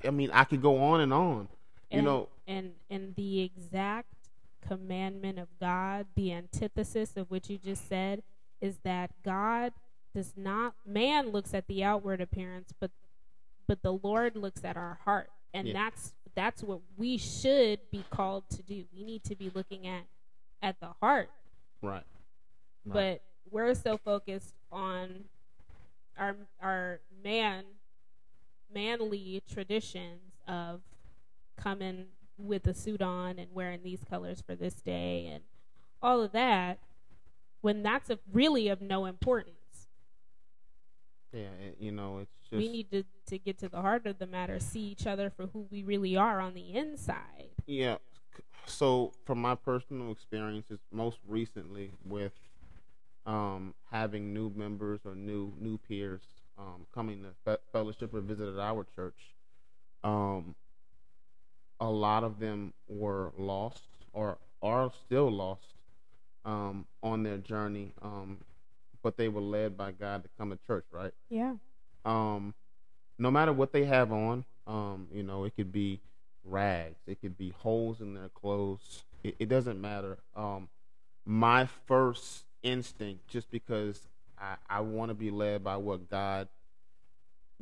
I 0.05 0.11
mean, 0.11 0.31
I 0.33 0.45
could 0.45 0.63
go 0.63 0.79
on 0.79 1.01
and 1.01 1.13
on. 1.13 1.49
You 1.91 2.03
know, 2.03 2.29
and 2.47 2.75
and 2.91 3.15
the 3.15 3.41
exact 3.43 4.09
commandment 4.67 5.39
of 5.39 5.49
God, 5.61 6.07
the 6.15 6.33
antithesis 6.33 7.17
of 7.17 7.31
what 7.31 7.49
you 7.49 7.59
just 7.59 7.87
said, 7.89 8.23
is 8.61 8.79
that 8.85 9.11
God 9.25 9.73
does 10.15 10.33
not 10.37 10.75
man 10.87 11.29
looks 11.31 11.53
at 11.55 11.67
the 11.67 11.85
outward 11.85 12.21
appearance, 12.21 12.73
but 12.79 12.91
but 13.67 13.83
the 13.83 13.93
Lord 13.93 14.37
looks 14.37 14.65
at 14.65 14.77
our 14.77 14.99
heart. 15.05 15.31
And 15.53 15.69
Yeah. 15.69 15.75
that's 15.75 16.15
that's 16.35 16.63
what 16.63 16.81
we 16.97 17.17
should 17.19 17.81
be 17.91 18.05
called 18.11 18.49
to 18.51 18.63
do. 18.63 18.85
We 18.95 19.03
need 19.05 19.25
to 19.25 19.35
be 19.37 19.51
looking 19.55 19.87
at 19.87 20.05
at 20.63 20.81
the 20.81 20.91
heart. 21.01 21.31
Right. 21.83 22.05
But 22.85 23.23
we're 23.51 23.75
so 23.75 23.97
focused 23.97 24.55
on 24.71 25.25
our 26.17 26.37
our 26.61 27.01
man 27.23 27.65
manly 28.73 29.43
traditions 29.51 30.21
of 30.47 30.81
coming 31.57 32.07
with 32.39 32.67
a 32.67 32.75
suit 32.75 33.01
on 33.01 33.39
and 33.39 33.53
wearing 33.53 33.83
these 33.83 34.01
colors 34.09 34.43
for 34.47 34.55
this 34.55 34.75
day 34.75 35.27
and 35.27 35.43
all 36.03 36.21
of 36.21 36.33
that 36.33 36.79
when 37.67 37.83
that's 37.83 38.11
of 38.11 38.21
really 38.33 38.69
of 38.69 38.81
no 38.81 39.07
importance. 39.07 39.89
Yeah, 41.33 41.49
it, 41.61 41.79
you 41.81 41.91
know, 41.91 42.19
it's 42.19 42.31
just 42.49 42.59
we 42.59 42.69
need 42.69 42.93
to, 42.93 43.03
to 43.27 43.39
get 43.39 43.59
to 43.59 43.69
the 43.69 43.83
heart 43.83 44.07
of 44.07 44.21
the 44.21 44.27
matter, 44.29 44.61
see 44.61 44.83
each 44.83 45.05
other 45.05 45.31
for 45.31 45.49
who 45.49 45.67
we 45.69 45.83
really 45.83 46.17
are 46.17 46.39
on 46.39 46.55
the 46.55 46.77
inside. 46.77 47.49
Yeah. 47.67 47.97
So, 48.67 49.15
from 49.25 49.41
my 49.41 49.57
personal 49.57 50.13
experiences, 50.13 50.79
most 50.93 51.19
recently 51.27 51.91
with 52.05 52.35
um, 53.27 53.75
having 53.91 54.33
new 54.33 54.53
members 54.55 55.01
or 55.05 55.17
new 55.17 55.53
new 55.59 55.77
peers 55.77 56.23
um, 56.57 56.87
coming 56.95 57.25
to 57.25 57.31
fe- 57.45 57.63
fellowship 57.73 58.15
or 58.15 58.21
visit 58.21 58.49
at 58.49 58.61
our 58.61 58.87
church, 58.95 59.35
um, 60.05 60.55
a 61.81 61.91
lot 61.91 62.23
of 62.23 62.39
them 62.39 62.75
were 62.87 63.33
lost 63.37 63.89
or 64.13 64.39
are 64.63 64.93
still 65.05 65.29
lost 65.29 65.76
um, 66.47 66.87
on 67.03 67.23
their 67.25 67.37
journey, 67.39 67.93
um, 68.03 68.39
but 69.03 69.19
they 69.19 69.29
were 69.29 69.43
led 69.43 69.77
by 69.77 69.93
God 69.93 70.23
to 70.25 70.31
come 70.39 70.51
to 70.51 70.59
church, 70.67 70.87
right? 70.93 71.13
Yeah. 71.29 71.57
um, 72.07 72.55
no 73.19 73.31
matter 73.31 73.53
what 73.53 73.73
they 73.73 73.85
have 73.87 74.13
on, 74.13 74.45
um, 74.67 75.09
you 75.13 75.23
know, 75.23 75.45
it 75.45 75.55
could 75.57 75.73
be 75.73 76.01
rags, 76.45 76.99
it 77.07 77.21
could 77.21 77.37
be 77.37 77.51
holes 77.51 78.01
in 78.01 78.15
their 78.15 78.29
clothes. 78.31 79.05
It, 79.25 79.37
it 79.39 79.49
doesn't 79.49 79.81
matter. 79.81 80.19
Um, 80.35 80.69
my 81.25 81.67
first 81.87 82.45
instinct, 82.63 83.27
just 83.29 83.51
because 83.51 84.07
I, 84.39 84.57
I 84.69 84.81
want 84.81 85.11
to 85.11 85.15
be 85.15 85.31
led 85.31 85.65
by 85.65 85.77
what 85.77 86.11
God 86.11 86.49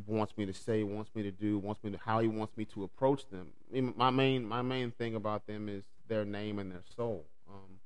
wants 0.07 0.37
me 0.37 0.45
to 0.47 0.53
say, 0.53 0.83
wants 0.83 1.11
me 1.15 1.23
to 1.23 1.31
do, 1.31 1.59
wants 1.59 1.83
me 1.85 1.91
to 1.93 1.99
how 2.05 2.19
He 2.21 2.29
wants 2.29 2.57
me 2.57 2.65
to 2.67 2.83
approach 2.85 3.25
them. 3.31 3.53
My 3.97 4.11
main 4.11 4.45
my 4.47 4.63
main 4.63 4.91
thing 4.91 5.15
about 5.15 5.47
them 5.47 5.69
is 5.69 5.85
their 6.09 6.25
name 6.25 6.59
and 6.59 6.71
their 6.73 6.83
soul. 6.97 7.27
Um, 7.49 7.79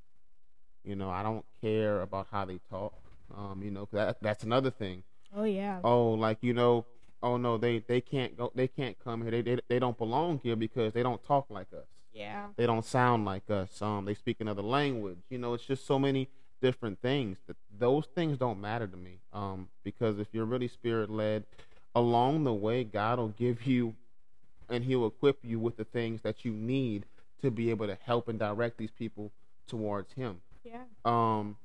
you 0.84 0.96
know, 0.96 1.10
I 1.10 1.22
don't 1.22 1.44
care 1.60 2.00
about 2.02 2.28
how 2.30 2.44
they 2.44 2.58
talk. 2.70 2.94
Um, 3.36 3.62
you 3.62 3.70
know, 3.70 3.80
'cause 3.86 3.92
that, 3.98 4.22
that's 4.22 4.44
another 4.44 4.70
thing. 4.70 5.02
Oh 5.36 5.44
yeah. 5.44 5.80
oh 5.84 6.12
like 6.12 6.38
you 6.40 6.54
know 6.54 6.86
oh 7.22 7.36
no 7.36 7.58
they 7.58 7.80
they 7.80 8.00
can't 8.00 8.36
go 8.36 8.50
they 8.54 8.66
can't 8.68 8.96
come 9.04 9.20
here. 9.22 9.30
They 9.30 9.42
they, 9.42 9.58
they 9.68 9.78
don't 9.78 9.98
belong 9.98 10.40
here 10.42 10.56
because 10.56 10.94
they 10.94 11.02
don't 11.02 11.22
talk 11.22 11.46
like 11.50 11.66
us. 11.74 11.86
Yeah. 12.12 12.46
they 12.56 12.64
don't 12.66 12.84
sound 12.84 13.26
like 13.26 13.50
us. 13.50 13.82
Um 13.82 14.06
they 14.06 14.14
speak 14.14 14.40
another 14.40 14.62
language. 14.62 15.18
You 15.28 15.36
know 15.38 15.52
it's 15.54 15.64
just 15.66 15.86
so 15.86 15.98
many 15.98 16.28
different 16.62 17.00
things 17.02 17.36
that 17.46 17.56
those 17.78 18.06
things 18.14 18.38
don't 18.38 18.60
matter 18.60 18.86
to 18.86 18.96
me. 18.96 19.18
Um 19.34 19.68
because 19.84 20.18
if 20.18 20.28
you're 20.32 20.46
really 20.46 20.68
spirit 20.68 21.10
led 21.10 21.44
along 21.94 22.44
the 22.44 22.54
way 22.54 22.84
god 22.84 23.18
will 23.18 23.28
give 23.28 23.66
you 23.66 23.94
and 24.70 24.84
he'll 24.84 25.06
equip 25.06 25.38
you 25.44 25.58
with 25.58 25.76
the 25.76 25.84
things 25.84 26.22
that 26.22 26.44
you 26.44 26.52
need 26.52 27.04
to 27.42 27.50
be 27.50 27.68
able 27.70 27.86
to 27.86 27.98
help 28.02 28.28
and 28.28 28.38
direct 28.38 28.78
these 28.78 28.90
people 28.90 29.30
towards 29.66 30.12
him 30.14 30.40
Yeah. 30.64 30.82
um, 31.04 31.56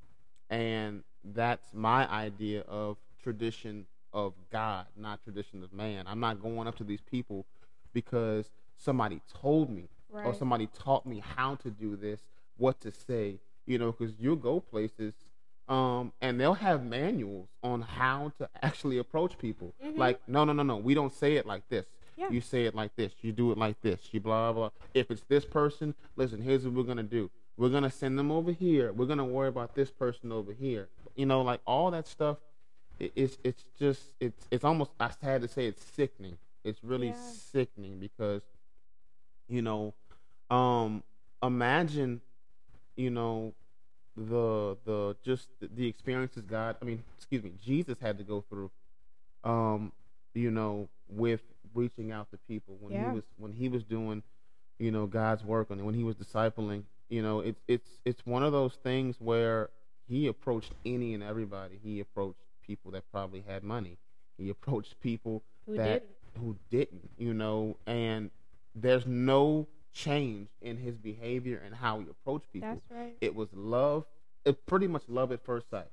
and 0.49 1.03
that's 1.23 1.73
my 1.73 2.09
idea 2.09 2.61
of 2.61 2.97
tradition 3.21 3.85
of 4.11 4.33
God, 4.51 4.85
not 4.95 5.23
tradition 5.23 5.63
of 5.63 5.73
man. 5.73 6.05
I'm 6.07 6.19
not 6.19 6.41
going 6.41 6.67
up 6.67 6.75
to 6.77 6.83
these 6.83 7.01
people 7.01 7.45
because 7.93 8.49
somebody 8.77 9.21
told 9.41 9.69
me 9.69 9.89
or 10.27 10.33
somebody 10.33 10.67
taught 10.67 11.05
me 11.05 11.19
how 11.35 11.55
to 11.55 11.69
do 11.71 11.95
this, 11.95 12.21
what 12.57 12.79
to 12.81 12.91
say, 12.91 13.39
you 13.65 13.77
know, 13.79 13.91
because 13.91 14.13
you'll 14.19 14.35
go 14.35 14.59
places 14.59 15.13
um, 15.69 16.11
and 16.21 16.39
they'll 16.39 16.53
have 16.53 16.83
manuals 16.85 17.47
on 17.63 17.81
how 17.81 18.31
to 18.37 18.49
actually 18.61 18.97
approach 18.97 19.37
people. 19.37 19.73
Mhm. 19.83 19.97
Like, 19.97 20.19
no, 20.27 20.43
no, 20.43 20.53
no, 20.53 20.61
no, 20.63 20.77
we 20.77 20.93
don't 20.93 21.13
say 21.13 21.35
it 21.37 21.45
like 21.45 21.67
this. 21.69 21.85
Yeah. 22.17 22.29
You 22.29 22.41
say 22.41 22.65
it 22.65 22.75
like 22.75 22.95
this. 22.95 23.13
You 23.21 23.31
do 23.31 23.51
it 23.51 23.57
like 23.57 23.81
this. 23.81 24.09
You 24.11 24.19
blah 24.19 24.51
blah. 24.53 24.69
If 24.93 25.09
it's 25.09 25.23
this 25.23 25.45
person, 25.45 25.95
listen. 26.15 26.41
Here's 26.41 26.63
what 26.63 26.73
we're 26.75 26.83
gonna 26.83 27.01
do. 27.01 27.31
We're 27.57 27.69
gonna 27.69 27.91
send 27.91 28.17
them 28.17 28.31
over 28.31 28.51
here. 28.51 28.91
We're 28.91 29.05
gonna 29.05 29.25
worry 29.25 29.47
about 29.49 29.75
this 29.75 29.91
person 29.91 30.31
over 30.31 30.51
here. 30.53 30.89
You 31.15 31.25
know, 31.25 31.41
like 31.41 31.61
all 31.65 31.91
that 31.91 32.07
stuff. 32.07 32.37
It, 32.99 33.11
it's 33.15 33.37
it's 33.43 33.65
just 33.77 34.01
it's 34.19 34.47
it's 34.51 34.63
almost. 34.63 34.91
I 34.99 35.11
had 35.21 35.41
to 35.41 35.47
say 35.47 35.67
it's 35.67 35.83
sickening. 35.83 36.37
It's 36.63 36.83
really 36.83 37.07
Yeah. 37.09 37.13
sickening 37.51 37.99
because, 37.99 38.41
you 39.47 39.61
know, 39.61 39.93
um, 40.49 41.03
imagine, 41.41 42.21
you 42.95 43.09
know, 43.09 43.53
the 44.15 44.77
the 44.85 45.15
just 45.23 45.49
the, 45.59 45.87
experiences 45.87 46.43
God. 46.45 46.77
I 46.81 46.85
mean, 46.85 47.03
excuse 47.17 47.43
me, 47.43 47.51
Jesus 47.61 47.97
had 47.99 48.17
to 48.17 48.23
go 48.23 48.41
through. 48.49 48.71
Um, 49.43 49.91
you 50.33 50.49
know, 50.51 50.87
with 51.09 51.41
reaching 51.75 52.11
out 52.11 52.31
to 52.31 52.37
people 52.47 52.77
when 52.79 52.93
Yeah. 52.93 53.09
he 53.09 53.15
was 53.15 53.23
when 53.37 53.51
he 53.53 53.69
was 53.69 53.83
doing, 53.83 54.23
you 54.79 54.91
know, 54.91 55.05
God's 55.05 55.43
work 55.43 55.69
and 55.69 55.85
when 55.85 55.93
he 55.95 56.03
was 56.03 56.15
discipling. 56.15 56.83
You 57.13 57.21
know, 57.21 57.41
it's 57.41 57.61
it's 57.67 57.89
it's 58.05 58.25
one 58.25 58.41
of 58.41 58.51
those 58.53 58.73
things 58.81 59.17
where 59.19 59.69
he 60.07 60.25
approached 60.25 60.71
any 60.83 61.13
and 61.13 61.21
everybody. 61.21 61.79
He 61.83 61.99
approached 61.99 62.39
people 62.65 62.89
that 62.91 63.03
probably 63.11 63.43
had 63.47 63.63
money. 63.63 63.99
He 64.35 64.49
approached 64.55 64.99
people 64.99 65.43
Who 65.67 65.75
that 65.77 66.01
didn't? 66.01 66.09
who 66.43 66.57
didn't, 66.71 67.11
you 67.19 67.35
know, 67.35 67.77
and 67.85 68.31
there's 68.73 69.05
no 69.05 69.67
change 69.93 70.47
in 70.63 70.77
his 70.77 70.97
behavior 70.97 71.61
and 71.63 71.75
how 71.75 71.99
he 71.99 72.07
approached 72.09 72.51
people. 72.51 72.69
That's 72.89 72.99
right. 72.99 73.15
It 73.21 73.35
was 73.35 73.49
love, 73.53 74.05
it 74.43 74.65
pretty 74.65 74.87
much 74.87 75.03
love 75.07 75.31
at 75.31 75.45
first 75.45 75.69
sight. 75.69 75.91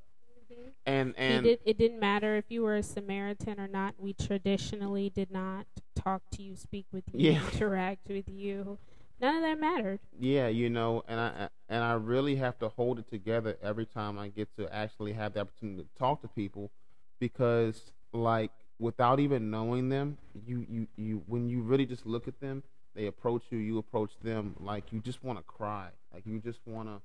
Mhm. 0.50 0.70
And 0.86 1.14
and 1.18 1.44
did, 1.44 1.58
it 1.66 1.76
didn't 1.76 2.00
matter 2.00 2.36
if 2.36 2.46
you 2.48 2.62
were 2.62 2.76
a 2.76 2.82
Samaritan 2.82 3.60
or 3.60 3.68
not. 3.68 3.94
We 3.98 4.14
traditionally 4.14 5.10
did 5.10 5.30
not 5.30 5.66
talk 5.94 6.22
to 6.30 6.42
you, 6.42 6.56
speak 6.56 6.86
with 6.90 7.04
you, 7.12 7.32
Yeah. 7.32 7.42
interact 7.52 8.08
with 8.08 8.30
you. 8.30 8.78
None 9.20 9.36
of 9.36 9.42
that 9.42 9.60
mattered. 9.60 10.00
yeah, 10.18 10.48
you 10.48 10.70
know, 10.70 11.02
and 11.06 11.20
I 11.20 11.48
and 11.68 11.84
I 11.84 11.92
really 11.92 12.36
have 12.36 12.58
to 12.60 12.68
hold 12.70 12.98
it 12.98 13.08
together 13.10 13.56
every 13.62 13.86
time 13.86 14.18
I 14.18 14.28
get 14.28 14.48
to 14.56 14.72
actually 14.74 15.12
have 15.12 15.34
the 15.34 15.40
opportunity 15.40 15.82
to 15.82 15.88
talk 15.98 16.22
to 16.22 16.28
people 16.28 16.70
because 17.18 17.92
like 18.12 18.50
without 18.78 19.20
even 19.20 19.50
knowing 19.50 19.88
them, 19.90 20.16
you 20.46 20.66
you 20.68 20.86
you 20.96 21.22
when 21.26 21.48
you 21.48 21.60
really 21.60 21.86
just 21.86 22.06
look 22.06 22.28
at 22.28 22.40
them, 22.40 22.62
they 22.94 23.06
approach 23.06 23.42
you, 23.50 23.58
you 23.58 23.78
approach 23.78 24.12
them 24.22 24.56
like 24.58 24.92
you 24.92 25.00
just 25.00 25.22
want 25.22 25.38
to 25.38 25.44
cry. 25.44 25.88
Like 26.12 26.24
you 26.26 26.40
just 26.40 26.60
want 26.66 26.88
to 26.88 27.02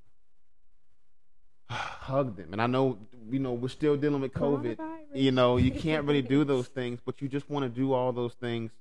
hug 1.75 2.37
them. 2.37 2.53
And 2.53 2.61
I 2.61 2.67
know 2.67 2.97
you 3.29 3.39
know 3.39 3.53
we're 3.53 3.67
still 3.67 3.97
dealing 3.97 4.21
with 4.21 4.33
COVID. 4.33 4.77
You 5.13 5.31
know 5.31 5.57
you 5.57 5.71
can't 5.71 6.05
really 6.05 6.21
do 6.21 6.43
those 6.53 6.67
things 6.67 6.99
but 7.05 7.21
you 7.21 7.27
just 7.27 7.49
want 7.49 7.63
to 7.63 7.69
do 7.69 7.93
all 7.93 8.11
those 8.11 8.33
things 8.33 8.71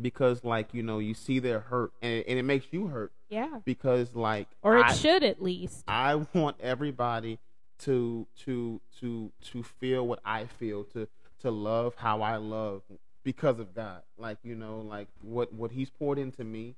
because 0.00 0.44
like 0.44 0.74
you 0.74 0.82
know 0.82 0.98
you 0.98 1.14
see 1.14 1.38
their 1.38 1.60
hurt 1.60 1.92
and 2.02 2.12
it, 2.12 2.26
and 2.28 2.38
it 2.38 2.44
makes 2.44 2.66
you 2.70 2.86
hurt. 2.88 3.12
Yeah. 3.28 3.58
because 3.64 4.14
like 4.14 4.48
Or 4.62 4.78
it 4.78 4.86
I, 4.86 4.92
should 4.94 5.22
at 5.22 5.42
least. 5.42 5.84
I 5.86 6.14
want 6.32 6.56
everybody 6.60 7.38
to 7.80 8.26
to 8.44 8.80
to 9.00 9.30
to 9.52 9.62
feel 9.62 10.06
what 10.06 10.20
I 10.24 10.46
feel 10.46 10.84
to 10.84 11.08
to 11.40 11.50
love 11.50 11.94
how 11.96 12.22
I 12.22 12.36
love 12.36 12.82
because 13.22 13.58
of 13.58 13.74
God. 13.74 14.02
Like 14.16 14.38
you 14.42 14.54
know 14.54 14.78
like 14.80 15.08
what 15.22 15.52
what 15.52 15.72
he's 15.72 15.90
poured 15.90 16.18
into 16.18 16.44
me 16.44 16.74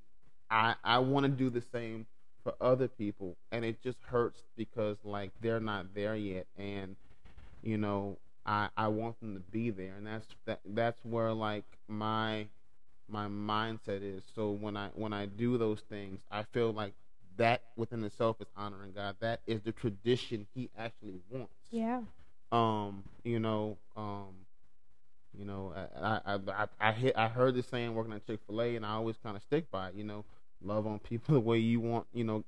I 0.49 0.75
I 0.83 0.99
want 0.99 1.25
to 1.25 1.31
do 1.31 1.49
the 1.49 1.63
same 1.71 2.05
for 2.43 2.53
other 2.59 2.87
people. 2.87 3.37
And 3.51 3.63
it 3.63 3.81
just 3.81 3.99
hurts 4.03 4.43
because 4.57 4.97
like 5.03 5.31
they're 5.41 5.59
not 5.59 5.93
there 5.95 6.15
yet. 6.15 6.47
And 6.57 6.95
you 7.63 7.77
know 7.77 8.17
I 8.45 8.69
I 8.75 8.89
want 8.89 9.19
them 9.21 9.33
to 9.35 9.39
be 9.39 9.69
there. 9.69 9.93
And 9.97 10.05
that's 10.05 10.27
that 10.45 10.59
that's 10.65 10.99
where 11.03 11.31
like 11.33 11.65
my 11.87 12.47
my 13.11 13.27
mindset 13.27 14.01
is 14.01 14.23
so 14.35 14.51
when 14.51 14.77
I 14.77 14.89
when 14.95 15.13
I 15.13 15.25
do 15.25 15.57
those 15.57 15.81
things 15.89 16.19
I 16.31 16.43
feel 16.43 16.71
like 16.71 16.93
that 17.37 17.61
within 17.75 18.03
itself 18.03 18.37
is 18.41 18.47
honoring 18.55 18.91
God 18.93 19.15
that 19.19 19.41
is 19.47 19.61
the 19.61 19.71
tradition 19.71 20.45
he 20.55 20.69
actually 20.77 21.19
wants 21.29 21.53
Yeah. 21.71 22.01
um 22.51 23.03
you 23.23 23.39
know 23.39 23.77
um 23.95 24.27
you 25.37 25.45
know 25.45 25.73
I 25.75 26.21
I 26.35 26.35
I, 26.35 26.67
I, 26.79 26.91
hit, 26.91 27.13
I 27.17 27.27
heard 27.27 27.55
this 27.55 27.67
saying 27.67 27.93
working 27.95 28.13
at 28.13 28.25
Chick-fil-A 28.25 28.75
and 28.75 28.85
I 28.85 28.91
always 28.93 29.15
kind 29.23 29.35
of 29.35 29.43
stick 29.43 29.69
by 29.71 29.89
it 29.89 29.95
you 29.95 30.03
know 30.03 30.25
love 30.63 30.85
on 30.87 30.99
people 30.99 31.33
the 31.35 31.39
way 31.39 31.57
you 31.57 31.79
want 31.79 32.05
you 32.13 32.23
know 32.23 32.43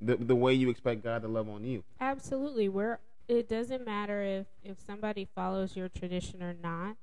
the 0.00 0.16
the 0.16 0.36
way 0.36 0.52
you 0.54 0.70
expect 0.70 1.02
God 1.02 1.22
to 1.22 1.28
love 1.28 1.48
on 1.48 1.64
you 1.64 1.82
Absolutely. 2.00 2.68
We're 2.68 2.98
it 3.28 3.48
doesn't 3.48 3.84
matter 3.84 4.22
if 4.22 4.46
if 4.64 4.78
somebody 4.80 5.28
follows 5.34 5.76
your 5.76 5.88
tradition 5.88 6.42
or 6.42 6.54
not. 6.54 6.96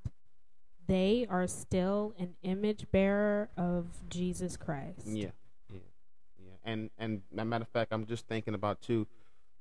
They 0.87 1.25
are 1.29 1.47
still 1.47 2.13
an 2.19 2.35
image 2.43 2.85
bearer 2.91 3.49
of 3.57 3.87
Jesus 4.09 4.55
Christ. 4.57 5.05
Yeah, 5.07 5.29
yeah, 5.69 5.79
yeah. 6.37 6.53
and 6.63 6.89
and 6.97 7.21
a 7.37 7.45
matter 7.45 7.63
of 7.63 7.69
fact, 7.69 7.91
I'm 7.91 8.05
just 8.05 8.27
thinking 8.27 8.53
about 8.53 8.81
too 8.81 9.07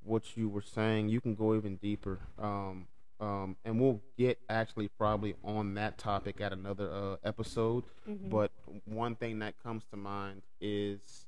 what 0.02 0.36
you 0.36 0.48
were 0.48 0.62
saying. 0.62 1.08
You 1.08 1.20
can 1.20 1.34
go 1.34 1.54
even 1.54 1.76
deeper. 1.76 2.18
Um, 2.38 2.86
um, 3.20 3.56
and 3.64 3.80
we'll 3.80 4.02
get 4.18 4.38
actually 4.50 4.88
probably 4.88 5.34
on 5.44 5.74
that 5.74 5.96
topic 5.98 6.40
at 6.40 6.52
another 6.52 6.90
uh, 6.90 7.16
episode. 7.24 7.84
Mhm. 8.08 8.28
But 8.28 8.50
one 8.84 9.14
thing 9.14 9.38
that 9.38 9.54
comes 9.62 9.84
to 9.92 9.96
mind 9.96 10.42
is 10.60 11.26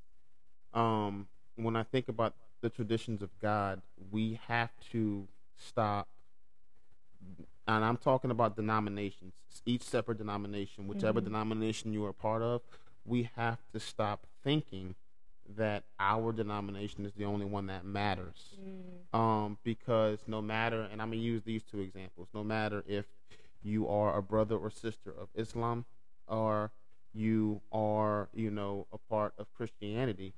um, 0.73 1.27
when 1.55 1.75
I 1.75 1.83
think 1.83 2.07
about 2.07 2.35
the 2.61 2.69
traditions 2.69 3.21
of 3.21 3.29
God, 3.39 3.81
we 4.11 4.39
have 4.47 4.71
to 4.91 5.27
stop. 5.55 6.07
And 7.67 7.83
I'm 7.83 7.97
talking 7.97 8.31
about 8.31 8.55
denominations, 8.55 9.33
each 9.65 9.83
separate 9.83 10.17
denomination, 10.17 10.87
whichever 10.87 11.19
Mhm. 11.19 11.25
denomination 11.25 11.91
you 11.93 12.05
are 12.05 12.13
part 12.13 12.41
of, 12.41 12.61
we 13.05 13.23
have 13.35 13.59
to 13.73 13.79
stop 13.79 14.25
thinking 14.43 14.95
that 15.49 15.83
our 15.99 16.31
denomination 16.31 17.05
is 17.05 17.13
the 17.13 17.25
only 17.25 17.45
one 17.45 17.67
that 17.67 17.85
matters 17.85 18.57
Mm. 18.59 19.17
um, 19.17 19.57
because 19.63 20.27
no 20.27 20.41
matter, 20.41 20.81
and 20.83 21.01
I'm 21.01 21.09
gonna 21.09 21.21
use 21.21 21.43
these 21.43 21.63
two 21.63 21.79
examples. 21.79 22.27
No 22.33 22.43
matter 22.43 22.83
if 22.87 23.05
you 23.63 23.87
are 23.87 24.15
a 24.17 24.21
brother 24.21 24.57
or 24.57 24.69
sister 24.69 25.11
of 25.11 25.29
Islam, 25.35 25.85
or 26.27 26.71
you 27.13 27.61
are, 27.71 28.29
you 28.33 28.51
know, 28.51 28.87
a 28.91 28.97
part 28.97 29.33
of 29.37 29.51
Christianity, 29.53 30.33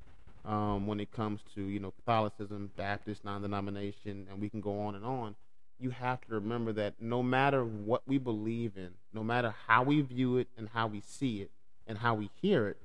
um, 0.46 0.88
when 0.88 1.00
it 1.00 1.12
comes 1.12 1.42
to, 1.56 1.62
you 1.62 1.80
know, 1.80 1.92
Catholicism, 1.92 2.72
Baptist, 2.76 3.26
non-denomination, 3.26 4.28
and 4.30 4.40
we 4.40 4.50
can 4.50 4.62
go 4.62 4.80
on 4.80 4.96
and 4.96 5.04
on. 5.06 5.36
You 5.80 5.92
have 5.92 6.20
to 6.22 6.34
remember 6.34 6.74
that 6.74 6.96
no 7.02 7.24
matter 7.24 7.64
what 7.64 8.02
we 8.06 8.18
believe 8.18 8.76
in, 8.78 8.92
no 9.14 9.24
matter 9.24 9.54
how 9.68 9.84
we 9.84 10.02
view 10.02 10.38
it 10.38 10.48
and 10.58 10.70
how 10.70 10.88
we 10.88 11.00
see 11.02 11.42
it 11.42 11.52
and 11.88 11.98
how 12.00 12.16
we 12.16 12.30
hear 12.42 12.68
it, 12.68 12.78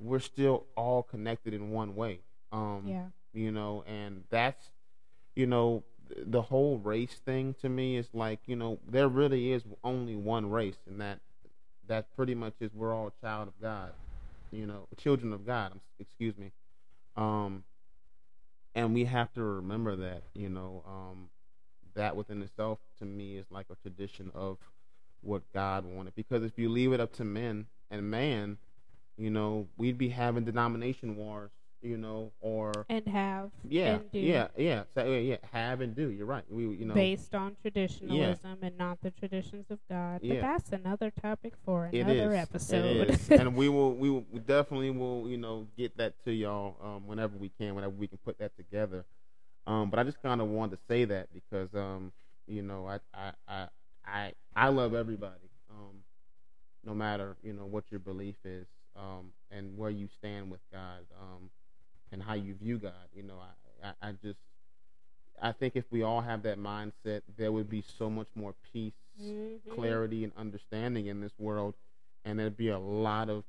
we're 0.00 0.18
still 0.18 0.66
all 0.76 1.02
connected 1.02 1.54
in 1.54 1.70
one 1.70 1.94
way. 1.94 2.20
Um, 2.52 2.84
Yeah. 2.88 3.06
you 3.32 3.52
know, 3.52 3.84
and 3.86 4.24
that's, 4.30 4.70
you 5.36 5.46
know, 5.46 5.84
the 6.16 6.42
whole 6.42 6.78
race 6.78 7.20
thing 7.24 7.54
to 7.60 7.68
me 7.68 7.96
is 7.96 8.08
like, 8.14 8.40
you 8.46 8.56
know, 8.56 8.78
there 8.88 9.08
really 9.08 9.52
is 9.52 9.62
only 9.84 10.16
one 10.16 10.50
race, 10.50 10.78
and 10.86 11.00
that 11.00 11.20
that 11.86 12.10
pretty 12.16 12.34
much 12.34 12.54
is 12.60 12.72
we're 12.74 12.94
all 12.94 13.08
a 13.08 13.20
child 13.24 13.48
of 13.48 13.60
God, 13.60 13.92
you 14.50 14.66
know, 14.66 14.88
children 14.96 15.32
of 15.32 15.46
God. 15.46 15.78
Excuse 16.00 16.36
me, 16.36 16.52
um, 17.16 17.64
and 18.74 18.94
we 18.94 19.04
have 19.04 19.32
to 19.34 19.42
remember 19.42 19.96
that, 19.96 20.22
you 20.34 20.48
know, 20.48 20.82
um, 20.86 21.28
that 21.98 22.14
within 22.16 22.40
itself 22.42 22.78
to 23.00 23.04
me 23.04 23.36
is 23.36 23.46
like 23.50 23.66
a 23.70 23.74
tradition 23.76 24.30
of 24.34 24.56
what 25.20 25.42
God 25.52 25.84
wanted. 25.84 26.14
Because 26.14 26.44
if 26.44 26.56
you 26.56 26.68
leave 26.68 26.92
it 26.92 27.00
up 27.00 27.12
to 27.14 27.24
men 27.24 27.66
and 27.90 28.08
man, 28.08 28.56
you 29.16 29.30
know, 29.30 29.66
we'd 29.76 29.98
be 29.98 30.08
having 30.08 30.44
denomination 30.44 31.16
wars, 31.16 31.50
you 31.82 31.96
know, 31.96 32.30
or 32.40 32.86
And 32.88 33.04
have 33.08 33.50
yeah, 33.68 33.96
and 33.96 34.12
do 34.12 34.18
yeah, 34.20 34.46
yeah, 34.56 34.84
so, 34.94 35.04
yeah, 35.04 35.18
yeah, 35.18 35.36
have 35.52 35.80
and 35.80 35.94
do. 35.96 36.08
You're 36.08 36.26
right. 36.26 36.44
We, 36.48 36.68
you 36.68 36.84
know, 36.84 36.94
based 36.94 37.34
on 37.34 37.56
traditionalism 37.60 38.58
and 38.62 38.78
not 38.78 39.00
the 39.02 39.10
traditions 39.10 39.66
of 39.70 39.80
God. 39.90 40.20
But 40.20 40.28
Yeah. 40.28 40.40
that's 40.40 40.70
another 40.70 41.10
topic 41.10 41.54
for 41.64 41.86
another 41.86 42.32
is. 42.32 42.38
episode. 42.38 43.08
It 43.08 43.10
is. 43.10 43.30
and 43.30 43.56
we 43.56 43.68
will, 43.68 43.94
we 43.94 44.08
will, 44.08 44.24
we 44.30 44.38
definitely 44.38 44.90
will, 44.90 45.28
you 45.28 45.36
know, 45.36 45.66
get 45.76 45.96
that 45.96 46.22
to 46.24 46.32
y'all 46.32 46.76
um, 46.80 47.08
whenever 47.08 47.36
we 47.36 47.48
can, 47.48 47.74
whenever 47.74 47.94
we 47.94 48.06
can 48.06 48.18
put 48.18 48.38
that 48.38 48.56
together. 48.56 49.04
Um, 49.68 49.90
but 49.90 50.00
I 50.00 50.04
just 50.04 50.22
kind 50.22 50.40
of 50.40 50.48
wanted 50.48 50.76
to 50.76 50.82
say 50.88 51.04
that 51.04 51.28
because, 51.34 51.68
um, 51.74 52.12
you 52.46 52.62
know, 52.62 52.88
I, 52.88 52.98
I, 53.14 53.32
I, 53.46 53.68
I, 54.06 54.32
I 54.56 54.68
love 54.70 54.94
everybody, 54.94 55.50
um, 55.70 55.96
no 56.84 56.94
matter 56.94 57.36
you 57.42 57.52
know 57.52 57.66
what 57.66 57.84
your 57.90 58.00
belief 58.00 58.36
is, 58.44 58.66
um, 58.96 59.32
and 59.50 59.76
where 59.76 59.90
you 59.90 60.08
stand 60.18 60.50
with 60.50 60.60
God, 60.72 61.00
um, 61.20 61.50
and 62.12 62.22
how 62.22 62.34
you 62.34 62.54
view 62.54 62.78
God. 62.78 62.94
You 63.14 63.24
know, 63.24 63.38
I, 63.82 63.88
I, 63.88 64.08
I 64.08 64.12
just, 64.24 64.38
I 65.42 65.52
think 65.52 65.76
if 65.76 65.84
we 65.90 66.02
all 66.02 66.22
have 66.22 66.42
that 66.44 66.58
mindset, 66.58 67.22
there 67.36 67.52
would 67.52 67.68
be 67.68 67.82
so 67.82 68.08
much 68.08 68.28
more 68.34 68.54
peace, 68.72 68.94
Mhm. 69.22 69.60
clarity, 69.68 70.24
and 70.24 70.32
understanding 70.36 71.06
in 71.08 71.20
this 71.20 71.38
world, 71.38 71.74
and 72.24 72.38
there'd 72.38 72.56
be 72.56 72.68
a 72.70 72.78
lot 72.78 73.28
of, 73.28 73.44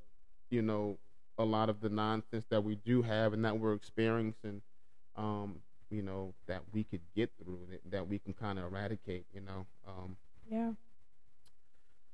you 0.49 0.61
know, 0.61 0.97
a 1.37 1.45
lot 1.45 1.69
of 1.69 1.79
the 1.79 1.89
nonsense 1.89 2.45
that 2.49 2.63
we 2.65 2.75
do 2.75 3.03
have 3.03 3.33
and 3.33 3.45
that 3.45 3.57
we're 3.57 3.73
experiencing, 3.73 4.61
um, 5.15 5.61
you 5.89 6.01
know, 6.01 6.33
that 6.47 6.61
we 6.73 6.83
could 6.83 7.01
get 7.15 7.31
through, 7.43 7.59
that, 7.71 7.91
that 7.91 8.07
we 8.07 8.19
can 8.19 8.33
kind 8.33 8.59
of 8.59 8.65
eradicate, 8.65 9.25
you 9.33 9.41
know. 9.41 9.65
Um, 9.87 10.17
Yeah. 10.49 10.71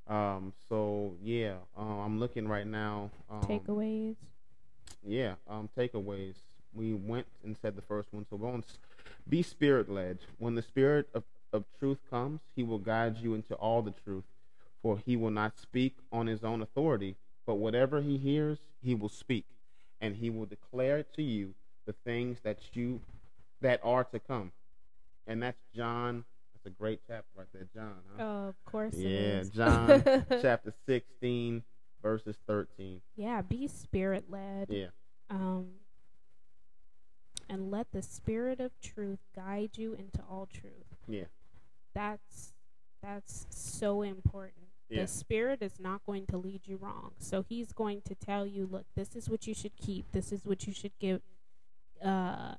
um, 0.07 0.53
so 0.69 1.15
yeah, 1.21 1.55
um, 1.77 1.99
I'm 1.99 2.19
looking 2.19 2.47
right 2.47 2.67
now. 2.67 3.09
Um, 3.29 3.41
Takeaways. 3.47 4.15
yeah, 5.05 5.35
um, 5.47 5.69
takeaways. 5.77 6.35
We 6.73 6.93
went 6.93 7.27
and 7.43 7.55
said 7.61 7.75
the 7.75 7.81
first 7.81 8.09
one, 8.11 8.25
so 8.29 8.35
on. 8.45 8.63
Be 9.27 9.41
spirit 9.41 9.89
led. 9.89 10.19
When 10.37 10.55
the 10.55 10.61
spirit 10.61 11.07
of, 11.13 11.23
of 11.53 11.63
truth 11.79 11.99
comes, 12.09 12.41
he 12.55 12.63
will 12.63 12.79
guide 12.79 13.17
you 13.17 13.33
into 13.33 13.55
all 13.55 13.81
the 13.81 13.93
truth. 14.03 14.25
For 14.83 14.99
he 15.03 15.15
will 15.15 15.31
not 15.31 15.57
speak 15.57 15.95
on 16.11 16.27
his 16.27 16.43
own 16.43 16.61
authority, 16.61 17.15
but 17.47 17.55
whatever 17.55 18.01
he 18.01 18.17
hears, 18.17 18.59
he 18.83 18.93
will 18.93 19.09
speak, 19.09 19.45
and 19.99 20.15
he 20.17 20.29
will 20.29 20.45
declare 20.45 21.01
to 21.15 21.23
you 21.23 21.55
the 21.87 21.93
things 22.05 22.39
that 22.43 22.59
you 22.73 23.01
that 23.61 23.79
are 23.83 24.03
to 24.05 24.19
come. 24.19 24.51
And 25.27 25.41
that's 25.41 25.59
John. 25.75 26.23
That's 26.53 26.65
a 26.67 26.77
great 26.77 27.01
chapter 27.07 27.27
right 27.35 27.47
there, 27.53 27.67
John. 27.73 27.95
Huh? 28.17 28.23
Oh, 28.23 28.47
of 28.49 28.65
course 28.65 28.95
Yeah, 28.95 29.09
is. 29.09 29.49
John 29.49 30.03
chapter 30.41 30.73
16, 30.87 31.63
verses 32.01 32.37
13. 32.47 33.01
yeah, 33.15 33.41
be 33.41 33.67
spirit 33.67 34.25
led. 34.29 34.67
Yeah. 34.69 34.87
Um 35.29 35.67
and 37.49 37.69
let 37.69 37.91
the 37.91 38.01
spirit 38.01 38.59
of 38.59 38.71
truth 38.81 39.19
guide 39.35 39.71
you 39.77 39.93
into 39.93 40.19
all 40.29 40.47
truth. 40.51 40.97
Yeah. 41.07 41.25
That's 41.93 42.53
that's 43.01 43.45
so 43.49 44.01
important. 44.01 44.65
Yeah. 44.89 45.01
The 45.01 45.07
spirit 45.07 45.61
is 45.61 45.79
not 45.79 46.03
going 46.05 46.25
to 46.27 46.37
lead 46.37 46.61
you 46.65 46.77
wrong. 46.77 47.11
So 47.19 47.43
he's 47.47 47.71
going 47.73 48.01
to 48.05 48.13
tell 48.15 48.45
you, 48.45 48.67
look, 48.71 48.85
this 48.95 49.15
is 49.15 49.29
what 49.29 49.47
you 49.47 49.53
should 49.53 49.75
keep. 49.75 50.11
This 50.11 50.31
is 50.31 50.45
what 50.45 50.65
you 50.67 50.73
should 50.73 50.97
give 50.99 51.21
uh 52.03 52.55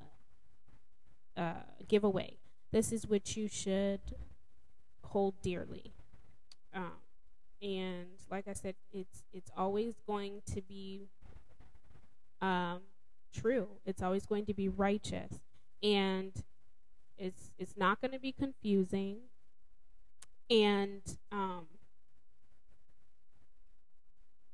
uh 1.37 1.64
give 1.89 2.05
away. 2.05 2.39
This 2.72 2.93
is 2.93 3.07
what 3.07 3.37
you 3.37 3.49
should 3.49 4.01
hold 5.03 5.34
dearly. 5.43 5.93
Um 6.74 6.93
and 7.62 8.07
like 8.30 8.49
I 8.49 8.53
said, 8.53 8.74
it's 8.93 9.22
it's 9.32 9.51
always 9.57 9.95
going 10.07 10.43
to 10.55 10.62
be 10.62 11.09
um 12.41 12.80
true. 13.32 13.68
It's 13.84 14.03
always 14.03 14.26
going 14.26 14.47
to 14.47 14.55
be 14.55 14.68
righteous. 14.68 15.41
And 15.82 16.32
it's 17.18 17.53
it's 17.59 17.76
not 17.76 18.01
going 18.01 18.12
to 18.12 18.18
be 18.20 18.32
confusing. 18.32 19.18
And 20.51 21.03
um 21.32 21.66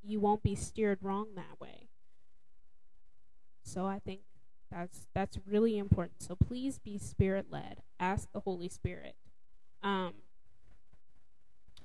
you 0.03 0.21
won't 0.21 0.43
be 0.43 0.55
steered 0.55 0.99
wrong 1.03 1.29
that 1.37 1.61
way. 1.61 1.89
So 3.63 3.87
I 3.87 3.99
think 4.01 4.21
that's 4.73 5.07
that's 5.15 5.39
really 5.47 5.79
important. 5.79 6.23
So 6.23 6.35
please 6.35 6.79
be 6.79 6.99
spirit 6.99 7.47
led. 7.51 7.83
Ask 8.01 8.33
the 8.33 8.41
Holy 8.41 8.69
Spirit 8.69 9.15
um 9.83 10.15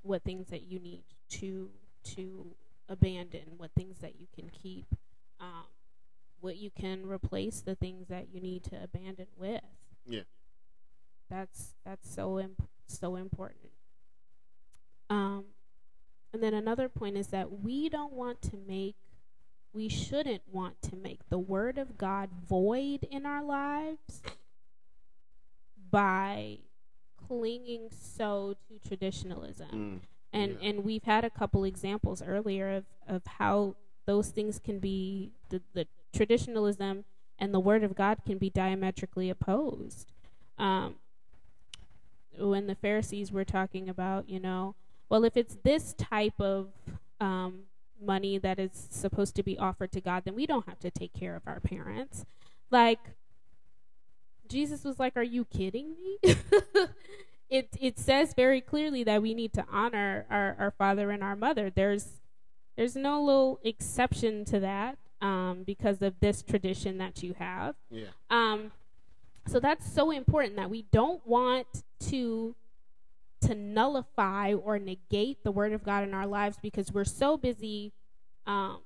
what 0.04 0.24
things 0.24 0.48
that 0.48 0.64
you 0.64 0.80
need 0.80 1.04
to 1.30 1.70
to 2.04 2.56
abandon, 2.90 3.42
what 3.58 3.72
things 3.76 3.98
that 4.00 4.20
you 4.20 4.28
can 4.34 4.50
keep, 4.50 4.86
um, 5.40 5.66
what 6.40 6.58
you 6.58 6.70
can 6.70 7.06
replace 7.06 7.62
the 7.62 7.76
things 7.76 8.08
that 8.08 8.28
you 8.32 8.40
need 8.40 8.64
to 8.64 8.82
abandon 8.82 9.28
with. 9.36 9.62
Yeah. 10.06 10.22
That's 11.30 11.76
that's 11.84 12.10
so 12.10 12.40
imp- 12.40 12.70
so 12.88 13.16
important. 13.16 13.72
Um, 15.10 15.46
and 16.34 16.42
then 16.42 16.54
another 16.54 16.88
point 16.90 17.18
is 17.18 17.28
that 17.28 17.62
we 17.62 17.90
don't 17.90 18.14
want 18.14 18.42
to 18.44 18.58
make, 18.58 18.96
we 19.78 19.88
shouldn't 19.88 20.42
want 20.52 20.82
to 20.82 20.96
make 20.96 21.20
the 21.30 21.38
word 21.38 21.78
of 21.78 22.00
God 22.00 22.30
void 22.50 23.04
in 23.12 23.28
our 23.28 23.44
lives 23.44 24.24
by 25.92 26.58
clinging 27.28 27.90
so 27.92 28.56
to 28.68 28.88
traditionalism 28.88 29.70
Mm. 29.72 30.00
and 30.34 30.52
Yeah. 30.60 30.70
and 30.70 30.84
we've 30.84 31.04
had 31.04 31.24
a 31.24 31.30
couple 31.30 31.64
examples 31.64 32.22
earlier 32.24 32.70
of, 32.72 32.86
of 33.08 33.26
how 33.26 33.76
those 34.06 34.30
things 34.32 34.58
can 34.60 34.80
be 34.80 35.32
the, 35.50 35.62
the 35.74 35.86
traditionalism 36.12 37.06
and 37.38 37.54
the 37.54 37.60
word 37.60 37.84
of 37.84 37.94
God 37.94 38.18
can 38.26 38.38
be 38.40 38.50
diametrically 38.50 39.30
opposed. 39.30 40.12
Um, 40.58 40.96
when 42.38 42.66
the 42.68 42.76
Pharisees 42.76 43.32
were 43.32 43.46
talking 43.46 43.88
about, 43.90 44.28
you 44.30 44.40
know, 44.40 44.74
well, 45.10 45.24
if 45.24 45.38
it's 45.38 45.56
this 45.64 45.94
type 45.94 46.40
of 46.40 46.70
um, 47.20 47.64
money 48.02 48.38
that 48.38 48.60
is 48.60 48.88
supposed 48.90 49.36
to 49.36 49.44
be 49.44 49.58
offered 49.58 49.92
to 49.94 50.02
God, 50.02 50.24
then 50.26 50.36
we 50.36 50.46
don't 50.46 50.68
have 50.68 50.80
to 50.80 50.92
take 50.92 51.14
care 51.14 51.36
of 51.36 51.44
our 51.48 51.60
parents. 51.60 52.26
Like, 52.72 53.00
Jesus 54.48 54.84
was 54.84 55.00
like, 55.00 55.16
"Are 55.18 55.24
you 55.24 55.46
kidding 55.46 55.96
me?" 56.02 56.18
it 57.50 57.70
it 57.80 58.00
says 58.00 58.34
very 58.34 58.62
clearly 58.62 59.04
that 59.04 59.22
we 59.22 59.34
need 59.34 59.54
to 59.54 59.66
honor 59.72 60.26
our, 60.30 60.56
our 60.60 60.72
father 60.72 61.12
and 61.12 61.24
our 61.24 61.36
mother. 61.36 61.70
There's 61.70 62.22
there's 62.76 62.96
no 62.96 63.22
little 63.24 63.60
exception 63.64 64.46
to 64.46 64.60
that. 64.60 64.98
um, 65.22 65.64
because 65.66 66.02
of 66.04 66.20
this 66.20 66.44
tradition 66.44 67.00
that 67.00 67.24
you 67.24 67.34
have. 67.40 67.74
Yeah. 67.90 68.06
Um, 68.30 68.72
so 69.48 69.60
that's 69.60 69.92
so 69.92 70.12
important 70.12 70.56
that 70.58 70.70
we 70.70 70.84
don't 70.92 71.26
want 71.26 71.84
to 72.10 72.54
to 73.42 73.56
nullify 73.56 74.54
or 74.54 74.80
negate 74.80 75.44
the 75.44 75.52
word 75.52 75.74
of 75.74 75.84
God 75.84 76.04
in 76.04 76.14
our 76.14 76.26
lives 76.28 76.58
because 76.62 76.92
we're 76.92 77.06
so 77.06 77.38
busy 77.38 77.94
um, 78.46 78.80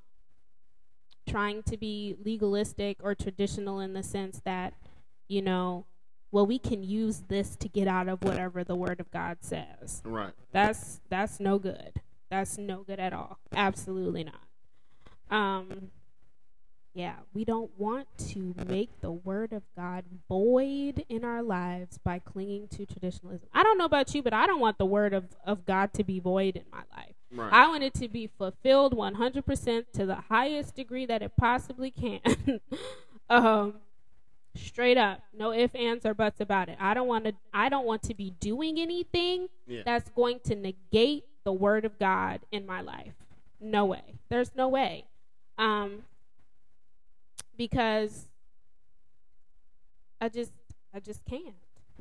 trying 1.28 1.64
to 1.64 1.78
be 1.78 2.16
legalistic 2.24 2.97
or 3.04 3.16
traditional 3.16 3.80
in 3.80 3.93
the 3.93 4.04
sense 4.04 4.41
that 4.43 4.74
you 5.28 5.41
know 5.41 5.86
well 6.32 6.45
we 6.45 6.60
can 6.60 6.84
use 6.84 7.24
this 7.28 7.56
to 7.56 7.70
get 7.70 7.88
out 7.88 8.08
of 8.08 8.24
whatever 8.24 8.64
the 8.64 8.76
word 8.76 8.99
of 8.99 9.10
God 9.12 9.38
says. 9.41 10.02
Right. 10.04 10.34
That's 10.52 10.99
that's 11.10 11.39
no 11.39 11.60
good. 11.60 12.02
That's 12.30 12.58
no 12.58 12.84
good 12.84 12.99
at 12.99 13.14
all. 13.14 13.39
Absolutely 13.54 14.26
not. 14.26 14.41
Um 15.30 15.91
yeah, 16.94 17.16
we 17.34 17.46
don't 17.46 17.72
want 17.78 18.08
to 18.32 18.54
make 18.68 18.89
the 19.00 19.12
word 19.12 19.54
of 19.54 19.64
God 19.76 20.04
void 20.28 21.06
in 21.08 21.24
our 21.24 21.42
lives 21.42 21.98
by 21.98 22.20
clinging 22.20 22.68
to 22.70 22.86
traditionalism. 22.86 23.48
I 23.54 23.64
don't 23.64 23.78
know 23.78 23.86
about 23.86 24.14
you, 24.14 24.22
but 24.22 24.34
I 24.34 24.46
don't 24.46 24.60
want 24.60 24.78
the 24.78 24.86
word 24.86 25.14
of, 25.14 25.26
of 25.46 25.66
God 25.66 25.94
to 25.94 26.04
be 26.04 26.20
void 26.20 26.58
in 26.58 26.64
my 26.72 26.84
life. 26.96 27.16
Right. 27.34 27.52
I 27.54 27.68
want 27.70 27.84
it 27.84 27.94
to 27.96 28.10
be 28.10 28.28
fulfilled 28.28 28.96
100% 28.96 29.86
to 29.94 30.06
the 30.06 30.16
highest 30.16 30.76
degree 30.76 31.06
that 31.06 31.22
it 31.22 31.32
possibly 31.38 31.92
can. 31.92 32.20
um, 33.30 33.76
straight 34.54 34.98
up, 34.98 35.22
no 35.34 35.54
ifs, 35.54 35.74
ands, 35.76 36.06
or 36.06 36.14
buts 36.14 36.42
about 36.42 36.68
it. 36.68 36.78
I 36.78 36.94
don't 36.94 37.08
want 37.08 37.24
to. 37.26 37.34
I 37.54 37.70
don't 37.70 37.86
want 37.86 38.04
to 38.04 38.14
be 38.14 38.32
doing 38.42 38.80
anything 38.80 39.48
Yeah. 39.66 39.84
that's 39.86 40.10
going 40.10 40.42
to 40.46 40.56
negate 40.56 41.24
the 41.46 41.54
word 41.54 41.86
of 41.86 41.98
God 41.98 42.42
in 42.52 42.66
my 42.66 42.82
life. 42.82 43.14
No 43.62 43.86
way. 43.86 44.20
There's 44.28 44.52
no 44.54 44.68
way. 44.68 45.06
Um, 45.58 46.04
because 47.62 48.26
I 50.20 50.30
just, 50.30 50.51
I 50.95 50.99
just 50.99 51.24
can't. 51.26 51.53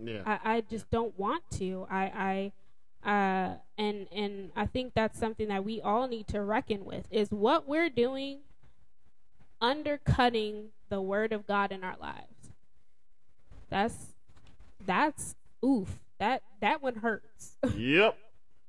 yeah. 0.02 0.22
I, 0.24 0.56
I 0.56 0.60
just 0.62 0.90
don't 0.90 1.18
want 1.18 1.42
to. 1.58 1.86
I, 1.90 2.52
I, 3.04 3.08
uh, 3.10 3.56
and 3.76 4.06
and 4.10 4.52
I 4.56 4.64
think 4.64 4.94
that's 4.94 5.18
something 5.18 5.48
that 5.48 5.62
we 5.62 5.82
all 5.82 6.08
need 6.08 6.28
to 6.28 6.40
reckon 6.40 6.86
with 6.86 7.06
is 7.10 7.30
what 7.30 7.68
we're 7.68 7.90
doing 7.90 8.38
undercutting 9.60 10.68
the 10.88 11.02
word 11.02 11.34
of 11.34 11.46
God 11.46 11.72
in 11.72 11.84
our 11.84 11.96
lives. 12.00 12.52
That's 13.68 14.14
that's 14.86 15.34
oof. 15.62 15.98
That 16.18 16.42
that 16.62 16.82
one 16.82 16.96
hurts 16.96 17.58
yep. 17.76 18.16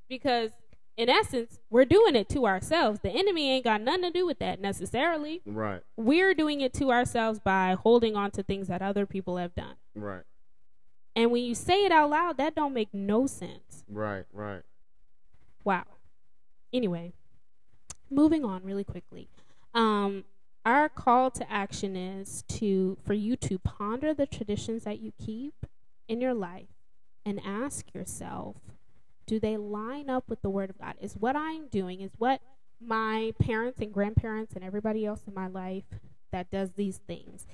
because 0.10 0.52
in 0.98 1.10
essence 1.10 1.60
we're 1.70 1.86
doing 1.86 2.16
it 2.16 2.30
to 2.30 2.46
ourselves. 2.46 3.00
The 3.02 3.10
enemy 3.10 3.52
ain't 3.52 3.64
got 3.64 3.82
nothing 3.82 4.04
to 4.04 4.12
do 4.12 4.26
with 4.26 4.40
that 4.40 4.60
necessarily. 4.60 5.42
Right. 5.46 5.82
We're 5.98 6.34
doing 6.34 6.62
it 6.62 6.74
to 6.76 6.92
ourselves 6.92 7.40
by 7.40 7.76
holding 7.80 8.16
on 8.16 8.32
to 8.32 8.44
things 8.44 8.68
that 8.68 8.82
other 8.82 9.06
people 9.06 9.38
have 9.38 9.56
done. 9.56 9.76
Right. 9.96 10.24
And 11.16 11.32
when 11.32 11.44
you 11.44 11.56
say 11.56 11.86
it 11.86 11.92
out 11.92 12.10
loud, 12.10 12.38
that 12.38 12.56
don't 12.56 12.74
make 12.74 12.94
no 12.94 13.28
sense. 13.28 13.84
Right. 13.90 14.26
Right. 14.32 14.62
Wow. 15.64 15.84
Anyway, 16.74 17.14
moving 18.10 18.46
on 18.46 18.64
really 18.64 18.84
quickly. 18.84 19.30
Um, 19.74 20.26
our 20.66 20.90
call 20.90 21.32
to 21.32 21.52
action 21.52 21.96
is 21.96 22.44
to 22.48 22.98
for 23.04 23.14
you 23.14 23.36
to 23.38 23.58
ponder 23.58 24.14
the 24.14 24.28
traditions 24.28 24.84
that 24.84 25.00
you 25.00 25.12
keep 25.24 25.66
in 26.08 26.22
your 26.22 26.34
life 26.34 26.68
and 27.26 27.42
ask 27.46 27.94
yourself, 27.94 28.58
do 29.26 29.40
they 29.40 29.58
line 29.58 30.10
up 30.10 30.26
with 30.28 30.42
the 30.42 30.50
word 30.50 30.70
of 30.70 30.80
God? 30.80 30.96
Is 31.00 31.14
what 31.14 31.36
I'm 31.36 31.68
doing, 31.68 32.02
is 32.02 32.12
what 32.18 32.42
my 32.80 33.34
parents 33.40 33.80
and 33.80 33.94
grandparents 33.94 34.54
and 34.56 34.64
everybody 34.64 35.06
else 35.06 35.22
in 35.28 35.34
my 35.34 35.48
life 35.48 35.84
that 36.32 36.50
does 36.50 36.72
these 36.72 36.98
things, 36.98 37.46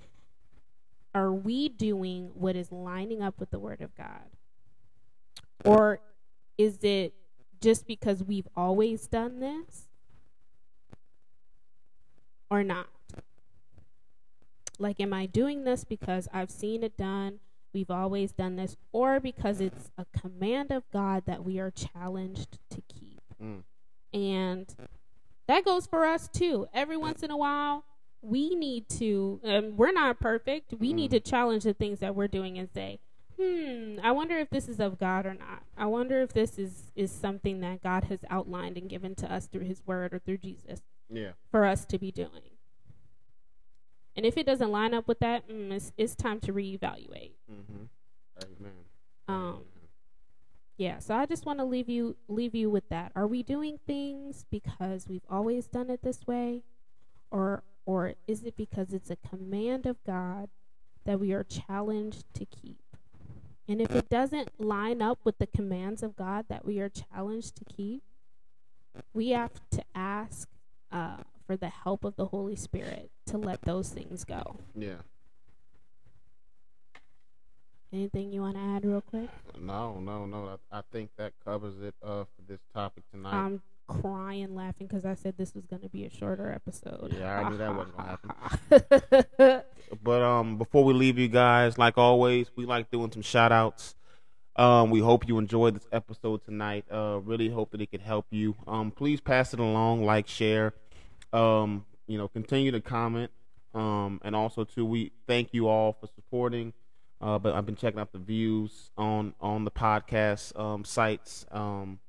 are 1.14 1.34
we 1.34 1.68
doing 1.68 2.32
what 2.34 2.56
is 2.56 2.72
lining 2.72 3.22
up 3.22 3.40
with 3.40 3.50
the 3.50 3.60
word 3.60 3.82
of 3.82 3.96
God? 3.96 4.30
Or 5.66 6.00
is 6.58 6.78
it 6.84 7.14
just 7.60 7.88
because 7.88 8.24
we've 8.24 8.48
always 8.56 9.08
done 9.08 9.40
this 9.40 9.88
or 12.50 12.64
not? 12.64 12.88
Like, 14.80 15.00
am 15.00 15.12
I 15.12 15.26
doing 15.26 15.64
this 15.64 15.84
because 15.84 16.28
I've 16.32 16.52
seen 16.52 16.84
it 16.84 16.96
done? 16.98 17.40
We've 17.78 17.92
always 17.92 18.32
done 18.32 18.56
this, 18.56 18.76
or 18.92 19.20
because 19.20 19.62
it's 19.62 19.92
a 20.00 20.06
command 20.20 20.72
of 20.72 20.82
God 20.92 21.26
that 21.28 21.46
we 21.46 21.60
are 21.60 21.70
challenged 21.70 22.58
to 22.72 22.82
keep. 22.88 23.22
Mm. 23.40 23.62
And 24.16 24.76
that 25.48 25.64
goes 25.64 25.86
for 25.86 26.04
us 26.04 26.28
too. 26.28 26.66
Every 26.74 26.98
once 26.98 27.22
in 27.22 27.30
a 27.30 27.38
while, 27.38 27.86
we 28.24 28.56
need 28.56 28.90
to, 28.98 29.40
um, 29.44 29.78
we're 29.78 29.92
not 29.92 30.20
perfect. 30.20 30.74
We 30.80 30.92
need 30.92 31.12
to 31.12 31.20
challenge 31.20 31.66
the 31.66 31.76
things 31.76 32.00
that 32.00 32.16
we're 32.16 32.28
doing 32.28 32.58
and 32.58 32.68
say, 32.74 33.00
hmm, 33.40 34.00
I 34.02 34.12
wonder 34.12 34.40
if 34.40 34.50
this 34.50 34.68
is 34.68 34.80
of 34.80 34.98
God 34.98 35.28
or 35.28 35.36
not. 35.36 35.62
I 35.78 35.86
wonder 35.86 36.24
if 36.24 36.34
this 36.34 36.58
is, 36.58 36.92
is 36.96 37.12
something 37.12 37.60
that 37.60 37.84
God 37.84 38.06
has 38.06 38.22
outlined 38.32 38.80
and 38.80 38.90
given 38.90 39.14
to 39.18 39.32
us 39.32 39.46
through 39.46 39.66
his 39.66 39.84
word 39.86 40.16
or 40.16 40.18
through 40.18 40.40
Jesus 40.40 40.82
Yeah. 41.12 41.34
for 41.52 41.64
us 41.64 41.86
to 41.86 42.00
be 42.00 42.12
doing. 42.12 42.57
And 44.18 44.26
if 44.26 44.36
it 44.36 44.48
doesn't 44.48 44.72
line 44.72 44.96
up 44.96 45.08
with 45.08 45.20
that, 45.20 45.48
mm, 45.48 45.72
it's, 45.72 45.94
it's 45.96 46.16
time 46.16 46.40
to 46.42 46.52
reevaluate. 46.52 47.34
Mm-hmm. 47.50 47.84
Amen. 48.44 48.74
Um, 49.28 49.62
yeah, 50.78 51.00
so 51.00 51.16
I 51.16 51.26
just 51.26 51.46
want 51.46 51.60
to 51.60 51.66
leave 51.66 51.88
you 51.88 52.18
leave 52.28 52.54
you 52.54 52.70
with 52.70 52.90
that. 52.90 53.12
Are 53.16 53.28
we 53.28 53.44
doing 53.44 53.80
things 53.88 54.46
because 54.52 55.08
we've 55.08 55.26
always 55.30 55.68
done 55.68 55.90
it 55.90 56.02
this 56.04 56.26
way, 56.28 56.64
or 57.32 57.64
or 57.86 58.14
is 58.28 58.44
it 58.44 58.56
because 58.58 58.94
it's 58.94 59.10
a 59.10 59.16
command 59.16 59.86
of 59.86 60.04
God 60.04 60.50
that 61.06 61.20
we 61.20 61.32
are 61.32 61.44
challenged 61.44 62.26
to 62.36 62.46
keep? 62.46 62.82
And 63.68 63.82
if 63.82 63.92
it 63.96 64.10
doesn't 64.10 64.60
line 64.60 65.02
up 65.02 65.20
with 65.24 65.40
the 65.40 65.48
commands 65.48 66.04
of 66.04 66.16
God 66.16 66.46
that 66.48 66.64
we 66.64 66.80
are 66.80 66.90
challenged 66.90 67.56
to 67.58 67.66
keep, 67.66 68.04
we 69.14 69.30
have 69.30 69.54
to 69.72 69.84
ask 69.96 70.48
uh, 70.92 71.18
for 71.48 71.58
the 71.58 71.70
help 71.70 72.04
of 72.04 72.16
the 72.18 72.26
Holy 72.28 72.56
Spirit 72.56 73.10
to 73.28 73.38
let 73.38 73.62
those 73.64 73.90
things 73.90 74.24
go. 74.24 74.60
Yeah. 74.76 74.98
Anything 77.92 78.34
you 78.34 78.42
want 78.42 78.56
to 78.56 78.62
add, 78.62 78.84
real 78.84 79.02
quick? 79.02 79.30
No, 79.58 80.00
no, 80.00 80.26
no. 80.26 80.60
I, 80.72 80.80
I 80.80 80.82
think 80.92 81.12
that 81.18 81.32
covers 81.44 81.82
it 81.82 81.96
uh, 82.04 82.26
for 82.26 82.42
this 82.48 82.60
topic 82.74 83.04
tonight. 83.12 83.34
I'm 83.34 83.62
crying 83.88 84.54
laughing 84.54 84.88
because 84.88 85.06
I 85.06 85.14
said 85.14 85.36
this 85.38 85.56
was 85.56 85.66
going 85.66 85.82
to 85.84 85.90
be 85.90 86.04
a 86.04 86.10
shorter 86.10 86.52
episode. 86.52 87.16
Yeah, 87.18 87.40
I 87.40 87.50
knew 87.50 87.58
that 87.58 87.74
wasn't 87.74 87.98
gonna 87.98 88.20
happen. 89.40 89.62
But 90.04 90.22
um, 90.22 90.58
before 90.58 90.84
we 90.84 90.94
leave 90.94 91.18
you 91.18 91.30
guys, 91.30 91.78
like 91.78 91.98
always, 91.98 92.52
we 92.58 92.66
like 92.66 92.92
doing 92.92 93.10
some 93.12 93.22
shout 93.22 93.54
outs. 93.54 93.96
Um, 94.58 94.90
we 94.90 95.00
hope 95.00 95.28
you 95.28 95.38
enjoyed 95.38 95.76
this 95.76 95.88
episode 95.92 96.44
tonight. 96.44 96.86
Uh, 96.92 97.20
really 97.24 97.48
hope 97.48 97.72
that 97.72 97.82
it 97.82 97.92
could 97.92 98.02
help 98.02 98.26
you. 98.32 98.56
Um, 98.68 98.92
please 98.92 99.22
pass 99.22 99.54
it 99.54 99.60
along, 99.60 100.04
like, 100.04 100.28
share. 100.28 100.74
Um, 101.34 101.86
you 102.08 102.18
know, 102.18 102.28
continue 102.28 102.72
to 102.72 102.82
comment. 102.82 103.32
Um, 103.74 104.22
and 104.24 104.36
also 104.36 104.64
too, 104.64 104.86
we 104.86 105.12
thank 105.28 105.54
you 105.54 105.68
all 105.68 105.94
for 105.94 106.08
supporting. 106.08 106.74
Uh, 107.20 107.38
but 107.40 107.54
I've 107.54 107.66
been 107.66 107.76
checking 107.76 108.00
out 108.00 108.12
the 108.12 108.20
views 108.20 108.92
on 108.98 109.34
on 109.42 109.66
the 109.66 109.72
podcast 109.72 110.58
um 110.60 110.86
sites, 110.86 111.46
um, 111.52 112.00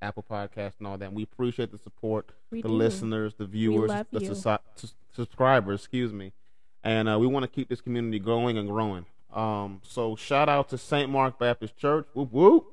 Apple 0.00 0.24
Podcast 0.28 0.74
and 0.78 0.86
all 0.86 0.96
that. 0.98 1.06
And 1.06 1.14
We 1.16 1.24
appreciate 1.24 1.72
the 1.72 1.78
support 1.78 2.30
we 2.50 2.62
the 2.62 2.68
do. 2.68 2.74
listeners, 2.74 3.34
the 3.34 3.46
viewers, 3.46 3.90
the 4.12 4.20
soci- 4.20 4.92
subscribers, 5.12 5.80
excuse 5.80 6.12
me. 6.12 6.32
And 6.84 7.08
uh, 7.08 7.18
we 7.18 7.26
want 7.26 7.42
to 7.44 7.48
keep 7.48 7.68
this 7.68 7.80
community 7.80 8.18
growing 8.18 8.58
and 8.58 8.68
growing. 8.68 9.06
Um, 9.32 9.80
so 9.82 10.14
shout 10.14 10.48
out 10.48 10.68
to 10.68 10.78
St. 10.78 11.10
Mark 11.10 11.38
Baptist 11.38 11.76
Church, 11.76 12.06
whoop 12.14 12.30
whoop, 12.32 12.66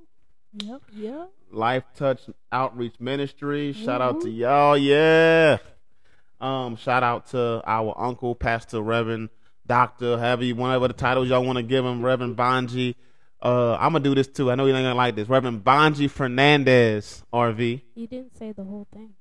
Yep, 0.53 0.81
yep. 0.93 1.29
Life 1.51 1.85
Touch 1.95 2.21
Outreach 2.51 2.99
Ministry. 2.99 3.73
Shout 3.73 4.01
out 4.01 4.21
to 4.21 4.29
y'all, 4.29 4.77
yeah. 4.77 5.57
Um, 6.41 6.75
shout 6.75 7.03
out 7.03 7.27
to 7.27 7.61
our 7.65 7.93
uncle, 7.97 8.33
Pastor 8.33 8.81
Reverend 8.81 9.29
Doctor, 9.67 10.17
however 10.17 10.43
you 10.43 10.55
whatever 10.55 10.87
the 10.87 10.93
titles 10.95 11.29
y'all 11.29 11.45
want 11.45 11.57
to 11.57 11.63
give 11.63 11.85
him, 11.85 12.03
Reverend 12.03 12.35
Bonji. 12.35 12.95
Uh, 13.39 13.75
I'm 13.75 13.93
gonna 13.93 14.03
do 14.03 14.15
this 14.15 14.27
too. 14.27 14.49
I 14.49 14.55
know 14.55 14.65
you 14.65 14.75
ain't 14.75 14.83
gonna 14.83 14.95
like 14.95 15.15
this, 15.15 15.29
Reverend 15.29 15.63
Bonji 15.63 16.09
Fernandez, 16.09 17.23
RV. 17.31 17.81
You 17.93 18.07
didn't 18.07 18.35
say 18.37 18.53
the 18.53 18.63
whole 18.63 18.87
thing. 18.91 19.11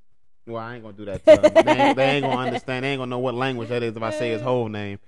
Well, 0.47 0.63
I 0.63 0.75
ain't 0.75 0.83
gonna 0.83 0.97
do 0.97 1.05
that. 1.05 1.25
They, 1.25 1.33
ain't, 1.35 1.97
they 1.97 2.05
ain't 2.05 2.25
gonna 2.25 2.39
understand. 2.39 2.85
They 2.85 2.91
ain't 2.91 3.01
gonna 3.01 3.11
know 3.11 3.19
what 3.19 3.35
language 3.35 3.69
that 3.69 3.83
is 3.83 3.95
if 3.95 4.03
I 4.03 4.11
say 4.11 4.31
his 4.31 4.41
whole 4.41 4.69
name. 4.69 4.99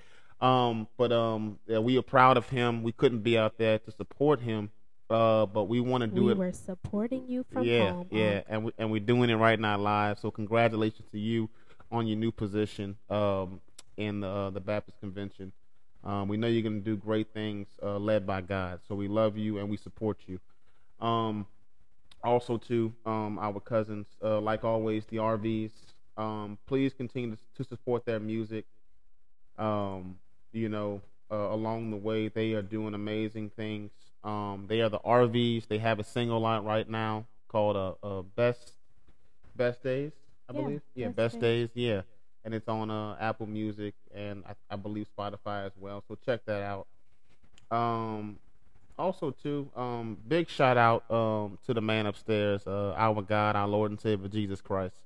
Um, 0.40 0.88
but 0.98 1.12
um, 1.12 1.58
yeah, 1.66 1.78
we 1.78 1.96
are 1.96 2.02
proud 2.02 2.36
of 2.36 2.48
him. 2.48 2.82
We 2.82 2.92
couldn't 2.92 3.20
be 3.20 3.38
out 3.38 3.56
there 3.56 3.78
to 3.78 3.90
support 3.90 4.40
him, 4.40 4.70
uh, 5.08 5.46
but 5.46 5.64
we 5.64 5.80
want 5.80 6.02
to 6.02 6.08
do 6.08 6.28
it. 6.28 6.36
we 6.36 6.44
it. 6.44 6.48
were 6.48 6.52
supporting 6.52 7.26
you 7.26 7.44
from 7.50 7.64
yeah, 7.64 7.92
home. 7.92 8.08
yeah, 8.10 8.36
Unc. 8.36 8.44
and 8.48 8.64
we 8.64 8.72
and 8.76 8.90
we're 8.90 9.00
doing 9.00 9.30
it 9.30 9.36
right 9.36 9.58
now 9.58 9.78
live. 9.78 10.18
So 10.18 10.30
congratulations 10.30 11.08
to 11.12 11.18
you 11.18 11.48
on 11.93 12.07
your 12.07 12.16
new 12.16 12.32
position 12.32 12.97
um, 13.11 13.61
in 13.97 14.20
the 14.20 14.28
uh, 14.28 14.51
the 14.51 14.61
Baptist 14.61 14.99
Convention. 14.99 15.53
Um, 16.03 16.26
we 16.26 16.36
know 16.36 16.49
you're 16.49 16.62
gonna 16.62 16.80
do 16.80 16.97
great 16.97 17.28
things, 17.32 17.68
uh, 17.82 17.99
led 17.99 18.26
by 18.26 18.40
God. 18.40 18.80
So 18.88 18.95
we 18.95 19.07
love 19.07 19.36
you 19.36 19.59
and 19.59 19.68
we 19.68 19.76
support 19.76 20.18
you. 20.26 20.40
Um, 21.01 21.47
also, 22.24 22.57
to 22.57 22.93
um, 23.05 23.38
our 23.38 23.61
cousins, 23.61 24.07
uh, 24.22 24.40
like 24.40 24.64
always, 24.64 25.05
the 25.07 25.18
RVs. 25.18 25.72
Um, 26.16 26.59
please 26.66 26.93
continue 26.93 27.36
to, 27.57 27.64
support 27.64 28.05
their 28.05 28.20
music. 28.20 28.64
Um, 29.59 30.16
you 30.53 30.68
know, 30.68 31.01
uh, 31.30 31.36
along 31.36 31.90
the 31.90 31.97
way, 31.97 32.28
they 32.28 32.53
are 32.53 32.62
doing 32.62 32.95
amazing 32.95 33.51
things. 33.51 33.90
They 34.22 34.80
are 34.80 34.88
the 34.88 35.01
RVs. 35.05 35.68
They 35.68 35.78
have 35.78 35.99
a 35.99 36.05
single 36.05 36.45
out 36.47 36.64
right 36.64 36.88
now 36.88 37.26
called 37.49 37.76
uh, 37.76 37.95
uh 38.03 38.22
Best 38.22 38.72
Best 39.57 39.82
Days, 39.82 40.12
I 40.49 40.53
Yeah, 40.53 40.61
believe. 40.62 40.82
Yeah, 40.95 41.09
Best. 41.09 41.40
Days. 41.40 41.70
Yeah, 41.74 42.03
and 42.45 42.55
it's 42.55 42.68
on 42.68 42.90
uh, 42.90 43.16
Apple 43.20 43.47
Music 43.47 43.95
and 44.14 44.45
I, 44.47 44.55
I 44.70 44.76
believe 44.76 45.07
Spotify 45.16 45.66
as 45.66 45.72
well. 45.78 46.03
So 46.09 46.16
check 46.24 46.45
that 46.47 46.62
out. 46.62 46.86
Um, 47.70 48.38
also 48.99 49.30
too, 49.30 49.70
um, 49.74 50.18
big 50.28 50.49
shout 50.49 50.76
out 50.76 51.11
um 51.11 51.59
to 51.66 51.74
the 51.74 51.80
man 51.80 52.07
upstairs, 52.07 52.66
uh, 52.66 52.95
our 52.97 53.22
God, 53.22 53.57
our 53.57 53.68
Lord 53.68 53.90
and 53.90 54.01
Savior 54.01 54.28
Jesus 54.28 54.61
Christ. 54.61 54.97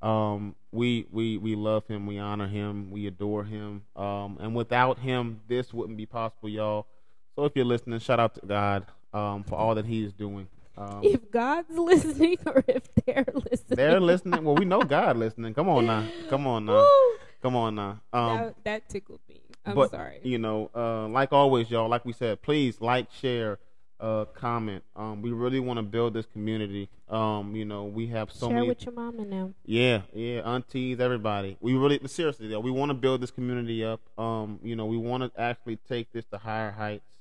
Um, 0.00 0.54
we 0.72 1.06
we 1.10 1.36
we 1.38 1.56
love 1.56 1.86
him, 1.86 2.06
we 2.06 2.18
honor 2.18 2.46
him, 2.48 2.90
we 2.90 3.06
adore 3.06 3.44
him. 3.44 3.82
Um, 3.96 4.38
and 4.40 4.54
without 4.54 4.98
him, 4.98 5.40
this 5.48 5.74
wouldn't 5.74 5.96
be 5.98 6.06
possible, 6.06 6.48
y'all. 6.48 6.86
So 7.34 7.44
if 7.44 7.52
you're 7.56 7.64
listening, 7.64 7.98
shout 7.98 8.20
out 8.20 8.34
to 8.36 8.46
God 8.46 8.86
um 9.12 9.42
for 9.44 9.56
all 9.56 9.74
that 9.74 9.86
He 9.86 10.04
is 10.04 10.12
doing. 10.12 10.48
Um, 10.78 11.00
If 11.02 11.30
God's 11.30 11.70
listening 11.76 12.38
or 12.46 12.64
if 12.68 12.82
they're 13.04 13.26
listening. 13.34 13.76
they're 13.76 14.00
listening. 14.00 14.44
Well, 14.44 14.54
we 14.54 14.64
know 14.64 14.82
God 14.82 15.16
listening. 15.16 15.52
Come 15.54 15.68
on 15.68 15.86
now, 15.86 16.06
come 16.30 16.46
on 16.46 16.66
now, 16.66 16.76
Woo! 16.78 17.18
come 17.42 17.56
on 17.56 17.74
now. 17.74 18.00
Um, 18.12 18.36
that, 18.38 18.54
that 18.64 18.88
tickled 18.88 19.20
me. 19.28 19.40
I'm 19.66 19.74
but 19.74 19.90
sorry. 19.90 20.20
you 20.22 20.38
know, 20.38 20.70
uh, 20.74 21.08
like 21.08 21.32
always, 21.32 21.70
y'all. 21.70 21.88
Like 21.88 22.04
we 22.04 22.12
said, 22.12 22.40
please 22.42 22.80
like, 22.80 23.12
share, 23.12 23.58
uh, 24.00 24.24
comment. 24.26 24.84
Um, 24.96 25.20
we 25.20 25.32
really 25.32 25.60
want 25.60 25.78
to 25.78 25.82
build 25.82 26.14
this 26.14 26.26
community. 26.26 26.88
Um, 27.08 27.56
you 27.56 27.64
know, 27.64 27.84
we 27.84 28.06
have 28.08 28.30
so 28.30 28.46
Share 28.48 28.54
many. 28.54 28.66
Share 28.66 28.68
with 28.68 28.84
your 28.86 28.94
mom 28.94 29.18
and 29.18 29.32
them. 29.32 29.54
Yeah, 29.66 30.02
yeah, 30.12 30.40
aunties, 30.40 31.00
everybody. 31.00 31.56
We 31.60 31.74
really, 31.74 32.00
seriously, 32.06 32.48
though, 32.48 32.60
we 32.60 32.70
want 32.70 32.90
to 32.90 32.94
build 32.94 33.20
this 33.20 33.30
community 33.30 33.84
up. 33.84 34.00
Um, 34.16 34.60
you 34.62 34.76
know, 34.76 34.86
we 34.86 34.96
want 34.96 35.24
to 35.34 35.40
actually 35.40 35.76
take 35.88 36.12
this 36.12 36.24
to 36.26 36.38
higher 36.38 36.70
heights. 36.70 37.17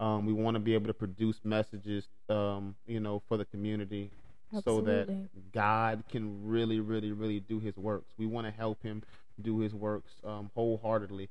Um, 0.00 0.26
we 0.26 0.32
want 0.32 0.54
to 0.54 0.60
be 0.60 0.74
able 0.74 0.86
to 0.86 0.94
produce 0.94 1.36
messages, 1.44 2.08
um, 2.28 2.74
you 2.86 3.00
know, 3.00 3.22
for 3.28 3.36
the 3.36 3.44
community, 3.44 4.10
so 4.64 4.80
that 4.80 5.28
God 5.52 6.02
can 6.10 6.44
really, 6.44 6.80
really, 6.80 7.12
really 7.12 7.40
do 7.40 7.60
His 7.60 7.76
works. 7.76 8.06
We 8.18 8.26
want 8.26 8.46
to 8.46 8.50
help 8.50 8.82
Him 8.82 9.02
do 9.42 9.60
His 9.60 9.74
works 9.74 10.10
um, 10.24 10.50
wholeheartedly. 10.54 11.28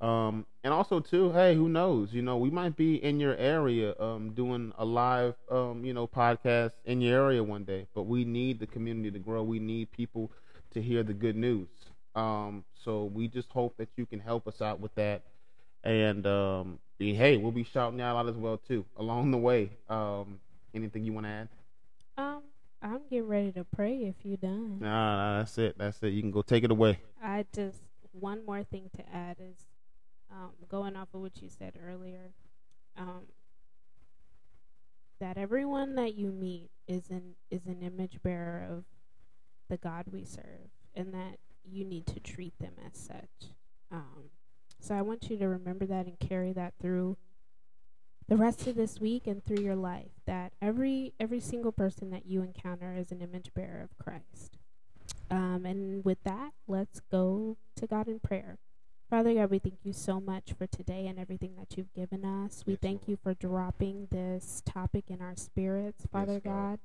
Um, 0.00 0.46
and 0.64 0.72
also 0.72 0.98
too, 1.00 1.30
hey, 1.32 1.54
who 1.54 1.68
knows? 1.68 2.08
You 2.12 2.22
know, 2.22 2.36
we 2.36 2.50
might 2.50 2.76
be 2.76 3.02
in 3.04 3.20
your 3.20 3.36
area 3.36 3.94
um, 4.00 4.32
doing 4.34 4.72
a 4.78 4.84
live, 4.84 5.34
um, 5.50 5.84
you 5.84 5.92
know, 5.92 6.06
podcast 6.08 6.72
in 6.84 7.00
your 7.00 7.24
area 7.24 7.42
one 7.42 7.64
day. 7.64 7.86
But 7.94 8.04
we 8.04 8.24
need 8.24 8.58
the 8.58 8.66
community 8.66 9.10
to 9.12 9.18
grow. 9.18 9.44
We 9.44 9.60
need 9.60 9.92
people 9.92 10.32
to 10.74 10.82
hear 10.82 11.02
the 11.04 11.12
good 11.12 11.36
news. 11.36 11.68
Um, 12.16 12.64
so 12.84 13.04
we 13.14 13.28
just 13.28 13.50
hope 13.50 13.76
that 13.78 13.90
you 13.96 14.06
can 14.06 14.18
help 14.18 14.48
us 14.48 14.60
out 14.60 14.80
with 14.80 14.94
that. 14.96 15.22
And 15.84 16.26
um, 16.26 16.78
hey, 17.10 17.36
we'll 17.36 17.52
be 17.52 17.64
shouting 17.64 17.98
y'all 17.98 18.16
out 18.16 18.28
as 18.28 18.36
well 18.36 18.56
too 18.56 18.84
along 18.96 19.30
the 19.30 19.38
way. 19.38 19.70
Um, 19.88 20.38
anything 20.74 21.04
you 21.04 21.12
want 21.12 21.26
to 21.26 21.30
add? 21.30 21.48
Um, 22.16 22.42
I'm 22.82 23.00
getting 23.08 23.28
ready 23.28 23.52
to 23.52 23.64
pray 23.64 23.98
if 23.98 24.24
you 24.24 24.36
done. 24.36 24.78
Nah, 24.80 25.16
nah, 25.16 25.38
that's 25.38 25.58
it. 25.58 25.76
That's 25.78 26.02
it. 26.02 26.08
You 26.08 26.22
can 26.22 26.30
go 26.30 26.42
take 26.42 26.64
it 26.64 26.70
away. 26.70 26.98
I 27.22 27.46
just 27.54 27.80
one 28.12 28.44
more 28.44 28.62
thing 28.62 28.90
to 28.96 29.02
add 29.14 29.36
is 29.40 29.56
um, 30.30 30.50
going 30.68 30.96
off 30.96 31.08
of 31.14 31.20
what 31.20 31.42
you 31.42 31.48
said 31.48 31.74
earlier. 31.82 32.32
Um, 32.96 33.22
that 35.20 35.38
everyone 35.38 35.94
that 35.94 36.14
you 36.14 36.32
meet 36.32 36.70
is 36.88 37.08
an 37.10 37.34
is 37.50 37.66
an 37.66 37.82
image 37.82 38.18
bearer 38.22 38.66
of 38.68 38.84
the 39.68 39.76
God 39.76 40.06
we 40.12 40.24
serve, 40.24 40.70
and 40.94 41.14
that 41.14 41.38
you 41.64 41.84
need 41.84 42.06
to 42.08 42.20
treat 42.20 42.58
them 42.58 42.74
as 42.84 42.98
such. 42.98 43.52
Um, 43.90 44.30
so 44.82 44.94
I 44.94 45.02
want 45.02 45.30
you 45.30 45.36
to 45.38 45.46
remember 45.48 45.86
that 45.86 46.06
and 46.06 46.18
carry 46.18 46.52
that 46.52 46.74
through 46.80 47.16
the 48.28 48.36
rest 48.36 48.66
of 48.66 48.76
this 48.76 49.00
week 49.00 49.26
and 49.26 49.44
through 49.44 49.62
your 49.62 49.76
life. 49.76 50.10
That 50.26 50.52
every 50.60 51.12
every 51.20 51.40
single 51.40 51.72
person 51.72 52.10
that 52.10 52.26
you 52.26 52.42
encounter 52.42 52.94
is 52.96 53.10
an 53.12 53.20
image 53.20 53.52
bearer 53.54 53.82
of 53.82 53.96
Christ. 54.02 54.58
Um, 55.30 55.64
and 55.64 56.04
with 56.04 56.22
that, 56.24 56.52
let's 56.66 57.00
go 57.10 57.56
to 57.76 57.86
God 57.86 58.08
in 58.08 58.20
prayer. 58.20 58.58
Father 59.08 59.34
God, 59.34 59.50
we 59.50 59.58
thank 59.58 59.78
you 59.84 59.92
so 59.92 60.20
much 60.20 60.52
for 60.56 60.66
today 60.66 61.06
and 61.06 61.18
everything 61.18 61.54
that 61.58 61.76
you've 61.76 61.92
given 61.92 62.24
us. 62.24 62.64
We 62.66 62.74
Yes, 62.74 62.80
thank 62.80 63.00
Lord. 63.02 63.08
you 63.08 63.18
for 63.22 63.34
dropping 63.34 64.08
this 64.10 64.62
topic 64.64 65.04
in 65.10 65.20
our 65.20 65.36
spirits, 65.36 66.06
Father 66.10 66.34
Yes, 66.34 66.42
Lord. 66.46 66.56
God, 66.56 66.78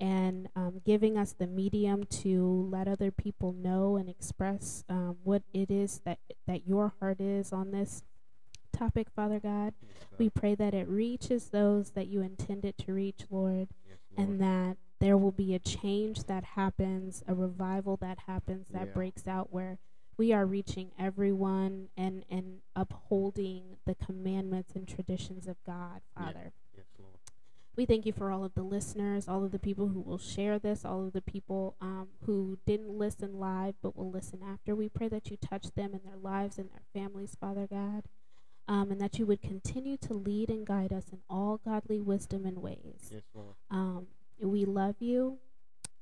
and 0.00 0.48
um, 0.56 0.80
giving 0.84 1.16
us 1.16 1.32
the 1.32 1.46
medium 1.46 2.04
to 2.04 2.68
let 2.70 2.88
other 2.88 3.10
people 3.10 3.52
know 3.52 3.96
and 3.96 4.08
express 4.08 4.84
um, 4.88 5.16
what 5.22 5.42
it 5.52 5.70
is 5.70 6.00
that 6.04 6.18
that 6.46 6.66
your 6.66 6.94
heart 7.00 7.20
is 7.20 7.52
on 7.52 7.70
this 7.70 8.02
topic, 8.76 9.08
Father 9.14 9.38
God. 9.40 9.72
We 10.18 10.28
pray 10.30 10.54
that 10.56 10.74
it 10.74 10.88
reaches 10.88 11.50
those 11.50 11.90
that 11.90 12.08
you 12.08 12.20
intend 12.22 12.64
it 12.64 12.76
to 12.78 12.92
reach, 12.92 13.22
Lord 13.30 13.68
and 14.16 14.40
that 14.40 14.76
there 15.00 15.16
will 15.18 15.32
be 15.32 15.54
a 15.54 15.58
change 15.58 16.24
that 16.24 16.44
happens, 16.44 17.24
a 17.26 17.34
revival 17.34 17.96
that 17.96 18.20
happens 18.28 18.68
that 18.68 18.86
Yeah. 18.88 18.92
breaks 18.94 19.26
out 19.26 19.52
where 19.52 19.78
we 20.16 20.32
are 20.32 20.46
reaching 20.46 20.92
everyone 20.98 21.88
and 21.96 22.24
and 22.30 22.60
upholding 22.76 23.76
the 23.86 23.96
commandments 23.96 24.74
and 24.76 24.86
traditions 24.86 25.48
of 25.48 25.56
God, 25.64 26.02
Father. 26.16 26.32
Yes, 26.44 26.52
Lord. 26.52 26.52
We 27.76 27.86
thank 27.86 28.06
you 28.06 28.12
for 28.12 28.30
all 28.30 28.44
of 28.44 28.54
the 28.54 28.62
listeners, 28.62 29.26
all 29.26 29.44
of 29.44 29.50
the 29.50 29.58
people 29.58 29.88
who 29.88 30.00
will 30.00 30.18
share 30.18 30.58
this, 30.60 30.84
all 30.84 31.06
of 31.06 31.12
the 31.12 31.20
people 31.20 31.74
um, 31.80 32.08
who 32.24 32.58
didn't 32.66 32.90
listen 32.90 33.40
live 33.40 33.74
but 33.82 33.96
will 33.96 34.10
listen 34.10 34.40
after. 34.48 34.76
We 34.76 34.88
pray 34.88 35.08
that 35.08 35.30
you 35.30 35.36
touch 35.36 35.72
them 35.74 35.92
in 35.92 36.00
their 36.04 36.16
lives 36.16 36.56
and 36.56 36.70
their 36.70 36.84
families, 36.92 37.36
Father 37.40 37.66
God, 37.66 38.04
um, 38.68 38.92
and 38.92 39.00
that 39.00 39.18
you 39.18 39.26
would 39.26 39.42
continue 39.42 39.96
to 39.98 40.14
lead 40.14 40.50
and 40.50 40.64
guide 40.64 40.92
us 40.92 41.06
in 41.10 41.18
all 41.28 41.60
godly 41.64 42.00
wisdom 42.00 42.46
and 42.46 42.62
ways. 42.62 43.10
Yes, 43.10 43.22
Lord. 43.34 43.54
Um, 43.70 44.06
we 44.40 44.64
love 44.64 44.96
you, 45.00 45.38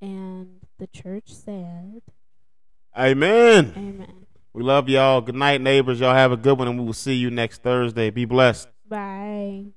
and 0.00 0.60
the 0.78 0.88
church 0.88 1.32
said, 1.32 2.02
Amen. 2.96 3.72
Amen. 3.74 4.26
We 4.52 4.62
love 4.62 4.90
y'all. 4.90 5.22
Good 5.22 5.34
night, 5.34 5.62
neighbors. 5.62 6.00
Y'all 6.00 6.14
have 6.14 6.32
a 6.32 6.36
good 6.36 6.58
one, 6.58 6.68
and 6.68 6.78
we 6.78 6.84
will 6.84 6.92
see 6.92 7.14
you 7.14 7.30
next 7.30 7.62
Thursday. 7.62 8.10
Be 8.10 8.26
blessed. 8.26 8.68
Bye. 8.86 9.68